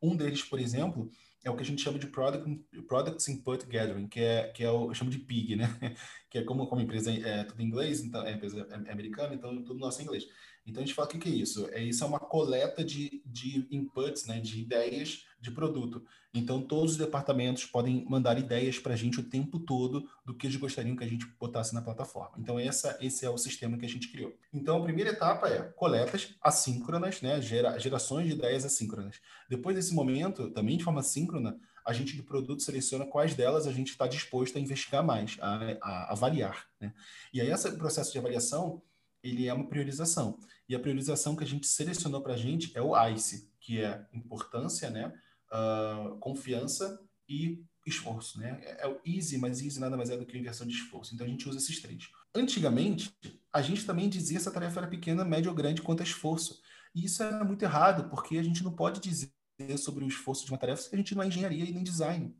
Um 0.00 0.14
deles, 0.14 0.44
por 0.44 0.60
exemplo, 0.60 1.10
é 1.42 1.50
o 1.50 1.56
que 1.56 1.62
a 1.62 1.66
gente 1.66 1.82
chama 1.82 1.98
de 1.98 2.06
Product, 2.06 2.64
Products 2.86 3.26
Input 3.26 3.66
Gathering, 3.66 4.06
que 4.06 4.20
é, 4.20 4.52
que 4.52 4.62
é 4.62 4.70
o, 4.70 4.90
eu 4.90 4.94
chamo 4.94 5.10
de 5.10 5.18
PIG, 5.18 5.56
né? 5.56 5.66
Que 6.30 6.38
é 6.38 6.44
como, 6.44 6.66
como 6.68 6.80
empresa 6.80 7.10
é 7.10 7.42
tudo 7.42 7.60
em 7.60 7.64
inglês, 7.64 8.02
então, 8.02 8.22
é 8.22 8.34
empresa 8.34 8.68
é 8.70 8.92
americana, 8.92 9.34
então 9.34 9.64
tudo 9.64 9.80
nosso 9.80 10.00
é 10.00 10.04
inglês. 10.04 10.26
Então 10.68 10.82
a 10.82 10.86
gente 10.86 10.94
fala 10.94 11.08
o 11.08 11.10
que, 11.10 11.18
que 11.18 11.28
é 11.28 11.32
isso? 11.32 11.68
É, 11.72 11.82
isso 11.82 12.04
é 12.04 12.06
uma 12.06 12.20
coleta 12.20 12.84
de, 12.84 13.22
de 13.24 13.66
inputs, 13.70 14.26
né, 14.26 14.38
de 14.38 14.60
ideias 14.60 15.24
de 15.40 15.50
produto. 15.50 16.04
Então 16.34 16.60
todos 16.60 16.92
os 16.92 16.98
departamentos 16.98 17.64
podem 17.64 18.04
mandar 18.08 18.38
ideias 18.38 18.78
para 18.78 18.92
a 18.92 18.96
gente 18.96 19.18
o 19.18 19.22
tempo 19.22 19.58
todo 19.58 20.08
do 20.24 20.34
que 20.34 20.46
eles 20.46 20.56
gostariam 20.56 20.94
que 20.94 21.04
a 21.04 21.08
gente 21.08 21.26
botasse 21.40 21.74
na 21.74 21.80
plataforma. 21.80 22.36
Então 22.38 22.58
essa, 22.58 22.98
esse 23.00 23.24
é 23.24 23.30
o 23.30 23.38
sistema 23.38 23.78
que 23.78 23.86
a 23.86 23.88
gente 23.88 24.08
criou. 24.08 24.36
Então 24.52 24.76
a 24.76 24.82
primeira 24.82 25.10
etapa 25.10 25.48
é 25.48 25.62
coletas 25.62 26.34
assíncronas, 26.42 27.22
né, 27.22 27.40
gera, 27.40 27.78
gerações 27.78 28.26
de 28.26 28.34
ideias 28.34 28.64
assíncronas. 28.64 29.16
Depois 29.48 29.74
desse 29.74 29.94
momento, 29.94 30.50
também 30.50 30.76
de 30.76 30.84
forma 30.84 31.02
síncrona, 31.02 31.58
a 31.84 31.94
gente 31.94 32.14
do 32.14 32.22
produto 32.22 32.62
seleciona 32.62 33.06
quais 33.06 33.34
delas 33.34 33.66
a 33.66 33.72
gente 33.72 33.88
está 33.88 34.06
disposto 34.06 34.58
a 34.58 34.60
investigar 34.60 35.02
mais, 35.02 35.38
a, 35.40 35.78
a 35.80 36.12
avaliar. 36.12 36.66
Né? 36.78 36.92
E 37.32 37.40
aí 37.40 37.50
esse 37.50 37.70
processo 37.78 38.12
de 38.12 38.18
avaliação 38.18 38.82
ele 39.22 39.46
é 39.46 39.54
uma 39.54 39.68
priorização. 39.68 40.38
E 40.68 40.74
a 40.74 40.80
priorização 40.80 41.34
que 41.34 41.44
a 41.44 41.46
gente 41.46 41.66
selecionou 41.66 42.20
para 42.20 42.34
a 42.34 42.36
gente 42.36 42.76
é 42.76 42.82
o 42.82 42.94
ICE, 43.08 43.50
que 43.60 43.80
é 43.80 44.06
importância, 44.12 44.90
né, 44.90 45.12
uh, 45.52 46.16
confiança 46.18 47.00
e 47.28 47.64
esforço. 47.86 48.38
Né? 48.38 48.60
É, 48.62 48.84
é 48.84 48.88
o 48.88 49.00
easy, 49.04 49.38
mas 49.38 49.60
easy 49.60 49.80
nada 49.80 49.96
mais 49.96 50.10
é 50.10 50.16
do 50.16 50.26
que 50.26 50.38
inversão 50.38 50.66
de 50.66 50.74
esforço. 50.74 51.14
Então 51.14 51.26
a 51.26 51.30
gente 51.30 51.48
usa 51.48 51.58
esses 51.58 51.80
três. 51.80 52.08
Antigamente, 52.34 53.14
a 53.52 53.62
gente 53.62 53.84
também 53.84 54.08
dizia 54.08 54.38
se 54.38 54.48
a 54.48 54.52
tarefa 54.52 54.80
era 54.80 54.88
pequena, 54.88 55.24
média 55.24 55.50
ou 55.50 55.56
grande 55.56 55.82
quanto 55.82 56.00
a 56.00 56.04
esforço. 56.04 56.60
E 56.94 57.04
isso 57.04 57.22
era 57.22 57.44
muito 57.44 57.62
errado, 57.62 58.08
porque 58.08 58.38
a 58.38 58.42
gente 58.42 58.62
não 58.62 58.72
pode 58.72 59.00
dizer 59.00 59.32
sobre 59.78 60.04
o 60.04 60.08
esforço 60.08 60.44
de 60.44 60.52
uma 60.52 60.58
tarefa 60.58 60.82
se 60.82 60.94
a 60.94 60.96
gente 60.96 61.14
não 61.14 61.22
é 61.22 61.26
engenharia 61.26 61.64
e 61.64 61.72
nem 61.72 61.82
design. 61.82 62.34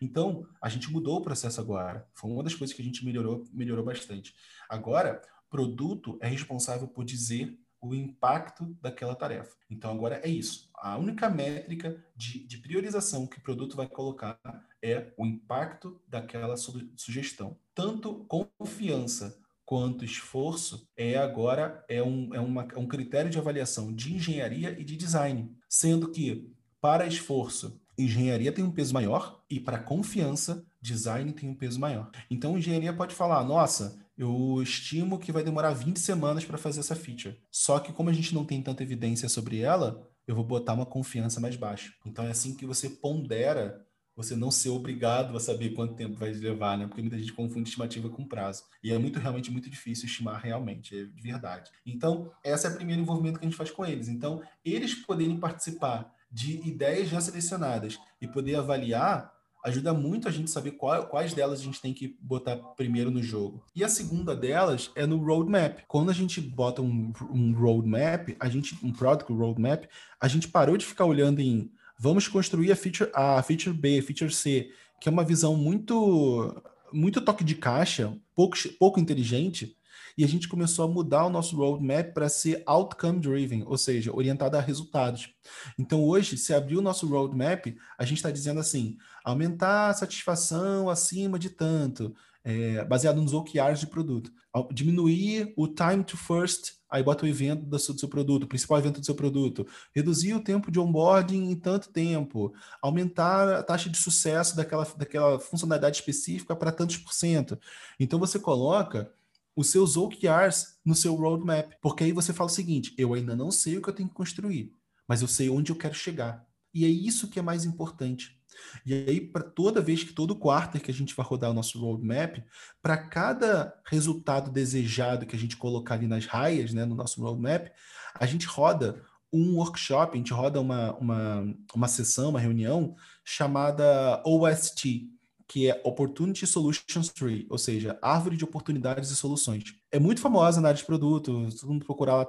Então, 0.00 0.46
a 0.60 0.68
gente 0.68 0.90
mudou 0.90 1.18
o 1.18 1.22
processo 1.22 1.60
agora. 1.60 2.06
Foi 2.14 2.30
uma 2.30 2.42
das 2.42 2.54
coisas 2.54 2.74
que 2.74 2.82
a 2.82 2.84
gente 2.84 3.04
melhorou, 3.04 3.44
melhorou 3.52 3.84
bastante. 3.84 4.34
Agora, 4.68 5.22
produto 5.50 6.18
é 6.20 6.28
responsável 6.28 6.88
por 6.88 7.04
dizer 7.04 7.58
o 7.80 7.94
impacto 7.94 8.76
daquela 8.80 9.14
tarefa. 9.14 9.56
Então, 9.70 9.90
agora 9.90 10.20
é 10.24 10.28
isso. 10.28 10.68
A 10.74 10.96
única 10.96 11.30
métrica 11.30 12.04
de, 12.16 12.44
de 12.44 12.58
priorização 12.58 13.26
que 13.26 13.38
o 13.38 13.42
produto 13.42 13.76
vai 13.76 13.86
colocar 13.86 14.38
é 14.82 15.12
o 15.16 15.24
impacto 15.24 16.00
daquela 16.06 16.56
su 16.56 16.88
sugestão. 16.96 17.56
Tanto 17.74 18.26
confiança 18.26 19.38
quanto 19.64 20.04
esforço 20.04 20.88
é 20.96 21.16
agora 21.16 21.84
é 21.88 22.02
um, 22.02 22.34
é, 22.34 22.40
uma, 22.40 22.66
é 22.74 22.78
um 22.78 22.86
critério 22.86 23.30
de 23.30 23.38
avaliação 23.38 23.92
de 23.92 24.14
engenharia 24.14 24.74
e 24.78 24.84
de 24.84 24.96
design. 24.96 25.54
Sendo 25.68 26.10
que, 26.10 26.50
para 26.80 27.06
esforço, 27.06 27.80
engenharia 27.96 28.52
tem 28.52 28.64
um 28.64 28.70
peso 28.70 28.94
maior 28.94 29.44
e 29.50 29.60
para 29.60 29.78
confiança, 29.78 30.64
design 30.80 31.32
tem 31.32 31.48
um 31.48 31.54
peso 31.54 31.78
maior. 31.80 32.10
Então, 32.30 32.56
engenharia 32.56 32.92
pode 32.92 33.14
falar: 33.14 33.44
nossa, 33.44 33.98
eu 34.16 34.60
estimo 34.62 35.18
que 35.18 35.32
vai 35.32 35.42
demorar 35.42 35.72
20 35.72 35.98
semanas 35.98 36.44
para 36.44 36.58
fazer 36.58 36.80
essa 36.80 36.96
feature. 36.96 37.38
Só 37.50 37.78
que 37.78 37.92
como 37.92 38.10
a 38.10 38.12
gente 38.12 38.34
não 38.34 38.44
tem 38.44 38.60
tanta 38.62 38.82
evidência 38.82 39.28
sobre 39.28 39.60
ela, 39.60 40.08
eu 40.26 40.34
vou 40.34 40.44
botar 40.44 40.74
uma 40.74 40.86
confiança 40.86 41.40
mais 41.40 41.56
baixa. 41.56 41.92
Então 42.04 42.24
é 42.24 42.30
assim 42.30 42.54
que 42.54 42.66
você 42.66 42.90
pondera 42.90 43.84
você 44.18 44.34
não 44.34 44.50
ser 44.50 44.70
obrigado 44.70 45.36
a 45.36 45.40
saber 45.40 45.70
quanto 45.74 45.94
tempo 45.94 46.16
vai 46.16 46.32
levar, 46.32 46.76
né? 46.76 46.88
Porque 46.88 47.00
muita 47.00 47.16
gente 47.16 47.32
confunde 47.32 47.68
estimativa 47.68 48.08
com 48.08 48.26
prazo. 48.26 48.64
E 48.82 48.92
é 48.92 48.98
muito, 48.98 49.20
realmente, 49.20 49.48
muito 49.48 49.70
difícil 49.70 50.06
estimar 50.06 50.40
realmente, 50.42 50.98
é 50.98 51.04
de 51.04 51.22
verdade. 51.22 51.70
Então, 51.86 52.32
esse 52.42 52.66
é 52.66 52.70
o 52.70 52.74
primeiro 52.74 53.00
envolvimento 53.00 53.38
que 53.38 53.46
a 53.46 53.48
gente 53.48 53.56
faz 53.56 53.70
com 53.70 53.86
eles. 53.86 54.08
Então, 54.08 54.42
eles 54.64 54.92
poderem 54.92 55.38
participar 55.38 56.12
de 56.28 56.56
ideias 56.68 57.08
já 57.08 57.20
selecionadas 57.20 57.96
e 58.20 58.26
poder 58.26 58.56
avaliar 58.56 59.32
ajuda 59.64 59.92
muito 59.92 60.28
a 60.28 60.30
gente 60.30 60.50
saber 60.50 60.72
qual, 60.72 61.06
quais 61.06 61.34
delas 61.34 61.60
a 61.60 61.62
gente 61.62 61.80
tem 61.80 61.92
que 61.92 62.16
botar 62.20 62.56
primeiro 62.76 63.10
no 63.10 63.22
jogo. 63.22 63.64
E 63.74 63.82
a 63.82 63.88
segunda 63.88 64.34
delas 64.34 64.90
é 64.94 65.06
no 65.06 65.18
roadmap. 65.18 65.80
Quando 65.86 66.10
a 66.10 66.14
gente 66.14 66.40
bota 66.40 66.82
um, 66.82 67.12
um 67.30 67.52
roadmap, 67.52 68.36
a 68.38 68.48
gente 68.48 68.78
um 68.82 68.92
product 68.92 69.32
roadmap, 69.32 69.84
a 70.20 70.28
gente 70.28 70.48
parou 70.48 70.76
de 70.76 70.86
ficar 70.86 71.04
olhando 71.04 71.40
em 71.40 71.70
vamos 71.98 72.28
construir 72.28 72.70
a 72.70 72.76
feature 72.76 73.10
A, 73.14 73.42
feature 73.42 73.76
B, 73.76 74.00
feature 74.02 74.32
C, 74.32 74.70
que 75.00 75.08
é 75.08 75.12
uma 75.12 75.24
visão 75.24 75.56
muito 75.56 76.62
muito 76.92 77.20
toque 77.20 77.44
de 77.44 77.54
caixa, 77.54 78.16
pouco, 78.34 78.56
pouco 78.78 78.98
inteligente, 78.98 79.76
e 80.18 80.24
a 80.24 80.28
gente 80.28 80.48
começou 80.48 80.84
a 80.84 80.88
mudar 80.88 81.24
o 81.26 81.30
nosso 81.30 81.56
roadmap 81.56 82.12
para 82.12 82.28
ser 82.28 82.60
outcome 82.66 83.20
driven, 83.20 83.62
ou 83.64 83.78
seja, 83.78 84.12
orientado 84.12 84.56
a 84.56 84.60
resultados. 84.60 85.32
Então 85.78 86.02
hoje, 86.02 86.36
se 86.36 86.52
abrir 86.52 86.76
o 86.76 86.82
nosso 86.82 87.06
roadmap, 87.06 87.66
a 87.96 88.04
gente 88.04 88.16
está 88.16 88.28
dizendo 88.28 88.58
assim, 88.58 88.98
aumentar 89.24 89.90
a 89.90 89.94
satisfação 89.94 90.90
acima 90.90 91.38
de 91.38 91.50
tanto, 91.50 92.16
é, 92.42 92.84
baseado 92.84 93.22
nos 93.22 93.32
OKRs 93.32 93.78
de 93.78 93.86
produto, 93.86 94.32
diminuir 94.72 95.54
o 95.56 95.68
time 95.68 96.02
to 96.02 96.16
first, 96.16 96.72
aí 96.90 97.00
bota 97.00 97.24
o 97.24 97.28
evento 97.28 97.64
do 97.64 97.78
seu, 97.78 98.08
produto, 98.08 98.42
o 98.42 98.48
principal 98.48 98.78
evento 98.78 98.98
do 98.98 99.06
seu 99.06 99.14
produto, 99.14 99.68
reduzir 99.94 100.34
o 100.34 100.42
tempo 100.42 100.68
de 100.68 100.80
onboarding 100.80 101.48
em 101.48 101.54
tanto 101.54 101.90
tempo, 101.90 102.52
aumentar 102.82 103.58
a 103.58 103.62
taxa 103.62 103.88
de 103.88 103.98
sucesso 103.98 104.56
daquela, 104.56 104.84
daquela 104.96 105.38
funcionalidade 105.38 105.98
específica 105.98 106.56
para 106.56 106.72
tantos 106.72 106.96
por 106.96 107.12
cento. 107.12 107.56
Então 108.00 108.18
você 108.18 108.38
coloca 108.38 109.12
os 109.58 109.72
seus 109.72 109.96
OKRs 109.96 110.78
no 110.84 110.94
seu 110.94 111.16
roadmap. 111.16 111.72
Porque 111.82 112.04
aí 112.04 112.12
você 112.12 112.32
fala 112.32 112.48
o 112.48 112.52
seguinte: 112.52 112.94
eu 112.96 113.12
ainda 113.12 113.34
não 113.34 113.50
sei 113.50 113.76
o 113.76 113.82
que 113.82 113.88
eu 113.88 113.94
tenho 113.94 114.08
que 114.08 114.14
construir, 114.14 114.72
mas 115.06 115.20
eu 115.20 115.26
sei 115.26 115.50
onde 115.50 115.72
eu 115.72 115.76
quero 115.76 115.94
chegar. 115.94 116.46
E 116.72 116.84
é 116.84 116.88
isso 116.88 117.28
que 117.28 117.40
é 117.40 117.42
mais 117.42 117.64
importante. 117.64 118.38
E 118.86 118.94
aí, 118.94 119.20
para 119.20 119.42
toda 119.42 119.80
vez 119.80 120.04
que 120.04 120.12
todo 120.12 120.36
quarto 120.36 120.78
que 120.78 120.90
a 120.90 120.94
gente 120.94 121.14
vai 121.14 121.26
rodar 121.26 121.50
o 121.50 121.54
nosso 121.54 121.80
roadmap, 121.80 122.38
para 122.80 122.96
cada 122.96 123.74
resultado 123.86 124.50
desejado 124.50 125.26
que 125.26 125.34
a 125.34 125.38
gente 125.38 125.56
colocar 125.56 125.94
ali 125.94 126.06
nas 126.06 126.26
raias, 126.26 126.72
né, 126.72 126.84
no 126.84 126.94
nosso 126.94 127.20
roadmap, 127.20 127.68
a 128.14 128.26
gente 128.26 128.46
roda 128.46 129.02
um 129.32 129.56
workshop, 129.56 130.14
a 130.14 130.16
gente 130.16 130.32
roda 130.32 130.60
uma, 130.60 130.94
uma, 130.96 131.54
uma 131.74 131.88
sessão, 131.88 132.30
uma 132.30 132.40
reunião 132.40 132.94
chamada 133.24 134.22
OST, 134.24 135.08
que 135.48 135.68
é 135.68 135.80
Opportunity 135.82 136.46
Solutions 136.46 137.08
Tree, 137.08 137.46
ou 137.48 137.56
seja, 137.56 137.98
árvore 138.02 138.36
de 138.36 138.44
oportunidades 138.44 139.10
e 139.10 139.16
soluções. 139.16 139.64
É 139.90 139.98
muito 139.98 140.20
famosa 140.20 140.60
na 140.60 140.68
área 140.68 140.78
de 140.78 140.84
produto, 140.84 141.48
todo 141.58 141.72
mundo 141.72 141.86
procurar 141.86 142.16
lá 142.16 142.26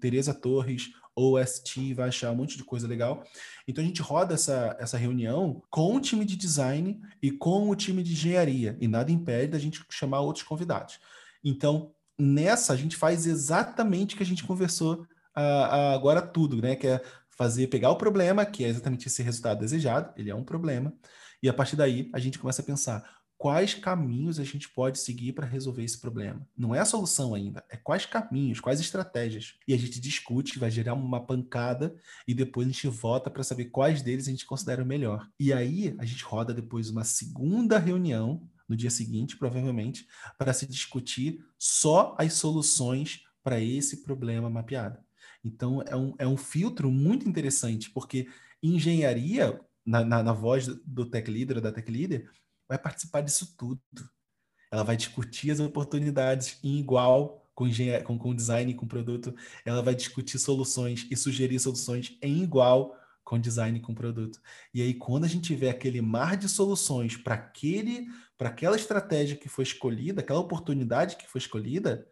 Tereza 0.00 0.32
Torres, 0.32 0.90
OST, 1.14 1.92
vai 1.92 2.08
achar 2.08 2.32
um 2.32 2.36
monte 2.36 2.56
de 2.56 2.64
coisa 2.64 2.88
legal. 2.88 3.22
Então 3.68 3.84
a 3.84 3.86
gente 3.86 4.00
roda 4.00 4.34
essa, 4.34 4.74
essa 4.80 4.96
reunião 4.96 5.62
com 5.70 5.94
o 5.94 6.00
time 6.00 6.24
de 6.24 6.34
design 6.34 6.98
e 7.22 7.30
com 7.30 7.68
o 7.68 7.76
time 7.76 8.02
de 8.02 8.12
engenharia, 8.12 8.76
e 8.80 8.88
nada 8.88 9.12
impede 9.12 9.52
da 9.52 9.58
gente 9.58 9.84
chamar 9.90 10.20
outros 10.20 10.44
convidados. 10.44 10.98
Então, 11.44 11.92
nessa, 12.18 12.72
a 12.72 12.76
gente 12.76 12.96
faz 12.96 13.26
exatamente 13.26 14.14
o 14.14 14.16
que 14.16 14.22
a 14.22 14.26
gente 14.26 14.44
conversou 14.44 15.02
uh, 15.36 15.94
agora 15.94 16.22
tudo, 16.22 16.62
né? 16.62 16.74
Que 16.74 16.86
é 16.86 17.02
fazer, 17.36 17.66
pegar 17.66 17.90
o 17.90 17.96
problema, 17.96 18.46
que 18.46 18.64
é 18.64 18.68
exatamente 18.68 19.08
esse 19.08 19.22
resultado 19.22 19.60
desejado, 19.60 20.12
ele 20.16 20.30
é 20.30 20.34
um 20.34 20.44
problema, 20.44 20.92
e 21.42 21.48
a 21.48 21.52
partir 21.52 21.76
daí 21.76 22.10
a 22.12 22.18
gente 22.18 22.38
começa 22.38 22.62
a 22.62 22.64
pensar 22.64 23.22
quais 23.42 23.74
caminhos 23.74 24.38
a 24.38 24.44
gente 24.44 24.68
pode 24.68 25.00
seguir 25.00 25.32
para 25.32 25.44
resolver 25.44 25.82
esse 25.82 26.00
problema. 26.00 26.46
Não 26.56 26.72
é 26.72 26.78
a 26.78 26.84
solução 26.84 27.34
ainda, 27.34 27.64
é 27.68 27.76
quais 27.76 28.06
caminhos, 28.06 28.60
quais 28.60 28.78
estratégias. 28.78 29.54
E 29.66 29.74
a 29.74 29.76
gente 29.76 30.00
discute, 30.00 30.60
vai 30.60 30.70
gerar 30.70 30.94
uma 30.94 31.26
pancada 31.26 31.92
e 32.28 32.34
depois 32.34 32.68
a 32.68 32.70
gente 32.70 32.86
vota 32.86 33.28
para 33.28 33.42
saber 33.42 33.64
quais 33.64 34.00
deles 34.00 34.28
a 34.28 34.30
gente 34.30 34.46
considera 34.46 34.84
o 34.84 34.86
melhor. 34.86 35.28
E 35.40 35.52
aí 35.52 35.92
a 35.98 36.04
gente 36.04 36.22
roda 36.22 36.54
depois 36.54 36.88
uma 36.88 37.02
segunda 37.02 37.80
reunião 37.80 38.48
no 38.68 38.76
dia 38.76 38.90
seguinte, 38.90 39.36
provavelmente, 39.36 40.06
para 40.38 40.52
se 40.52 40.64
discutir 40.64 41.44
só 41.58 42.14
as 42.18 42.34
soluções 42.34 43.22
para 43.42 43.60
esse 43.60 44.04
problema 44.04 44.48
mapeado. 44.48 44.98
Então, 45.44 45.82
é 45.82 45.96
um, 45.96 46.14
é 46.18 46.26
um 46.28 46.36
filtro 46.36 46.90
muito 46.90 47.28
interessante, 47.28 47.90
porque 47.90 48.28
engenharia, 48.62 49.60
na, 49.84 50.04
na, 50.04 50.22
na 50.22 50.32
voz 50.32 50.66
do 50.66 51.04
tech 51.06 51.30
leader 51.30 51.60
da 51.60 51.72
tech 51.72 51.90
leader, 51.90 52.30
vai 52.68 52.78
participar 52.78 53.20
disso 53.20 53.54
tudo. 53.56 53.80
Ela 54.70 54.82
vai 54.82 54.96
discutir 54.96 55.50
as 55.50 55.60
oportunidades 55.60 56.58
em 56.62 56.78
igual 56.78 57.46
com, 57.54 57.66
com, 58.04 58.18
com 58.18 58.34
design 58.34 58.72
com 58.74 58.86
produto. 58.86 59.34
Ela 59.64 59.82
vai 59.82 59.94
discutir 59.94 60.38
soluções 60.38 61.06
e 61.10 61.16
sugerir 61.16 61.58
soluções 61.58 62.16
em 62.22 62.42
igual 62.42 62.96
com 63.24 63.38
design 63.38 63.78
com 63.80 63.94
produto. 63.94 64.40
E 64.74 64.82
aí, 64.82 64.94
quando 64.94 65.24
a 65.24 65.28
gente 65.28 65.46
tiver 65.46 65.70
aquele 65.70 66.00
mar 66.00 66.36
de 66.36 66.48
soluções 66.48 67.16
para 67.16 67.34
aquele, 67.34 68.06
para 68.36 68.48
aquela 68.48 68.76
estratégia 68.76 69.36
que 69.36 69.48
foi 69.48 69.64
escolhida, 69.64 70.20
aquela 70.20 70.40
oportunidade 70.40 71.16
que 71.16 71.28
foi 71.28 71.38
escolhida, 71.38 72.06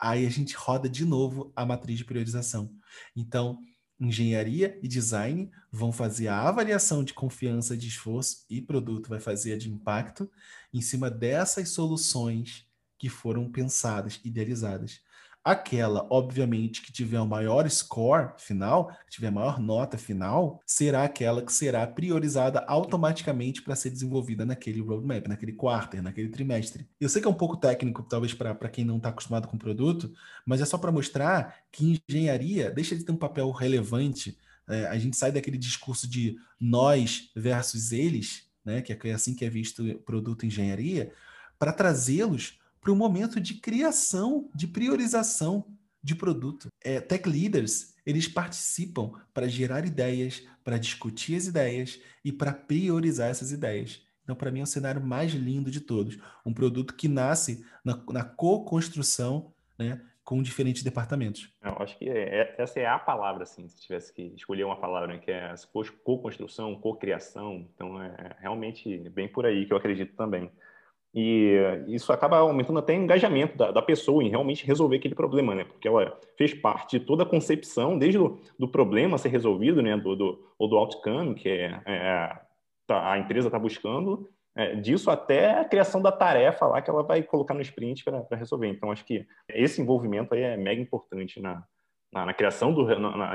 aí 0.00 0.26
a 0.26 0.30
gente 0.30 0.54
roda 0.56 0.88
de 0.88 1.04
novo 1.04 1.52
a 1.54 1.64
matriz 1.64 1.98
de 1.98 2.04
priorização. 2.04 2.70
Então, 3.14 3.58
engenharia 3.98 4.78
e 4.82 4.88
design 4.88 5.50
vão 5.72 5.90
fazer 5.90 6.28
a 6.28 6.48
avaliação 6.48 7.02
de 7.02 7.14
confiança, 7.14 7.76
de 7.76 7.88
esforço 7.88 8.44
e 8.48 8.60
produto 8.60 9.08
vai 9.08 9.20
fazer 9.20 9.54
a 9.54 9.58
de 9.58 9.70
impacto 9.70 10.30
em 10.72 10.80
cima 10.80 11.10
dessas 11.10 11.70
soluções 11.70 12.66
que 12.98 13.08
foram 13.08 13.50
pensadas, 13.50 14.20
idealizadas. 14.24 15.00
Aquela, 15.46 16.04
obviamente, 16.10 16.82
que 16.82 16.90
tiver 16.90 17.20
o 17.20 17.24
maior 17.24 17.70
score 17.70 18.32
final, 18.36 18.88
que 18.88 19.12
tiver 19.12 19.28
a 19.28 19.30
maior 19.30 19.60
nota 19.60 19.96
final, 19.96 20.60
será 20.66 21.04
aquela 21.04 21.40
que 21.40 21.52
será 21.52 21.86
priorizada 21.86 22.64
automaticamente 22.66 23.62
para 23.62 23.76
ser 23.76 23.90
desenvolvida 23.90 24.44
naquele 24.44 24.80
roadmap, 24.80 25.28
naquele 25.28 25.52
quarter, 25.52 26.02
naquele 26.02 26.30
trimestre. 26.30 26.88
Eu 27.00 27.08
sei 27.08 27.22
que 27.22 27.28
é 27.28 27.30
um 27.30 27.34
pouco 27.34 27.56
técnico, 27.56 28.02
talvez 28.02 28.34
para 28.34 28.68
quem 28.68 28.84
não 28.84 28.96
está 28.96 29.10
acostumado 29.10 29.46
com 29.46 29.54
o 29.54 29.60
produto, 29.60 30.12
mas 30.44 30.60
é 30.60 30.64
só 30.64 30.76
para 30.76 30.90
mostrar 30.90 31.54
que 31.70 32.02
engenharia 32.10 32.68
deixa 32.68 32.96
de 32.96 33.04
ter 33.04 33.12
um 33.12 33.16
papel 33.16 33.48
relevante. 33.52 34.36
É, 34.68 34.88
a 34.88 34.98
gente 34.98 35.16
sai 35.16 35.30
daquele 35.30 35.58
discurso 35.58 36.10
de 36.10 36.34
nós 36.58 37.30
versus 37.36 37.92
eles, 37.92 38.50
né, 38.64 38.82
que 38.82 38.92
é 38.92 39.12
assim 39.12 39.32
que 39.32 39.44
é 39.44 39.48
visto 39.48 39.84
produto 40.04 40.44
engenharia, 40.44 41.12
para 41.56 41.72
trazê-los 41.72 42.58
para 42.86 42.92
o 42.92 42.96
momento 42.96 43.40
de 43.40 43.54
criação, 43.54 44.48
de 44.54 44.64
priorização 44.68 45.66
de 46.00 46.14
produto. 46.14 46.68
É, 46.84 47.00
tech 47.00 47.28
leaders, 47.28 47.96
eles 48.06 48.28
participam 48.28 49.10
para 49.34 49.48
gerar 49.48 49.84
ideias, 49.84 50.46
para 50.62 50.78
discutir 50.78 51.34
as 51.34 51.48
ideias 51.48 52.00
e 52.24 52.30
para 52.30 52.52
priorizar 52.52 53.28
essas 53.28 53.50
ideias. 53.50 54.06
Então, 54.22 54.36
para 54.36 54.52
mim, 54.52 54.60
é 54.60 54.62
o 54.62 54.66
cenário 54.66 55.04
mais 55.04 55.32
lindo 55.32 55.68
de 55.68 55.80
todos. 55.80 56.16
Um 56.44 56.54
produto 56.54 56.94
que 56.94 57.08
nasce 57.08 57.66
na, 57.84 58.00
na 58.08 58.22
co-construção 58.22 59.52
né, 59.76 60.00
com 60.22 60.40
diferentes 60.40 60.84
departamentos. 60.84 61.52
Eu 61.64 61.82
acho 61.82 61.98
que 61.98 62.08
é, 62.08 62.42
é, 62.42 62.54
essa 62.56 62.78
é 62.78 62.86
a 62.86 63.00
palavra, 63.00 63.42
assim, 63.42 63.66
se 63.66 63.80
tivesse 63.80 64.12
que 64.12 64.22
escolher 64.36 64.62
uma 64.62 64.78
palavra, 64.78 65.08
né, 65.08 65.18
que 65.18 65.32
é 65.32 65.52
co-construção, 66.04 66.76
co-criação. 66.76 67.68
Então, 67.74 68.00
é 68.00 68.36
realmente 68.38 68.96
bem 69.10 69.26
por 69.26 69.44
aí 69.44 69.66
que 69.66 69.72
eu 69.72 69.76
acredito 69.76 70.14
também. 70.14 70.52
E 71.18 71.56
isso 71.88 72.12
acaba 72.12 72.36
aumentando 72.36 72.78
até 72.78 72.92
o 72.92 72.96
engajamento 72.96 73.56
da, 73.56 73.70
da, 73.70 73.80
pessoa 73.80 74.22
em 74.22 74.28
realmente 74.28 74.66
resolver 74.66 74.96
aquele 74.96 75.14
problema, 75.14 75.54
né? 75.54 75.64
Porque 75.64 75.88
ela 75.88 76.14
fez 76.36 76.52
parte 76.52 76.98
de 76.98 77.06
toda 77.06 77.22
a 77.22 77.26
concepção, 77.26 77.96
desde 77.96 78.18
o 78.18 78.38
do 78.58 78.68
problema 78.68 79.16
ser 79.16 79.30
resolvido, 79.30 79.80
né? 79.80 79.96
Do, 79.96 80.14
do, 80.14 80.46
ou 80.58 80.68
do 80.68 80.76
outcome, 80.76 81.34
que 81.34 81.48
é, 81.48 81.80
é 81.86 82.38
tá, 82.86 83.12
a 83.12 83.18
empresa 83.18 83.48
está 83.48 83.58
buscando, 83.58 84.28
é, 84.54 84.74
disso 84.74 85.10
até 85.10 85.58
a 85.58 85.64
criação 85.64 86.02
da 86.02 86.12
tarefa 86.12 86.66
lá 86.66 86.82
que 86.82 86.90
ela 86.90 87.02
vai 87.02 87.22
colocar 87.22 87.54
no 87.54 87.62
sprint 87.62 88.04
para 88.04 88.36
resolver. 88.36 88.68
Então, 88.68 88.92
acho 88.92 89.06
que 89.06 89.26
esse 89.48 89.80
envolvimento 89.80 90.34
aí 90.34 90.42
é 90.42 90.56
mega 90.58 90.82
importante 90.82 91.40
na, 91.40 91.64
na, 92.12 92.26
na 92.26 92.34
criação 92.34 92.74
do 92.74 92.84
na, 92.98 93.34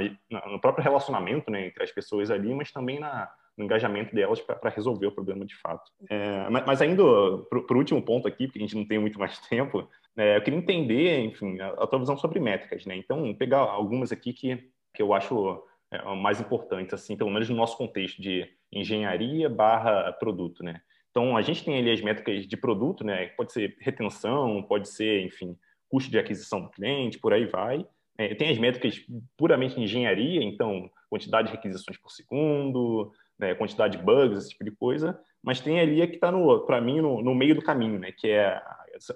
no 0.51 0.61
próprio 0.61 0.83
relacionamento 0.83 1.49
né, 1.49 1.65
entre 1.65 1.83
as 1.83 1.91
pessoas 1.91 2.29
ali, 2.29 2.53
mas 2.53 2.71
também 2.71 2.99
na, 2.99 3.27
no 3.57 3.65
engajamento 3.65 4.15
delas 4.15 4.39
para 4.39 4.69
resolver 4.69 5.07
o 5.07 5.11
problema 5.11 5.45
de 5.45 5.55
fato. 5.55 5.91
É, 6.09 6.49
mas, 6.49 6.65
mas, 6.65 6.81
ainda 6.81 7.03
para 7.49 7.75
o 7.75 7.77
último 7.77 8.01
ponto 8.01 8.27
aqui, 8.27 8.47
porque 8.47 8.59
a 8.59 8.61
gente 8.61 8.75
não 8.75 8.85
tem 8.85 8.99
muito 8.99 9.19
mais 9.19 9.37
tempo, 9.47 9.87
é, 10.17 10.37
eu 10.37 10.41
queria 10.41 10.59
entender, 10.59 11.19
enfim, 11.19 11.59
a, 11.59 11.69
a, 11.69 11.87
tua 11.87 11.99
visão 11.99 12.17
sobre 12.17 12.39
métricas, 12.39 12.85
né? 12.85 12.95
Então, 12.95 13.33
pegar 13.33 13.59
algumas 13.59 14.11
aqui 14.11 14.33
que, 14.33 14.71
que 14.93 15.01
eu 15.01 15.13
acho 15.13 15.63
é, 15.91 16.15
mais 16.15 16.39
importantes, 16.39 16.93
assim, 16.93 17.15
pelo 17.15 17.29
menos 17.29 17.49
no 17.49 17.55
nosso 17.55 17.77
contexto 17.77 18.21
de 18.21 18.47
engenharia 18.71 19.49
barra 19.49 20.11
produto, 20.13 20.63
né? 20.63 20.81
Então, 21.11 21.35
a 21.35 21.41
gente 21.41 21.63
tem 21.63 21.77
ali 21.77 21.91
as 21.91 22.01
métricas 22.01 22.47
de 22.47 22.57
produto, 22.57 23.03
né? 23.03 23.27
Pode 23.37 23.51
ser 23.51 23.75
retenção, 23.79 24.63
pode 24.63 24.87
ser, 24.87 25.25
enfim, 25.25 25.57
custo 25.89 26.09
de 26.09 26.17
aquisição 26.17 26.61
do 26.61 26.69
cliente, 26.69 27.19
por 27.19 27.33
aí 27.33 27.45
vai. 27.45 27.85
É, 28.17 28.33
tem 28.33 28.49
as 28.49 28.57
métricas 28.57 29.01
puramente 29.35 29.75
de 29.75 29.81
engenharia, 29.81 30.41
então, 30.41 30.89
quantidade 31.09 31.47
de 31.49 31.55
requisições 31.55 31.97
por 31.97 32.11
segundo, 32.11 33.11
né, 33.41 33.55
quantidade 33.55 33.97
de 33.97 34.03
bugs, 34.03 34.37
esse 34.37 34.49
tipo 34.49 34.63
de 34.63 34.71
coisa, 34.71 35.19
mas 35.43 35.59
tem 35.59 35.79
ali 35.79 36.01
a 36.01 36.07
que 36.07 36.13
está, 36.13 36.31
para 36.67 36.79
mim, 36.79 37.01
no, 37.01 37.21
no, 37.23 37.33
meio 37.33 37.55
do 37.55 37.63
caminho, 37.63 37.97
né, 37.97 38.11
que 38.11 38.29
é, 38.29 38.61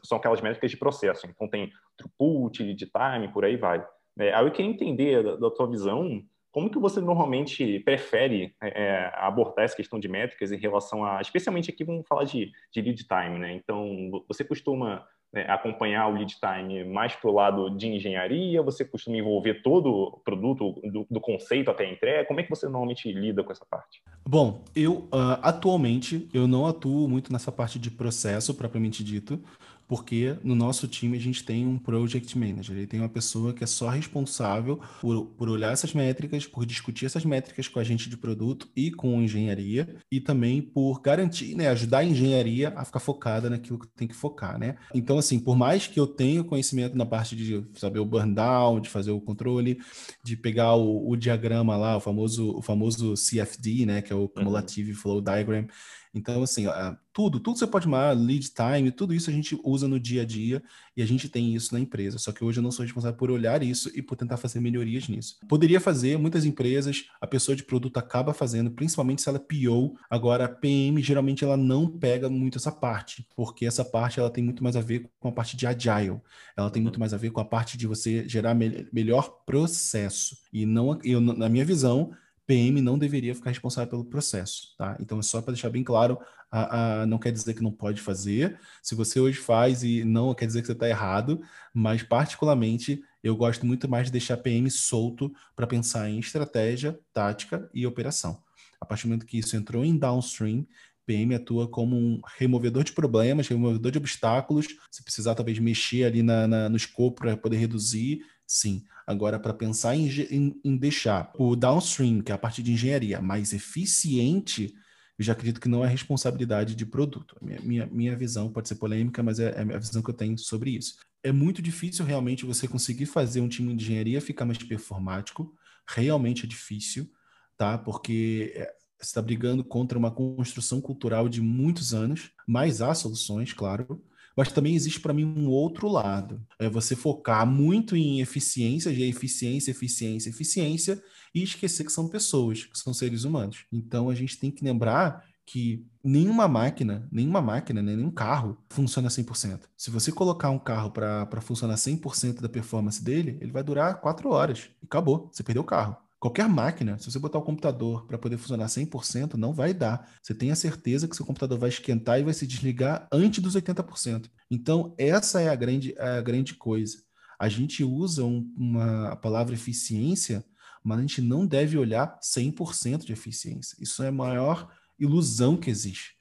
são 0.03 0.17
aquelas 0.17 0.41
métricas 0.41 0.71
de 0.71 0.77
processo. 0.77 1.27
Então, 1.27 1.47
tem 1.47 1.71
throughput, 1.95 2.63
lead 2.63 2.85
time, 2.87 3.31
por 3.31 3.45
aí 3.45 3.55
vai. 3.55 3.85
É, 4.17 4.33
aí 4.33 4.43
eu 4.43 4.51
queria 4.51 4.71
entender, 4.71 5.23
da, 5.23 5.35
da, 5.35 5.51
tua 5.51 5.69
visão, 5.69 6.23
como 6.55 6.69
que 6.69 6.79
você 6.79 7.01
normalmente 7.01 7.79
prefere 7.79 8.55
é, 8.63 8.83
é, 8.83 9.11
abordar 9.15 9.65
essa 9.65 9.75
questão 9.75 9.99
de 9.99 10.07
métricas 10.07 10.53
em 10.53 10.57
relação 10.57 11.03
a, 11.03 11.19
especialmente 11.19 11.69
aqui 11.69 11.83
vamos 11.83 12.07
falar 12.07 12.23
de, 12.23 12.49
de 12.71 12.81
lead 12.81 13.05
time, 13.05 13.37
né? 13.37 13.51
Então, 13.51 14.09
você 14.25 14.41
costuma 14.41 15.05
né, 15.33 15.45
acompanhar 15.49 16.07
o 16.07 16.13
lead 16.13 16.33
time 16.39 16.85
mais 16.85 17.13
para 17.13 17.29
o 17.29 17.33
lado 17.33 17.69
de 17.71 17.89
engenharia? 17.89 18.61
Você 18.61 18.85
costuma 18.85 19.17
envolver 19.17 19.55
todo 19.63 19.89
o 19.89 20.19
produto, 20.19 20.79
do, 20.81 21.05
do, 21.11 21.19
conceito 21.19 21.69
até 21.69 21.83
a 21.83 21.91
entrega? 21.91 22.25
Como 22.25 22.39
é 22.39 22.43
que 22.43 22.49
você 22.49 22.67
normalmente 22.67 23.11
lida 23.11 23.43
com 23.43 23.51
essa 23.51 23.65
parte? 23.69 24.01
Bom, 24.25 24.63
eu 24.73 25.09
uh, 25.11 25.37
atualmente 25.41 26.29
eu 26.33 26.47
não 26.47 26.65
atuo 26.65 27.05
muito 27.09 27.33
nessa 27.33 27.51
parte 27.51 27.77
de 27.77 27.91
processo 27.91 28.55
propriamente 28.55 29.03
dito 29.03 29.43
porque 29.87 30.35
no 30.43 30.55
nosso 30.55 30.87
time 30.87 31.17
a 31.17 31.21
gente 31.21 31.43
tem 31.43 31.65
um 31.65 31.77
project 31.77 32.37
manager, 32.37 32.75
ele 32.75 32.87
tem 32.87 32.99
uma 32.99 33.09
pessoa 33.09 33.53
que 33.53 33.63
é 33.63 33.67
só 33.67 33.89
responsável 33.89 34.79
por, 34.99 35.25
por 35.27 35.49
olhar 35.49 35.71
essas 35.71 35.93
métricas, 35.93 36.47
por 36.47 36.65
discutir 36.65 37.05
essas 37.05 37.23
métricas 37.25 37.67
com 37.67 37.79
a 37.79 37.83
gente 37.83 38.09
de 38.09 38.17
produto 38.17 38.67
e 38.75 38.91
com 38.91 39.21
engenharia, 39.21 39.95
e 40.11 40.19
também 40.19 40.61
por 40.61 41.01
garantir, 41.01 41.55
né, 41.55 41.67
ajudar 41.69 41.99
a 41.99 42.03
engenharia 42.03 42.73
a 42.75 42.83
ficar 42.83 42.99
focada 42.99 43.49
naquilo 43.49 43.79
que 43.79 43.87
tem 43.87 44.07
que 44.07 44.15
focar, 44.15 44.57
né? 44.57 44.75
Então, 44.93 45.17
assim, 45.17 45.39
por 45.39 45.55
mais 45.55 45.87
que 45.87 45.99
eu 45.99 46.07
tenha 46.07 46.43
conhecimento 46.43 46.97
na 46.97 47.05
parte 47.05 47.35
de 47.35 47.63
saber 47.75 47.99
o 47.99 48.05
burn 48.05 48.33
down, 48.33 48.79
de 48.79 48.89
fazer 48.89 49.11
o 49.11 49.21
controle, 49.21 49.79
de 50.23 50.35
pegar 50.35 50.75
o, 50.75 51.09
o 51.09 51.15
diagrama 51.15 51.77
lá, 51.77 51.97
o 51.97 51.99
famoso, 51.99 52.55
o 52.57 52.61
famoso 52.61 53.13
CFD, 53.13 53.85
né, 53.85 54.01
que 54.01 54.11
é 54.11 54.15
o 54.15 54.21
uhum. 54.21 54.27
Cumulative 54.27 54.91
uhum. 54.91 54.97
Flow 54.97 55.21
Diagram, 55.21 55.67
então, 56.15 56.41
assim, 56.41 56.65
tudo, 57.11 57.41
tudo 57.41 57.59
você 57.59 57.67
pode 57.67 57.83
chamar 57.83 58.15
lead 58.15 58.49
time, 58.51 58.89
tudo 58.89 59.13
isso 59.13 59.29
a 59.29 59.33
gente 59.33 59.59
usa 59.65 59.85
no 59.85 59.99
dia 59.99 60.21
a 60.21 60.25
dia 60.25 60.63
e 60.95 61.01
a 61.01 61.05
gente 61.05 61.27
tem 61.27 61.53
isso 61.53 61.73
na 61.73 61.79
empresa. 61.79 62.17
Só 62.17 62.31
que 62.31 62.41
hoje 62.41 62.59
eu 62.59 62.63
não 62.63 62.71
sou 62.71 62.83
responsável 62.83 63.17
por 63.17 63.29
olhar 63.29 63.61
isso 63.61 63.91
e 63.93 64.01
por 64.01 64.15
tentar 64.15 64.37
fazer 64.37 64.61
melhorias 64.61 65.09
nisso. 65.09 65.37
Poderia 65.47 65.79
fazer, 65.81 66.17
muitas 66.17 66.45
empresas, 66.45 67.05
a 67.19 67.27
pessoa 67.27 67.53
de 67.53 67.63
produto 67.63 67.97
acaba 67.97 68.33
fazendo, 68.33 68.71
principalmente 68.71 69.21
se 69.21 69.27
ela 69.27 69.37
é 69.37 69.41
PO. 69.41 69.97
Agora, 70.09 70.45
a 70.45 70.49
PM 70.49 71.01
geralmente 71.01 71.43
ela 71.43 71.57
não 71.57 71.85
pega 71.85 72.29
muito 72.29 72.57
essa 72.57 72.71
parte, 72.71 73.27
porque 73.35 73.65
essa 73.65 73.83
parte 73.83 74.19
ela 74.19 74.29
tem 74.29 74.43
muito 74.43 74.63
mais 74.63 74.77
a 74.77 74.81
ver 74.81 75.09
com 75.19 75.27
a 75.27 75.33
parte 75.33 75.57
de 75.57 75.67
agile. 75.67 76.21
Ela 76.55 76.69
tem 76.69 76.81
muito 76.81 76.99
mais 76.99 77.13
a 77.13 77.17
ver 77.17 77.31
com 77.31 77.41
a 77.41 77.45
parte 77.45 77.77
de 77.77 77.87
você 77.87 78.27
gerar 78.27 78.55
me 78.55 78.87
melhor 78.93 79.43
processo. 79.45 80.37
E 80.53 80.65
não, 80.65 80.97
eu, 81.03 81.19
na 81.19 81.49
minha 81.49 81.65
visão, 81.65 82.11
PM 82.47 82.81
não 82.81 82.97
deveria 82.97 83.33
ficar 83.33 83.49
responsável 83.49 83.89
pelo 83.89 84.05
processo, 84.05 84.75
tá? 84.77 84.95
Então 84.99 85.21
só 85.21 85.41
para 85.41 85.53
deixar 85.53 85.69
bem 85.69 85.83
claro, 85.83 86.19
a, 86.51 87.01
a, 87.01 87.05
não 87.05 87.17
quer 87.17 87.31
dizer 87.31 87.53
que 87.53 87.63
não 87.63 87.71
pode 87.71 88.01
fazer. 88.01 88.59
Se 88.81 88.93
você 88.93 89.19
hoje 89.19 89.39
faz 89.39 89.83
e 89.83 90.03
não 90.03 90.33
quer 90.33 90.45
dizer 90.45 90.61
que 90.61 90.67
você 90.67 90.73
está 90.73 90.87
errado, 90.87 91.41
mas 91.73 92.03
particularmente 92.03 93.03
eu 93.23 93.35
gosto 93.35 93.65
muito 93.65 93.89
mais 93.89 94.07
de 94.07 94.11
deixar 94.11 94.37
PM 94.37 94.69
solto 94.69 95.33
para 95.55 95.65
pensar 95.65 96.09
em 96.09 96.19
estratégia, 96.19 96.99
tática 97.11 97.69
e 97.73 97.85
operação. 97.87 98.41
A 98.79 98.85
partir 98.85 99.03
do 99.03 99.09
momento 99.09 99.25
que 99.25 99.39
isso 99.39 99.55
entrou 99.55 99.83
em 99.83 99.97
downstream, 99.97 100.65
PM 101.05 101.35
atua 101.35 101.67
como 101.67 101.95
um 101.95 102.21
removedor 102.37 102.83
de 102.83 102.91
problemas, 102.91 103.47
removedor 103.47 103.91
de 103.91 103.97
obstáculos. 103.97 104.67
Se 104.91 105.03
precisar, 105.03 105.35
talvez, 105.35 105.59
mexer 105.59 106.03
ali 106.03 106.23
na, 106.23 106.47
na 106.47 106.69
no 106.69 106.77
escopo 106.77 107.21
para 107.21 107.37
poder 107.37 107.57
reduzir, 107.57 108.21
sim. 108.45 108.83
Agora, 109.07 109.39
para 109.39 109.53
pensar 109.53 109.95
em, 109.95 110.09
em, 110.31 110.61
em, 110.63 110.77
deixar 110.77 111.31
o 111.37 111.55
downstream, 111.55 112.21
que 112.21 112.31
é 112.31 112.35
a 112.35 112.37
parte 112.37 112.63
de 112.63 112.71
engenharia, 112.71 113.21
mais 113.21 113.53
eficiente, 113.53 114.73
eu 115.17 115.23
já 115.23 115.33
acredito 115.33 115.61
que 115.61 115.69
não 115.69 115.85
é 115.85 115.87
responsabilidade 115.87 116.75
de 116.75 116.85
produto. 116.85 117.37
Minha, 117.41 117.59
minha, 117.61 117.85
minha 117.85 118.15
visão 118.15 118.51
pode 118.51 118.67
ser 118.67 118.75
polêmica, 118.75 119.21
mas 119.21 119.39
é, 119.39 119.51
é 119.51 119.61
a 119.61 119.77
visão 119.77 120.01
que 120.01 120.09
eu 120.09 120.13
tenho 120.13 120.37
sobre 120.37 120.71
isso. 120.71 120.95
É 121.23 121.31
muito 121.31 121.61
difícil 121.61 122.03
realmente 122.03 122.45
você 122.45 122.67
conseguir 122.67 123.05
fazer 123.05 123.41
um 123.41 123.47
time 123.47 123.75
de 123.75 123.83
engenharia 123.83 124.19
ficar 124.19 124.45
mais 124.45 124.57
performático. 124.57 125.55
Realmente 125.87 126.45
é 126.45 126.47
difícil, 126.47 127.09
tá? 127.55 127.77
Porque 127.77 128.53
é, 128.55 128.73
você 128.97 129.09
está 129.09 129.21
brigando 129.21 129.63
contra 129.63 129.97
uma 129.97 130.11
construção 130.11 130.81
cultural 130.81 131.29
de 131.29 131.41
muitos 131.41 131.93
anos, 131.93 132.31
mas 132.47 132.81
há 132.81 132.93
soluções, 132.93 133.53
claro. 133.53 134.03
Mas 134.35 134.51
também 134.51 134.75
existe 134.75 134.99
para 134.99 135.13
mim 135.13 135.23
um 135.23 135.47
outro 135.47 135.87
lado. 135.87 136.41
É 136.59 136.69
você 136.69 136.95
focar 136.95 137.45
muito 137.47 137.95
em 137.95 138.19
eficiência, 138.19 138.93
de 138.93 139.03
eficiência, 139.03 139.71
eficiência, 139.71 140.29
eficiência, 140.29 141.01
e 141.33 141.43
esquecer 141.43 141.83
que 141.83 141.91
são 141.91 142.07
pessoas, 142.07 142.63
que 142.63 142.77
são 142.77 142.93
seres 142.93 143.25
humanos. 143.25 143.65
Então 143.71 144.09
a 144.09 144.15
gente 144.15 144.39
tem 144.39 144.49
que 144.49 144.63
lembrar 144.63 145.23
que 145.45 145.85
nenhuma 146.03 146.47
máquina, 146.47 147.07
nenhuma 147.11 147.41
máquina, 147.41 147.81
né, 147.81 147.95
nenhum 147.95 148.09
carro 148.09 148.57
funciona 148.69 149.09
100%. 149.09 149.69
Se 149.77 149.91
você 149.91 150.11
colocar 150.11 150.49
um 150.49 150.57
carro 150.57 150.91
para 150.91 151.41
funcionar 151.41 151.75
100% 151.75 152.41
da 152.41 152.49
performance 152.49 153.03
dele, 153.03 153.37
ele 153.41 153.51
vai 153.51 153.63
durar 153.63 153.99
4 153.99 154.29
horas 154.29 154.69
e 154.81 154.85
acabou, 154.85 155.29
você 155.31 155.43
perdeu 155.43 155.61
o 155.61 155.65
carro. 155.65 155.97
Qualquer 156.25 156.49
máquina, 156.49 156.97
se 156.97 157.05
você 157.05 157.19
botar 157.19 157.37
o 157.37 157.43
computador 157.43 158.07
para 158.07 158.17
poder 158.17 158.39
funcionar 158.39 158.65
100%, 158.65 159.35
não 159.35 159.53
vai 159.53 159.75
dar. 159.75 160.09
Você 160.23 160.33
tem 160.33 160.49
a 160.49 160.55
certeza 160.55 161.07
que 161.07 161.15
seu 161.15 161.23
computador 161.23 161.59
vai 161.59 161.69
esquentar 161.69 162.19
e 162.19 162.23
vai 162.23 162.33
se 162.33 162.47
desligar 162.47 163.07
antes 163.11 163.43
dos 163.43 163.55
80%. 163.55 164.27
Então, 164.49 164.95
essa 164.97 165.39
é 165.39 165.49
a 165.49 165.55
grande, 165.55 165.93
a 165.99 166.19
grande 166.21 166.55
coisa. 166.55 166.97
A 167.39 167.47
gente 167.47 167.83
usa 167.83 168.23
um, 168.23 168.51
uma 168.57 169.09
a 169.09 169.15
palavra 169.15 169.53
eficiência, 169.53 170.43
mas 170.83 170.97
a 170.97 171.01
gente 171.01 171.21
não 171.21 171.45
deve 171.45 171.77
olhar 171.77 172.17
100% 172.19 173.05
de 173.05 173.13
eficiência. 173.13 173.77
Isso 173.79 174.01
é 174.01 174.07
a 174.07 174.11
maior 174.11 174.73
ilusão 174.97 175.55
que 175.55 175.69
existe. 175.69 176.15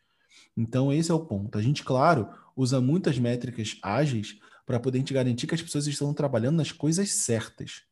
Então, 0.54 0.92
esse 0.92 1.10
é 1.10 1.14
o 1.14 1.24
ponto. 1.24 1.56
A 1.56 1.62
gente, 1.62 1.82
claro, 1.82 2.28
usa 2.54 2.78
muitas 2.78 3.18
métricas 3.18 3.78
ágeis 3.82 4.38
para 4.66 4.78
poder 4.78 5.02
garantir 5.02 5.46
que 5.46 5.54
as 5.54 5.62
pessoas 5.62 5.86
estão 5.86 6.12
trabalhando 6.12 6.56
nas 6.56 6.72
coisas 6.72 7.10
certas 7.10 7.84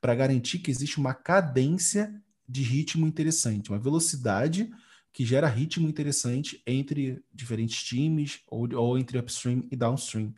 para 0.00 0.14
garantir 0.14 0.58
que 0.58 0.70
existe 0.70 0.98
uma 0.98 1.14
cadência 1.14 2.12
de 2.48 2.62
ritmo 2.62 3.06
interessante, 3.06 3.70
uma 3.70 3.78
velocidade 3.78 4.70
que 5.12 5.24
gera 5.24 5.48
ritmo 5.48 5.88
interessante 5.88 6.62
entre 6.66 7.22
diferentes 7.32 7.82
times 7.82 8.40
ou, 8.46 8.72
ou, 8.74 8.98
entre 8.98 9.18
upstream 9.18 9.66
e 9.70 9.76
downstream. 9.76 10.32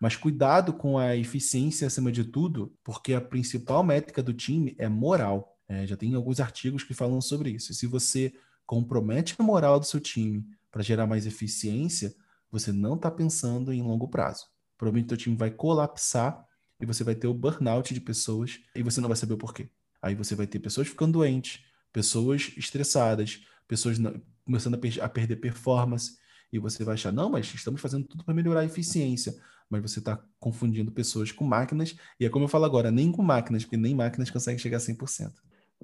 Mas 0.00 0.16
cuidado 0.16 0.72
com 0.72 0.98
a 0.98 1.16
eficiência 1.16 1.86
acima 1.86 2.10
de 2.10 2.24
tudo, 2.24 2.74
porque 2.82 3.14
a 3.14 3.20
principal 3.20 3.84
métrica 3.84 4.22
do 4.22 4.34
time 4.34 4.74
é 4.78 4.88
moral. 4.88 5.56
É, 5.68 5.86
já 5.86 5.96
tem 5.96 6.14
alguns 6.14 6.40
artigos 6.40 6.82
que 6.82 6.94
falam 6.94 7.20
sobre 7.20 7.50
isso. 7.50 7.72
Se 7.72 7.86
você 7.86 8.32
compromete 8.64 9.34
a 9.38 9.42
moral 9.42 9.78
do 9.78 9.86
seu 9.86 10.00
time 10.00 10.44
para 10.70 10.82
gerar 10.82 11.06
mais 11.06 11.26
eficiência, 11.26 12.14
você 12.50 12.72
não 12.72 12.94
está 12.94 13.10
pensando 13.10 13.72
em 13.72 13.82
longo 13.82 14.08
prazo. 14.08 14.46
Provavelmente 14.76 15.14
o 15.14 15.16
time 15.16 15.36
vai 15.36 15.50
colapsar 15.50 16.45
e 16.80 16.86
você 16.86 17.02
vai 17.02 17.14
ter 17.14 17.26
o 17.26 17.34
burnout 17.34 17.92
de 17.92 18.00
pessoas 18.00 18.60
e 18.74 18.82
você 18.82 19.00
não 19.00 19.08
vai 19.08 19.16
saber 19.16 19.34
o 19.34 19.38
porquê. 19.38 19.68
Aí 20.00 20.14
você 20.14 20.34
vai 20.34 20.46
ter 20.46 20.58
pessoas 20.58 20.88
ficando 20.88 21.12
doentes, 21.14 21.64
pessoas 21.92 22.52
estressadas, 22.56 23.40
pessoas 23.66 23.98
não, 23.98 24.20
começando 24.44 24.74
a, 24.74 24.78
per 24.78 25.02
a, 25.02 25.08
perder 25.08 25.36
performance 25.36 26.16
e 26.52 26.58
você 26.58 26.84
vai 26.84 26.94
achar, 26.94 27.12
não, 27.12 27.30
mas 27.30 27.52
estamos 27.52 27.80
fazendo 27.80 28.06
tudo 28.06 28.24
para 28.24 28.34
melhorar 28.34 28.60
a 28.60 28.64
eficiência. 28.64 29.34
Mas 29.68 29.82
você 29.82 29.98
está 29.98 30.22
confundindo 30.38 30.92
pessoas 30.92 31.32
com 31.32 31.44
máquinas, 31.44 31.96
e 32.20 32.24
é 32.24 32.28
como 32.28 32.44
eu 32.44 32.48
falo 32.48 32.64
agora, 32.64 32.88
nem 32.88 33.10
com 33.10 33.20
máquinas, 33.20 33.64
porque 33.64 33.76
nem 33.76 33.96
máquinas 33.96 34.30
conseguem 34.30 34.58
chegar 34.58 34.76
a 34.76 34.80
100%. 34.80 35.32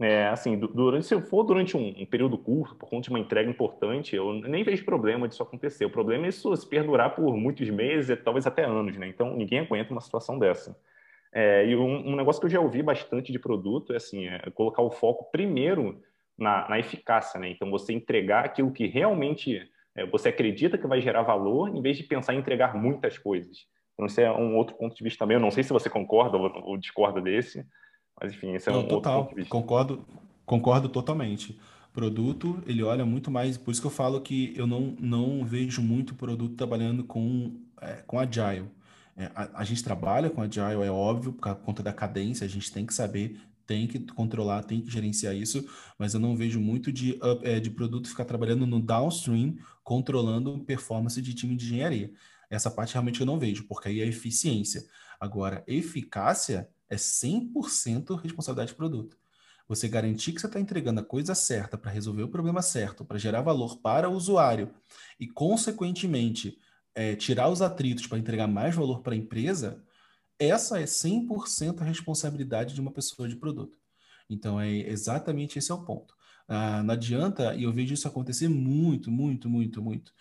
É, 0.01 0.26
assim, 0.28 0.59
durante, 0.59 1.07
se 1.07 1.20
for 1.22 1.45
durante 1.45 1.76
um, 1.76 1.88
um, 1.88 2.07
período 2.07 2.38
curto, 2.38 2.74
por 2.74 2.88
conta 2.88 3.05
de 3.05 3.11
uma 3.11 3.18
entrega 3.18 3.51
importante, 3.51 4.16
eu 4.16 4.32
nem 4.32 4.64
vejo 4.64 4.84
problema 4.84 5.28
disso 5.28 5.43
acontecer. 5.43 5.84
O 5.84 5.90
problema 5.90 6.24
é 6.24 6.28
isso 6.30 6.55
se 6.57 6.66
perdurar 6.66 7.14
por 7.14 7.36
muitos 7.36 7.68
meses, 7.68 8.18
talvez 8.24 8.47
até 8.47 8.64
anos, 8.64 8.97
né? 8.97 9.07
Então, 9.07 9.36
ninguém 9.36 9.61
aguenta 9.61 9.93
uma 9.93 10.01
situação 10.01 10.38
dessa. 10.38 10.76
É, 11.32 11.66
e 11.66 11.76
um, 11.76 12.09
um, 12.09 12.16
negócio 12.16 12.40
que 12.40 12.47
eu 12.47 12.51
já 12.51 12.61
ouvi 12.61 12.82
bastante 12.82 13.32
de 13.32 13.38
produto 13.38 13.93
é 13.93 13.97
assim, 13.97 14.26
é 14.26 14.51
colocar 14.51 14.82
o 14.82 14.90
foco 14.90 15.30
primeiro 15.30 16.03
na, 16.38 16.68
na 16.68 16.78
eficácia, 16.78 17.38
né? 17.38 17.51
Então, 17.51 17.70
você 17.70 17.93
entregar 17.93 18.47
aquilo 18.47 18.72
que 18.72 18.86
realmente 18.86 19.62
é, 19.95 20.07
você 20.07 20.30
acredita 20.30 20.78
que 20.78 20.86
vai 20.86 21.03
gerar 21.03 21.22
valor, 21.22 21.68
em 21.68 21.82
vez 21.82 21.99
de 21.99 22.05
pensar 22.05 22.34
em 22.34 22.38
entregar 22.38 22.74
muitas 22.74 23.18
coisas. 23.18 23.66
Então, 23.93 24.07
esse 24.07 24.22
é 24.22 24.32
um 24.32 24.57
outro 24.57 24.74
ponto 24.76 24.97
de 24.97 25.05
vista 25.05 25.18
também. 25.18 25.36
Eu 25.36 25.40
não 25.40 25.51
sei 25.51 25.62
se 25.62 25.72
você 25.72 25.90
concorda 25.90 26.38
ou, 26.38 26.51
ou 26.64 26.76
discorda 26.78 27.20
desse, 27.20 27.64
mas 28.23 28.33
enfim, 28.33 28.55
esse 28.55 28.68
é 28.68 28.73
um 28.73 28.87
total, 28.87 28.93
outro 28.93 29.12
ponto 29.12 29.29
de 29.31 29.35
vista. 29.35 29.51
Concordo, 29.51 30.07
concordo 30.47 30.89
totalmente. 30.89 31.59
Produto, 31.93 32.62
ele 32.66 32.83
olha 32.83 33.05
muito 33.05 33.31
mais, 33.31 33.59
por 33.59 33.73
isso 33.73 33.81
que 33.81 33.87
eu 33.87 33.91
falo 33.91 34.20
que 34.20 34.55
eu 34.57 34.66
não, 34.66 34.97
não 34.99 35.45
vejo 35.45 35.83
muito 35.83 36.14
produto 36.14 36.55
trabalhando 36.55 37.05
com, 37.05 37.61
é, 37.81 37.95
com 38.07 38.18
Agile. 38.18 38.70
É, 39.16 39.31
a, 39.35 39.61
a, 39.61 39.64
gente 39.64 39.85
trabalha 39.85 40.31
com 40.31 40.41
Agile, 40.41 40.85
é 40.85 40.91
óbvio, 40.91 41.33
por 41.33 41.55
conta 41.57 41.83
da 41.83 41.93
cadência, 41.93 42.47
a 42.47 42.49
gente 42.49 42.73
tem 42.73 42.87
que 42.87 42.95
saber, 42.95 43.39
tem 43.66 43.87
que 43.87 43.99
controlar, 43.99 44.62
tem 44.62 44.81
que 44.81 44.91
gerenciar 44.91 45.35
isso, 45.35 45.66
mas 45.99 46.14
eu 46.14 46.20
não 46.20 46.35
vejo 46.35 46.61
muito 46.61 46.91
de, 46.91 47.18
é, 47.43 47.61
de 47.61 47.70
produto 47.70 48.09
ficar 48.09 48.25
trabalhando 48.25 48.66
no 48.66 48.81
downstream, 48.81 49.57
controlando 49.83 50.61
performance 50.61 51.20
de 51.20 51.35
time 51.35 51.57
de 51.57 51.66
engenharia. 51.66 52.11
Essa 52.49 52.70
parte 52.70 52.95
realmente 52.95 53.20
eu 53.20 53.27
não 53.27 53.39
vejo, 53.39 53.64
porque 53.64 53.89
aí 53.89 54.01
é 54.01 54.07
eficiência. 54.07 54.85
Agora, 55.20 55.62
eficácia, 55.66 56.68
é 56.93 56.97
100% 56.97 58.20
responsabilidade 58.20 58.72
do 58.72 58.76
produto. 58.76 59.16
Você 59.66 59.88
garantir 59.88 60.32
que 60.32 60.40
você 60.40 60.47
está 60.47 60.61
entregando 60.61 61.01
a 61.01 61.05
coisa 61.05 61.34
certa 61.34 61.78
para 61.78 61.90
resolver 61.90 62.22
o 62.22 62.28
problema 62.28 62.61
certo, 62.61 63.03
para 63.03 63.18
gerar 63.18 63.40
valor 63.40 63.78
para 63.78 64.11
o 64.11 64.12
usuário 64.12 64.74
e, 65.18 65.26
consequentemente, 65.26 66.59
é, 66.95 67.16
tirar 67.16 67.49
os 67.49 67.62
atritos 67.62 68.07
para 68.07 68.18
entregar 68.18 68.47
mais 68.47 68.74
valor 68.74 69.01
para 69.01 69.14
a 69.14 69.16
empresa, 69.16 69.82
essa 70.38 70.78
é 70.78 70.84
100% 70.84 71.80
a 71.80 71.84
responsabilidade 71.84 72.74
de 72.74 72.80
uma 72.82 72.93
pessoa 72.93 73.26
de 73.26 73.36
produto. 73.36 73.78
Então, 74.28 74.61
é 74.61 74.70
exatamente 74.70 75.59
esse 75.59 75.72
é 75.72 75.74
o 75.74 75.84
ponto. 75.84 76.14
Ah, 76.47 76.82
não 76.82 76.93
adianta, 76.93 77.55
e 77.55 77.62
eu 77.62 77.72
vejo 77.72 77.95
isso 77.95 78.07
acontecer 78.07 78.49
muito, 78.49 79.11
muito, 79.11 79.49
muito, 79.49 79.80
muito. 79.80 80.12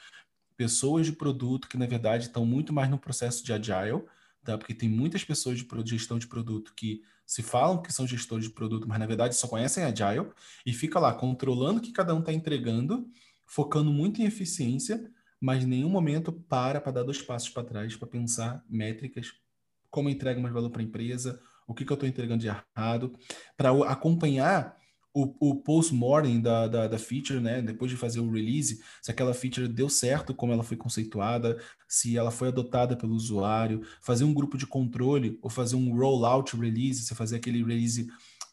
Pessoas 0.55 1.05
de 1.05 1.11
produto 1.11 1.67
que, 1.67 1.77
na 1.77 1.85
verdade, 1.85 2.27
estão 2.27 2.45
muito 2.45 2.71
mais 2.71 2.89
no 2.89 2.97
processo 2.97 3.43
de 3.43 3.51
agile, 3.51 4.05
tá? 4.43 4.57
Porque 4.57 4.73
tem 4.73 4.89
muitas 4.89 5.23
pessoas 5.23 5.57
de 5.59 5.65
gestão 5.85 6.17
de 6.19 6.27
produto 6.27 6.73
que 6.75 7.01
se 7.25 7.41
falam 7.41 7.81
que 7.81 7.93
são 7.93 8.05
gestores 8.05 8.45
de 8.45 8.51
produto, 8.51 8.87
mas 8.87 8.99
na 8.99 9.05
verdade 9.05 9.35
só 9.35 9.47
conhecem 9.47 9.83
Agile 9.83 10.31
e 10.65 10.73
fica 10.73 10.99
lá 10.99 11.13
controlando 11.13 11.79
o 11.79 11.81
que 11.81 11.91
cada 11.91 12.13
um 12.13 12.19
está 12.19 12.33
entregando, 12.33 13.09
focando 13.45 13.91
muito 13.91 14.21
em 14.21 14.25
eficiência, 14.25 15.09
mas 15.39 15.65
nenhum 15.65 15.89
momento 15.89 16.31
para 16.31 16.81
para 16.81 16.91
dar 16.91 17.03
dois 17.03 17.21
passos 17.21 17.49
para 17.49 17.63
trás 17.63 17.95
para 17.95 18.07
pensar 18.07 18.63
métricas, 18.69 19.33
como 19.89 20.09
entrega 20.09 20.41
mais 20.41 20.53
valor 20.53 20.69
para 20.69 20.81
a 20.81 20.85
empresa, 20.85 21.41
o 21.67 21.73
que, 21.73 21.85
que 21.85 21.91
eu 21.91 21.95
estou 21.95 22.07
entregando 22.07 22.41
de 22.41 22.47
errado, 22.47 23.17
para 23.55 23.71
acompanhar 23.89 24.77
o, 25.13 25.51
o 25.51 25.55
post-mortem 25.55 26.39
da, 26.39 26.67
da, 26.67 26.87
da, 26.87 26.97
feature, 26.97 27.39
né? 27.39 27.61
Depois 27.61 27.91
de 27.91 27.97
fazer 27.97 28.19
o 28.19 28.29
release, 28.29 28.81
se 29.01 29.11
aquela 29.11 29.33
feature 29.33 29.67
deu 29.67 29.89
certo 29.89 30.33
como 30.33 30.53
ela 30.53 30.63
foi 30.63 30.77
conceituada, 30.77 31.61
se 31.87 32.17
ela 32.17 32.31
foi 32.31 32.47
adotada 32.47 32.95
pelo 32.95 33.13
usuário, 33.13 33.81
fazer 34.01 34.23
um 34.23 34.33
grupo 34.33 34.57
de 34.57 34.65
controle 34.65 35.37
ou 35.41 35.49
fazer 35.49 35.75
um 35.75 35.93
rollout 35.95 36.55
release, 36.55 37.03
você 37.03 37.13
fazer 37.13 37.35
aquele 37.37 37.63
release 37.63 38.07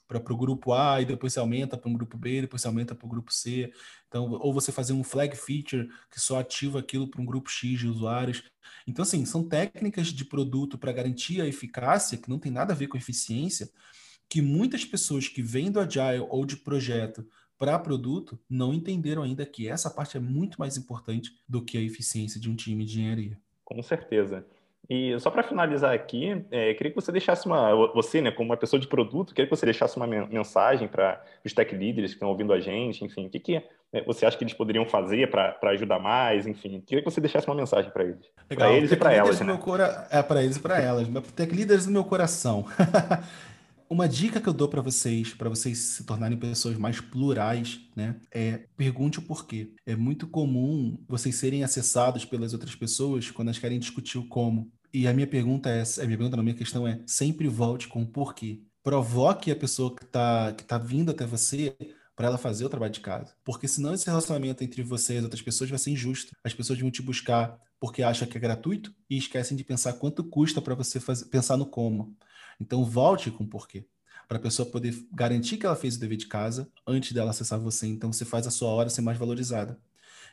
para 0.09 0.33
o 0.33 0.37
grupo 0.37 0.73
A 0.73 1.03
e 1.03 1.05
depois 1.05 1.35
você 1.35 1.39
aumenta 1.39 1.77
para 1.77 1.91
o 1.91 1.93
grupo 1.93 2.17
B, 2.17 2.41
depois 2.41 2.63
você 2.63 2.69
aumenta 2.69 2.95
para 2.95 3.07
o 3.07 3.11
grupo 3.11 3.33
C. 3.33 3.71
Então, 4.09 4.31
ou 4.33 4.53
você 4.55 4.73
fazer 4.73 4.95
um 4.95 5.05
flag 5.05 5.37
feature 5.37 5.89
que 6.11 6.19
só 6.19 6.41
ativa 6.41 6.79
aquilo 6.79 7.07
para 7.07 7.21
um 7.21 7.27
grupo 7.27 7.51
X 7.51 7.79
de 7.79 7.87
usuários. 7.87 8.43
Então, 8.87 9.03
assim, 9.03 9.25
são 9.27 9.47
técnicas 9.47 10.09
de 10.09 10.25
produto 10.25 10.79
para 10.79 10.93
garantir 10.93 11.43
a 11.43 11.47
eficácia, 11.47 12.17
que 12.17 12.31
não 12.31 12.39
tem 12.39 12.51
nada 12.51 12.73
a 12.73 12.77
ver 12.77 12.89
com 12.89 12.97
eficiência, 12.97 13.71
que 14.29 14.43
muitas 14.43 14.85
pessoas 14.85 15.29
que 15.29 15.43
vêm 15.43 15.71
do 15.71 15.81
Agile 15.81 16.27
ou 16.29 16.45
de 16.45 16.57
projeto 16.57 17.27
para 17.59 17.79
produto 17.79 18.39
não 18.49 18.73
entenderam 18.73 19.23
ainda 19.23 19.45
que 19.45 19.69
essa 19.69 19.91
parte 19.91 20.17
é 20.17 20.21
muito 20.21 20.59
mais 20.59 20.77
importante 20.77 21.33
do 21.49 21.63
que 21.63 21.77
a 21.77 21.83
eficiência 21.83 22.41
de 22.41 22.49
um 22.49 22.55
time 22.55 22.85
de 22.85 23.01
engenharia. 23.01 23.39
Com 23.65 23.83
certeza. 23.83 24.47
E 24.89 25.19
só 25.21 25.31
para 25.31 25.43
finalizar 25.43 25.93
aqui, 25.93 26.45
é, 26.51 26.73
queria 26.73 26.91
que 26.91 26.97
você 26.97 27.13
deixasse 27.13 27.47
uma, 27.47 27.75
você, 27.93 28.23
né, 28.23 28.31
como 28.31 28.49
uma 28.49 28.57
pessoa 28.57 28.81
de 28.81 28.87
produto, 28.87 29.35
queria 29.35 29.47
que 29.47 29.55
você 29.55 29.67
deixasse 29.67 29.97
uma 29.99 30.07
mensagem 30.07 30.89
para 30.89 31.23
os 31.45 31.53
tech 31.53 31.75
leaders 31.75 32.13
que 32.13 32.17
estão 32.17 32.29
ouvindo 32.29 32.55
a 32.55 32.61
gente, 32.61 33.05
enfim, 33.05 33.27
o 33.27 33.29
que, 33.31 33.39
que 33.39 33.63
é, 33.93 34.03
você 34.05 34.25
acha 34.25 34.39
que 34.39 34.45
eles 34.45 34.55
poderiam 34.55 34.87
fazer 34.87 35.31
para 35.31 35.59
ajudar 35.73 35.99
mais, 35.99 36.47
enfim, 36.47 36.83
queria 36.87 37.03
que 37.03 37.11
você 37.11 37.21
deixasse 37.21 37.47
uma 37.47 37.57
mensagem 37.57 37.91
para 37.91 38.05
eles. 38.05 38.25
Para 38.49 38.73
eles 38.73 38.93
e 38.93 38.97
para 38.97 39.13
elas. 39.13 39.41
Né? 39.41 39.59
Cora... 39.59 40.09
É, 40.11 40.23
para 40.23 40.43
eles 40.43 40.57
e 40.57 40.61
para 40.61 40.81
elas. 40.81 41.07
Tech 41.35 41.55
leaders 41.55 41.85
do 41.85 41.93
meu 41.93 42.05
coração. 42.05 42.65
uma 43.91 44.09
dica 44.09 44.41
que 44.41 44.49
eu 44.49 44.53
dou 44.53 44.69
para 44.69 44.83
vocês, 44.83 45.35
para 45.35 45.49
vocês 45.49 45.79
se 45.79 46.05
tornarem 46.05 46.39
pessoas 46.39 46.77
mais 46.77 47.01
plurais, 47.01 47.81
né, 47.97 48.21
é 48.31 48.67
pergunte 48.77 49.19
o 49.19 49.23
porquê. 49.23 49.73
É 49.87 49.97
muito 49.97 50.27
comum 50.27 50.99
vocês 51.09 51.35
serem 51.37 51.65
acessados 51.65 52.25
pelas 52.25 52.53
outras 52.53 52.75
pessoas 52.75 53.31
quando 53.31 53.49
elas 53.49 53.59
querem 53.59 53.79
discutir 53.79 54.19
o 54.19 54.29
como. 54.29 54.71
E 54.93 55.07
a 55.07 55.13
minha 55.13 55.27
pergunta 55.27 55.69
é, 55.69 55.83
a 55.83 56.07
minha 56.07 56.19
pergunta, 56.19 56.39
a 56.39 56.43
minha 56.43 56.55
questão 56.55 56.87
é, 56.87 57.01
sempre 57.07 57.49
volte 57.49 57.89
com 57.89 58.03
o 58.03 58.07
porquê. 58.07 58.61
Provoque 58.83 59.51
a 59.51 59.57
pessoa 59.57 59.95
que 59.95 60.05
está 60.05 60.53
que 60.53 60.65
tá 60.65 60.79
vindo 60.79 61.11
até 61.11 61.27
você 61.27 61.77
para 62.17 62.27
ela 62.27 62.39
fazer 62.39 62.65
o 62.65 62.69
trabalho 62.69 62.93
de 62.93 63.01
casa. 63.01 63.35
Porque 63.45 63.69
senão 63.69 63.95
esse 63.95 64.07
relacionamento 64.07 64.65
entre 64.65 64.83
você 64.83 65.15
e 65.15 65.19
as 65.19 65.25
outras 65.25 65.43
pessoas 65.43 65.71
vai 65.71 65.79
ser 65.79 65.91
injusto. 65.91 66.35
As 66.43 66.53
pessoas 66.53 66.81
vão 66.81 66.91
te 66.91 67.03
buscar 67.03 67.61
porque 67.79 68.03
acham 68.03 68.27
que 68.27 68.37
é 68.37 68.41
gratuito 68.41 68.93
e 69.09 69.17
esquecem 69.17 69.57
de 69.57 69.63
pensar 69.63 69.93
quanto 69.95 70.25
custa 70.25 70.61
para 70.61 70.75
você 70.75 70.99
fazer, 70.99 71.27
pensar 71.27 71.57
no 71.57 71.67
como. 71.67 72.17
Então 72.61 72.85
volte 72.85 73.31
com 73.31 73.45
o 73.45 73.49
porquê. 73.49 73.87
Para 74.27 74.39
a 74.39 74.41
pessoa 74.41 74.69
poder 74.69 74.95
garantir 75.13 75.57
que 75.57 75.65
ela 75.65 75.77
fez 75.77 75.97
o 75.97 76.01
dever 76.01 76.19
de 76.19 76.27
casa 76.27 76.71
antes 76.87 77.13
dela 77.13 77.31
acessar 77.31 77.59
você. 77.59 77.87
Então 77.87 78.13
você 78.13 78.25
faz 78.25 78.47
a 78.47 78.51
sua 78.51 78.69
hora 78.69 78.91
ser 78.91 79.01
mais 79.01 79.17
valorizada. 79.17 79.79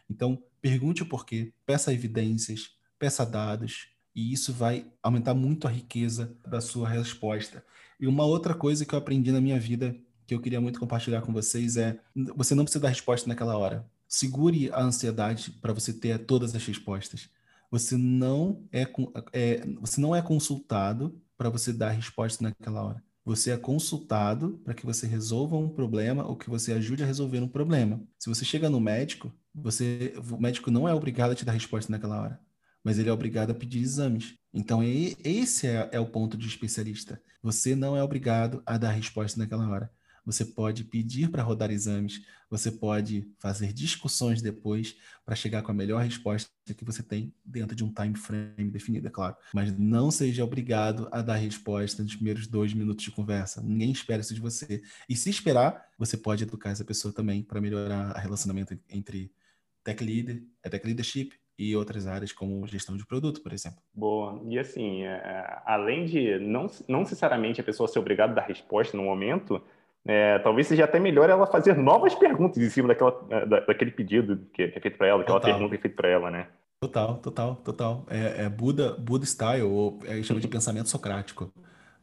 Então 0.10 0.42
pergunte 0.62 1.04
o 1.04 1.06
porquê, 1.06 1.54
peça 1.66 1.94
evidências, 1.94 2.72
peça 3.00 3.26
dados, 3.26 3.90
e 4.16 4.32
isso 4.32 4.54
vai 4.54 4.86
aumentar 5.04 5.34
muito 5.34 5.68
a 5.68 5.72
riqueza 5.72 6.36
da 6.48 6.62
sua 6.62 6.88
resposta. 6.88 7.64
E 8.00 8.08
uma 8.08 8.26
outra 8.26 8.54
coisa 8.54 8.86
que 8.86 8.94
eu 8.94 9.00
aprendi 9.00 9.32
na 9.32 9.42
minha 9.42 9.60
vida 9.60 9.96
que 10.26 10.34
eu 10.34 10.42
queria 10.42 10.60
muito 10.60 10.80
compartilhar 10.80 11.22
com 11.22 11.34
vocês 11.34 11.78
é: 11.78 12.00
você 12.36 12.56
não 12.56 12.64
precisa 12.64 12.82
dar 12.82 12.90
resposta 12.90 13.28
naquela 13.28 13.58
hora. 13.58 13.86
Segure 14.08 14.72
a 14.72 14.82
ansiedade 14.82 15.52
para 15.52 15.74
você 15.74 15.94
ter 15.94 16.20
todas 16.20 16.56
as 16.56 16.66
respostas. 16.66 17.30
Você 17.76 17.98
não 17.98 18.66
é, 18.72 18.84
é 19.34 19.66
você 19.82 20.00
não 20.00 20.16
é 20.16 20.22
consultado 20.22 21.22
para 21.38 21.50
você 21.50 21.74
dar 21.74 21.90
resposta 21.90 22.42
naquela 22.42 22.82
hora. 22.82 23.04
Você 23.26 23.52
é 23.52 23.58
consultado 23.58 24.62
para 24.64 24.74
que 24.74 24.86
você 24.86 25.06
resolva 25.06 25.58
um 25.58 25.68
problema 25.68 26.26
ou 26.26 26.38
que 26.38 26.50
você 26.50 26.72
ajude 26.72 27.04
a 27.04 27.06
resolver 27.06 27.42
um 27.42 27.50
problema. 27.50 28.02
Se 28.18 28.30
você 28.30 28.46
chega 28.46 28.70
no 28.70 28.80
médico, 28.80 29.30
você, 29.54 30.14
o 30.32 30.40
médico 30.40 30.72
não 30.72 30.88
é 30.88 30.94
obrigado 30.94 31.32
a 31.32 31.36
te 31.36 31.44
dar 31.44 31.52
resposta 31.52 31.92
naquela 31.92 32.22
hora, 32.22 32.40
mas 32.82 32.98
ele 32.98 33.10
é 33.10 33.12
obrigado 33.12 33.52
a 33.52 33.54
pedir 33.54 33.82
exames. 33.82 34.36
Então, 34.54 34.82
esse 34.82 35.68
é, 35.68 35.90
é 35.92 36.00
o 36.00 36.06
ponto 36.06 36.38
de 36.38 36.48
especialista. 36.48 37.22
Você 37.44 37.76
não 37.76 37.98
é 37.98 38.02
obrigado 38.02 38.64
a 38.66 38.78
dar 38.78 38.92
resposta 38.92 39.38
naquela 39.38 39.68
hora 39.68 39.92
você 40.26 40.44
pode 40.44 40.84
pedir 40.84 41.30
para 41.30 41.44
rodar 41.44 41.72
exames, 41.72 42.26
você 42.50 42.72
pode 42.72 43.28
fazer 43.38 43.72
discussões 43.72 44.42
depois 44.42 44.96
para 45.26 45.36
chegar 45.36 45.62
com 45.62 45.72
a 45.72 45.76
melhor 45.76 46.04
resposta 46.04 46.50
que 46.76 46.84
você 46.84 47.04
tem 47.04 47.34
dentro 47.44 47.76
de 47.76 47.84
um 47.84 47.94
time 47.94 48.16
frame 48.18 48.72
definido, 48.72 49.08
é 49.08 49.12
claro. 49.12 49.36
Mas 49.54 49.78
não 49.78 50.10
seja 50.10 50.44
obrigado 50.44 51.08
a 51.12 51.22
dar 51.22 51.36
resposta 51.36 52.02
nos 52.02 52.16
primeiros 52.16 52.48
dois 52.48 52.74
minutos 52.74 53.04
de 53.04 53.12
conversa. 53.12 53.62
Ninguém 53.62 53.92
espera 53.92 54.22
isso 54.22 54.34
de 54.34 54.42
você. 54.42 54.82
E 55.08 55.16
se 55.16 55.30
esperar, 55.30 55.86
você 55.98 56.18
pode 56.18 56.44
educar 56.44 56.72
essa 56.72 56.84
pessoa 56.84 57.14
também 57.14 57.44
para 57.44 57.62
melhorar 57.62 58.16
o 58.16 58.20
relacionamento 58.20 58.78
entre 58.90 59.32
tech 59.84 60.04
leader, 60.04 60.44
é 60.64 60.70
tech 60.70 60.86
leadership 60.86 61.34
e 61.58 61.76
outras 61.76 62.06
áreas 62.06 62.32
como 62.32 62.68
gestão 62.68 62.98
de 62.98 63.06
produto, 63.06 63.42
por 63.42 63.54
exemplo. 63.54 63.80
Boa. 63.94 64.42
E 64.50 64.60
assim, 64.60 65.04
é, 65.04 65.62
além 65.66 66.06
de 66.06 66.38
não, 66.40 66.68
não 66.88 67.00
necessariamente 67.00 67.62
a 67.62 67.64
pessoa 67.64 67.88
ser 67.88 68.00
obrigada 68.00 68.34
a 68.34 68.36
dar 68.36 68.48
resposta 68.48 68.98
no 68.98 69.04
momento, 69.04 69.62
é, 70.08 70.38
talvez 70.40 70.68
seja 70.68 70.86
até 70.86 71.00
melhor 71.00 71.30
ela 71.30 71.48
fazer 71.48 71.76
novas 71.76 72.14
perguntas 72.14 72.62
em 72.62 72.70
cima 72.70 72.90
daquela, 72.90 73.26
é, 73.30 73.46
da, 73.46 73.60
daquele 73.62 73.92
pedido 73.92 74.48
que 74.54 74.64
é 74.64 74.80
feito 74.80 74.98
para 74.98 75.08
ela, 75.08 75.22
aquela 75.22 75.40
total. 75.40 75.54
pergunta 75.54 75.70
que 75.72 75.78
é 75.78 75.82
feita 75.82 75.96
para 75.96 76.10
ela, 76.10 76.30
né? 76.30 76.48
Total, 76.80 77.18
total, 77.18 77.56
total. 77.56 78.06
É, 78.10 78.44
é 78.44 78.50
Buda, 78.50 78.94
Buda 78.94 79.26
style, 79.26 79.64
ou 79.64 80.00
é, 80.06 80.22
chama 80.22 80.40
de 80.40 80.48
pensamento 80.48 80.90
socrático. 80.90 81.52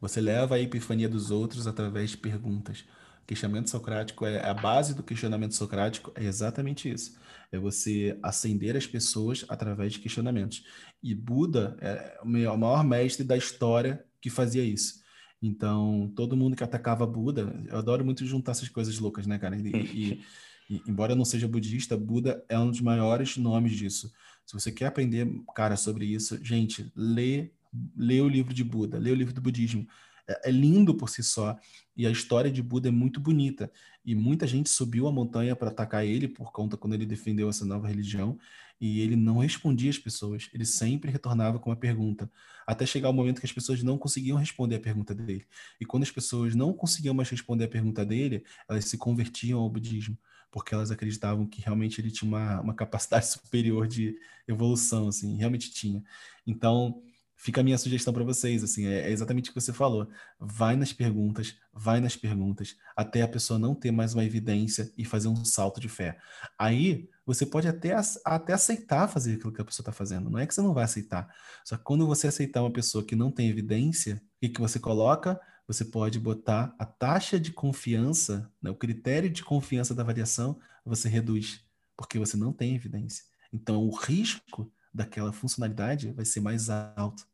Você 0.00 0.20
leva 0.20 0.56
a 0.56 0.58
epifania 0.58 1.08
dos 1.08 1.30
outros 1.30 1.68
através 1.68 2.10
de 2.10 2.16
perguntas. 2.16 2.84
O 3.22 3.26
questionamento 3.26 3.70
socrático 3.70 4.26
é 4.26 4.44
a 4.44 4.52
base 4.52 4.96
do 4.96 5.02
questionamento 5.04 5.54
socrático 5.54 6.10
é 6.16 6.24
exatamente 6.24 6.90
isso. 6.90 7.16
É 7.52 7.58
você 7.58 8.18
acender 8.20 8.76
as 8.76 8.86
pessoas 8.86 9.44
através 9.48 9.92
de 9.92 10.00
questionamentos. 10.00 10.64
E 11.00 11.14
Buda 11.14 11.76
é 11.80 12.18
o 12.20 12.26
maior 12.58 12.82
mestre 12.82 13.24
da 13.24 13.36
história 13.36 14.04
que 14.20 14.28
fazia 14.28 14.64
isso. 14.64 15.01
Então, 15.42 16.12
todo 16.14 16.36
mundo 16.36 16.54
que 16.54 16.62
atacava 16.62 17.04
Buda, 17.04 17.52
eu 17.68 17.76
adoro 17.76 18.04
muito 18.04 18.24
juntar 18.24 18.52
essas 18.52 18.68
coisas 18.68 18.96
loucas, 18.98 19.26
né, 19.26 19.38
cara? 19.38 19.56
E, 19.56 19.60
e, 19.60 20.24
e, 20.70 20.82
embora 20.86 21.12
eu 21.12 21.16
não 21.16 21.24
seja 21.24 21.48
budista, 21.48 21.96
Buda 21.96 22.44
é 22.48 22.56
um 22.56 22.70
dos 22.70 22.80
maiores 22.80 23.36
nomes 23.36 23.72
disso. 23.72 24.12
Se 24.46 24.54
você 24.54 24.70
quer 24.70 24.86
aprender, 24.86 25.28
cara, 25.54 25.76
sobre 25.76 26.04
isso, 26.06 26.38
gente, 26.44 26.90
lê, 26.94 27.50
lê 27.96 28.20
o 28.20 28.28
livro 28.28 28.54
de 28.54 28.62
Buda, 28.62 28.98
lê 28.98 29.10
o 29.10 29.16
livro 29.16 29.34
do 29.34 29.40
budismo. 29.40 29.86
É, 30.28 30.48
é 30.48 30.52
lindo 30.52 30.94
por 30.94 31.08
si 31.08 31.22
só 31.22 31.58
e 31.96 32.06
a 32.06 32.10
história 32.10 32.50
de 32.50 32.62
Buda 32.62 32.88
é 32.88 32.92
muito 32.92 33.18
bonita. 33.18 33.70
E 34.04 34.14
muita 34.14 34.46
gente 34.46 34.70
subiu 34.70 35.08
a 35.08 35.12
montanha 35.12 35.54
para 35.56 35.68
atacar 35.68 36.04
ele 36.04 36.28
por 36.28 36.52
conta 36.52 36.76
quando 36.76 36.94
ele 36.94 37.06
defendeu 37.06 37.48
essa 37.48 37.64
nova 37.64 37.88
religião 37.88 38.38
e 38.82 39.00
ele 39.00 39.14
não 39.14 39.38
respondia 39.38 39.90
às 39.90 39.96
pessoas, 39.96 40.50
ele 40.52 40.64
sempre 40.64 41.08
retornava 41.08 41.56
com 41.60 41.70
uma 41.70 41.76
pergunta, 41.76 42.28
até 42.66 42.84
chegar 42.84 43.10
o 43.10 43.12
momento 43.12 43.38
que 43.38 43.46
as 43.46 43.52
pessoas 43.52 43.80
não 43.80 43.96
conseguiam 43.96 44.36
responder 44.36 44.74
a 44.74 44.80
pergunta 44.80 45.14
dele. 45.14 45.46
E 45.80 45.86
quando 45.86 46.02
as 46.02 46.10
pessoas 46.10 46.56
não 46.56 46.72
conseguiam 46.72 47.14
mais 47.14 47.30
responder 47.30 47.66
a 47.66 47.68
pergunta 47.68 48.04
dele, 48.04 48.44
elas 48.68 48.86
se 48.86 48.98
convertiam 48.98 49.60
ao 49.60 49.70
budismo, 49.70 50.18
porque 50.50 50.74
elas 50.74 50.90
acreditavam 50.90 51.46
que 51.46 51.62
realmente 51.62 52.00
ele 52.00 52.10
tinha 52.10 52.28
uma, 52.28 52.60
uma 52.60 52.74
capacidade 52.74 53.28
superior 53.30 53.86
de 53.86 54.16
evolução, 54.48 55.06
assim, 55.06 55.36
realmente 55.36 55.70
tinha. 55.70 56.02
Então, 56.44 57.00
fica 57.42 57.60
a 57.60 57.64
minha 57.64 57.76
sugestão 57.76 58.14
para 58.14 58.22
vocês, 58.22 58.62
assim, 58.62 58.86
é, 58.86 59.08
é, 59.08 59.10
exatamente 59.10 59.50
o 59.50 59.52
que 59.52 59.60
você 59.60 59.72
falou. 59.72 60.08
Vai 60.38 60.76
nas 60.76 60.92
perguntas, 60.92 61.56
vai 61.72 62.00
nas 62.00 62.14
perguntas, 62.14 62.76
até 62.96 63.22
a 63.22 63.28
pessoa 63.28 63.58
não 63.58 63.74
ter 63.74 63.90
mais 63.90 64.14
uma 64.14 64.24
evidência 64.24 64.92
e 64.96 65.04
fazer 65.04 65.26
um 65.26 65.44
salto 65.44 65.80
de 65.80 65.88
fé. 65.88 66.16
Aí 66.56 67.10
você 67.26 67.44
pode 67.44 67.66
até, 67.66 67.96
até 68.24 68.52
aceitar 68.52 69.08
fazer 69.08 69.34
aquilo 69.34 69.52
que 69.52 69.60
a 69.60 69.64
pessoa 69.64 69.82
está 69.82 69.90
fazendo. 69.90 70.30
Não 70.30 70.38
é 70.38 70.46
que 70.46 70.54
você 70.54 70.62
não 70.62 70.72
vai 70.72 70.84
aceitar. 70.84 71.28
Só 71.64 71.76
que 71.76 71.82
quando 71.82 72.06
você 72.06 72.28
aceitar 72.28 72.62
uma 72.62 72.72
pessoa 72.72 73.04
que 73.04 73.16
não 73.16 73.28
tem 73.28 73.48
evidência, 73.48 74.22
o 74.36 74.40
que, 74.40 74.48
que 74.50 74.60
você 74.60 74.78
coloca? 74.78 75.40
Você 75.66 75.84
pode 75.84 76.20
botar 76.20 76.72
a 76.78 76.86
taxa 76.86 77.40
de 77.40 77.50
confiança, 77.50 78.48
né, 78.62 78.70
o 78.70 78.76
critério 78.76 79.28
de 79.28 79.42
confiança 79.42 79.92
da 79.92 80.02
avaliação, 80.04 80.60
você 80.84 81.08
reduz, 81.08 81.64
porque 81.96 82.20
você 82.20 82.36
não 82.36 82.52
tem 82.52 82.76
evidência. 82.76 83.24
Então, 83.52 83.82
o 83.82 83.90
risco 83.90 84.72
daquela 84.94 85.32
funcionalidade 85.32 86.12
vai 86.12 86.24
ser 86.24 86.40
mais 86.40 86.70
alto. 86.70 87.31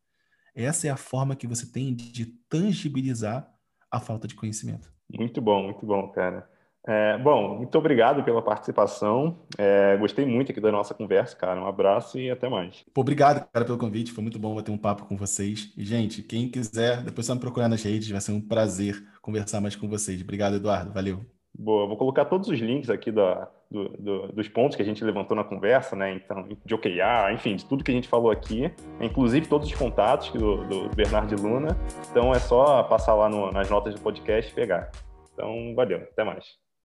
Essa 0.58 0.88
é 0.88 0.90
a 0.90 0.96
forma 0.96 1.36
que 1.36 1.46
você 1.46 1.64
tem 1.70 1.94
de 1.94 2.26
tangibilizar 2.48 3.48
a 3.88 4.00
falta 4.00 4.26
de 4.26 4.34
conhecimento. 4.34 4.92
Muito 5.08 5.40
bom, 5.40 5.62
muito 5.62 5.86
bom, 5.86 6.08
cara. 6.08 6.48
É, 6.84 7.18
bom, 7.18 7.58
muito 7.58 7.78
obrigado 7.78 8.24
pela 8.24 8.42
participação. 8.42 9.38
É, 9.56 9.96
gostei 9.98 10.24
muito 10.26 10.50
aqui 10.50 10.60
da 10.60 10.72
nossa 10.72 10.94
conversa, 10.94 11.36
cara. 11.36 11.60
Um 11.60 11.66
abraço 11.66 12.18
e 12.18 12.28
até 12.28 12.48
mais. 12.48 12.84
Pô, 12.92 13.02
obrigado, 13.02 13.46
cara, 13.52 13.64
pelo 13.64 13.78
convite. 13.78 14.10
Foi 14.10 14.22
muito 14.22 14.38
bom 14.38 14.54
bater 14.54 14.72
um 14.72 14.78
papo 14.78 15.04
com 15.04 15.16
vocês. 15.16 15.72
E, 15.76 15.84
gente, 15.84 16.22
quem 16.22 16.50
quiser, 16.50 17.02
depois 17.02 17.26
só 17.26 17.34
me 17.34 17.40
procurar 17.40 17.68
nas 17.68 17.82
redes. 17.82 18.10
Vai 18.10 18.20
ser 18.20 18.32
um 18.32 18.40
prazer 18.40 19.00
conversar 19.22 19.60
mais 19.60 19.76
com 19.76 19.88
vocês. 19.88 20.20
Obrigado, 20.22 20.56
Eduardo. 20.56 20.92
Valeu. 20.92 21.37
Boa, 21.60 21.88
vou 21.88 21.96
colocar 21.96 22.24
todos 22.24 22.48
os 22.48 22.60
links 22.60 22.88
aqui 22.88 23.10
da, 23.10 23.48
do, 23.68 23.88
do, 23.88 24.28
dos 24.28 24.48
pontos 24.48 24.76
que 24.76 24.82
a 24.82 24.84
gente 24.84 25.02
levantou 25.02 25.36
na 25.36 25.42
conversa, 25.42 25.96
né? 25.96 26.14
Então, 26.14 26.46
de 26.64 26.72
OKR, 26.72 27.32
enfim, 27.34 27.56
de 27.56 27.64
tudo 27.64 27.82
que 27.82 27.90
a 27.90 27.94
gente 27.94 28.06
falou 28.06 28.30
aqui, 28.30 28.72
inclusive 29.00 29.48
todos 29.48 29.66
os 29.66 29.74
contatos 29.74 30.30
do, 30.30 30.64
do 30.68 30.88
Bernardo 30.94 31.34
Luna. 31.34 31.76
Então 32.12 32.32
é 32.32 32.38
só 32.38 32.84
passar 32.84 33.14
lá 33.14 33.28
no, 33.28 33.50
nas 33.50 33.68
notas 33.68 33.92
do 33.92 34.00
podcast 34.00 34.52
e 34.52 34.54
pegar. 34.54 34.92
Então, 35.34 35.74
valeu, 35.74 35.98
até 35.98 36.22
mais. 36.22 36.67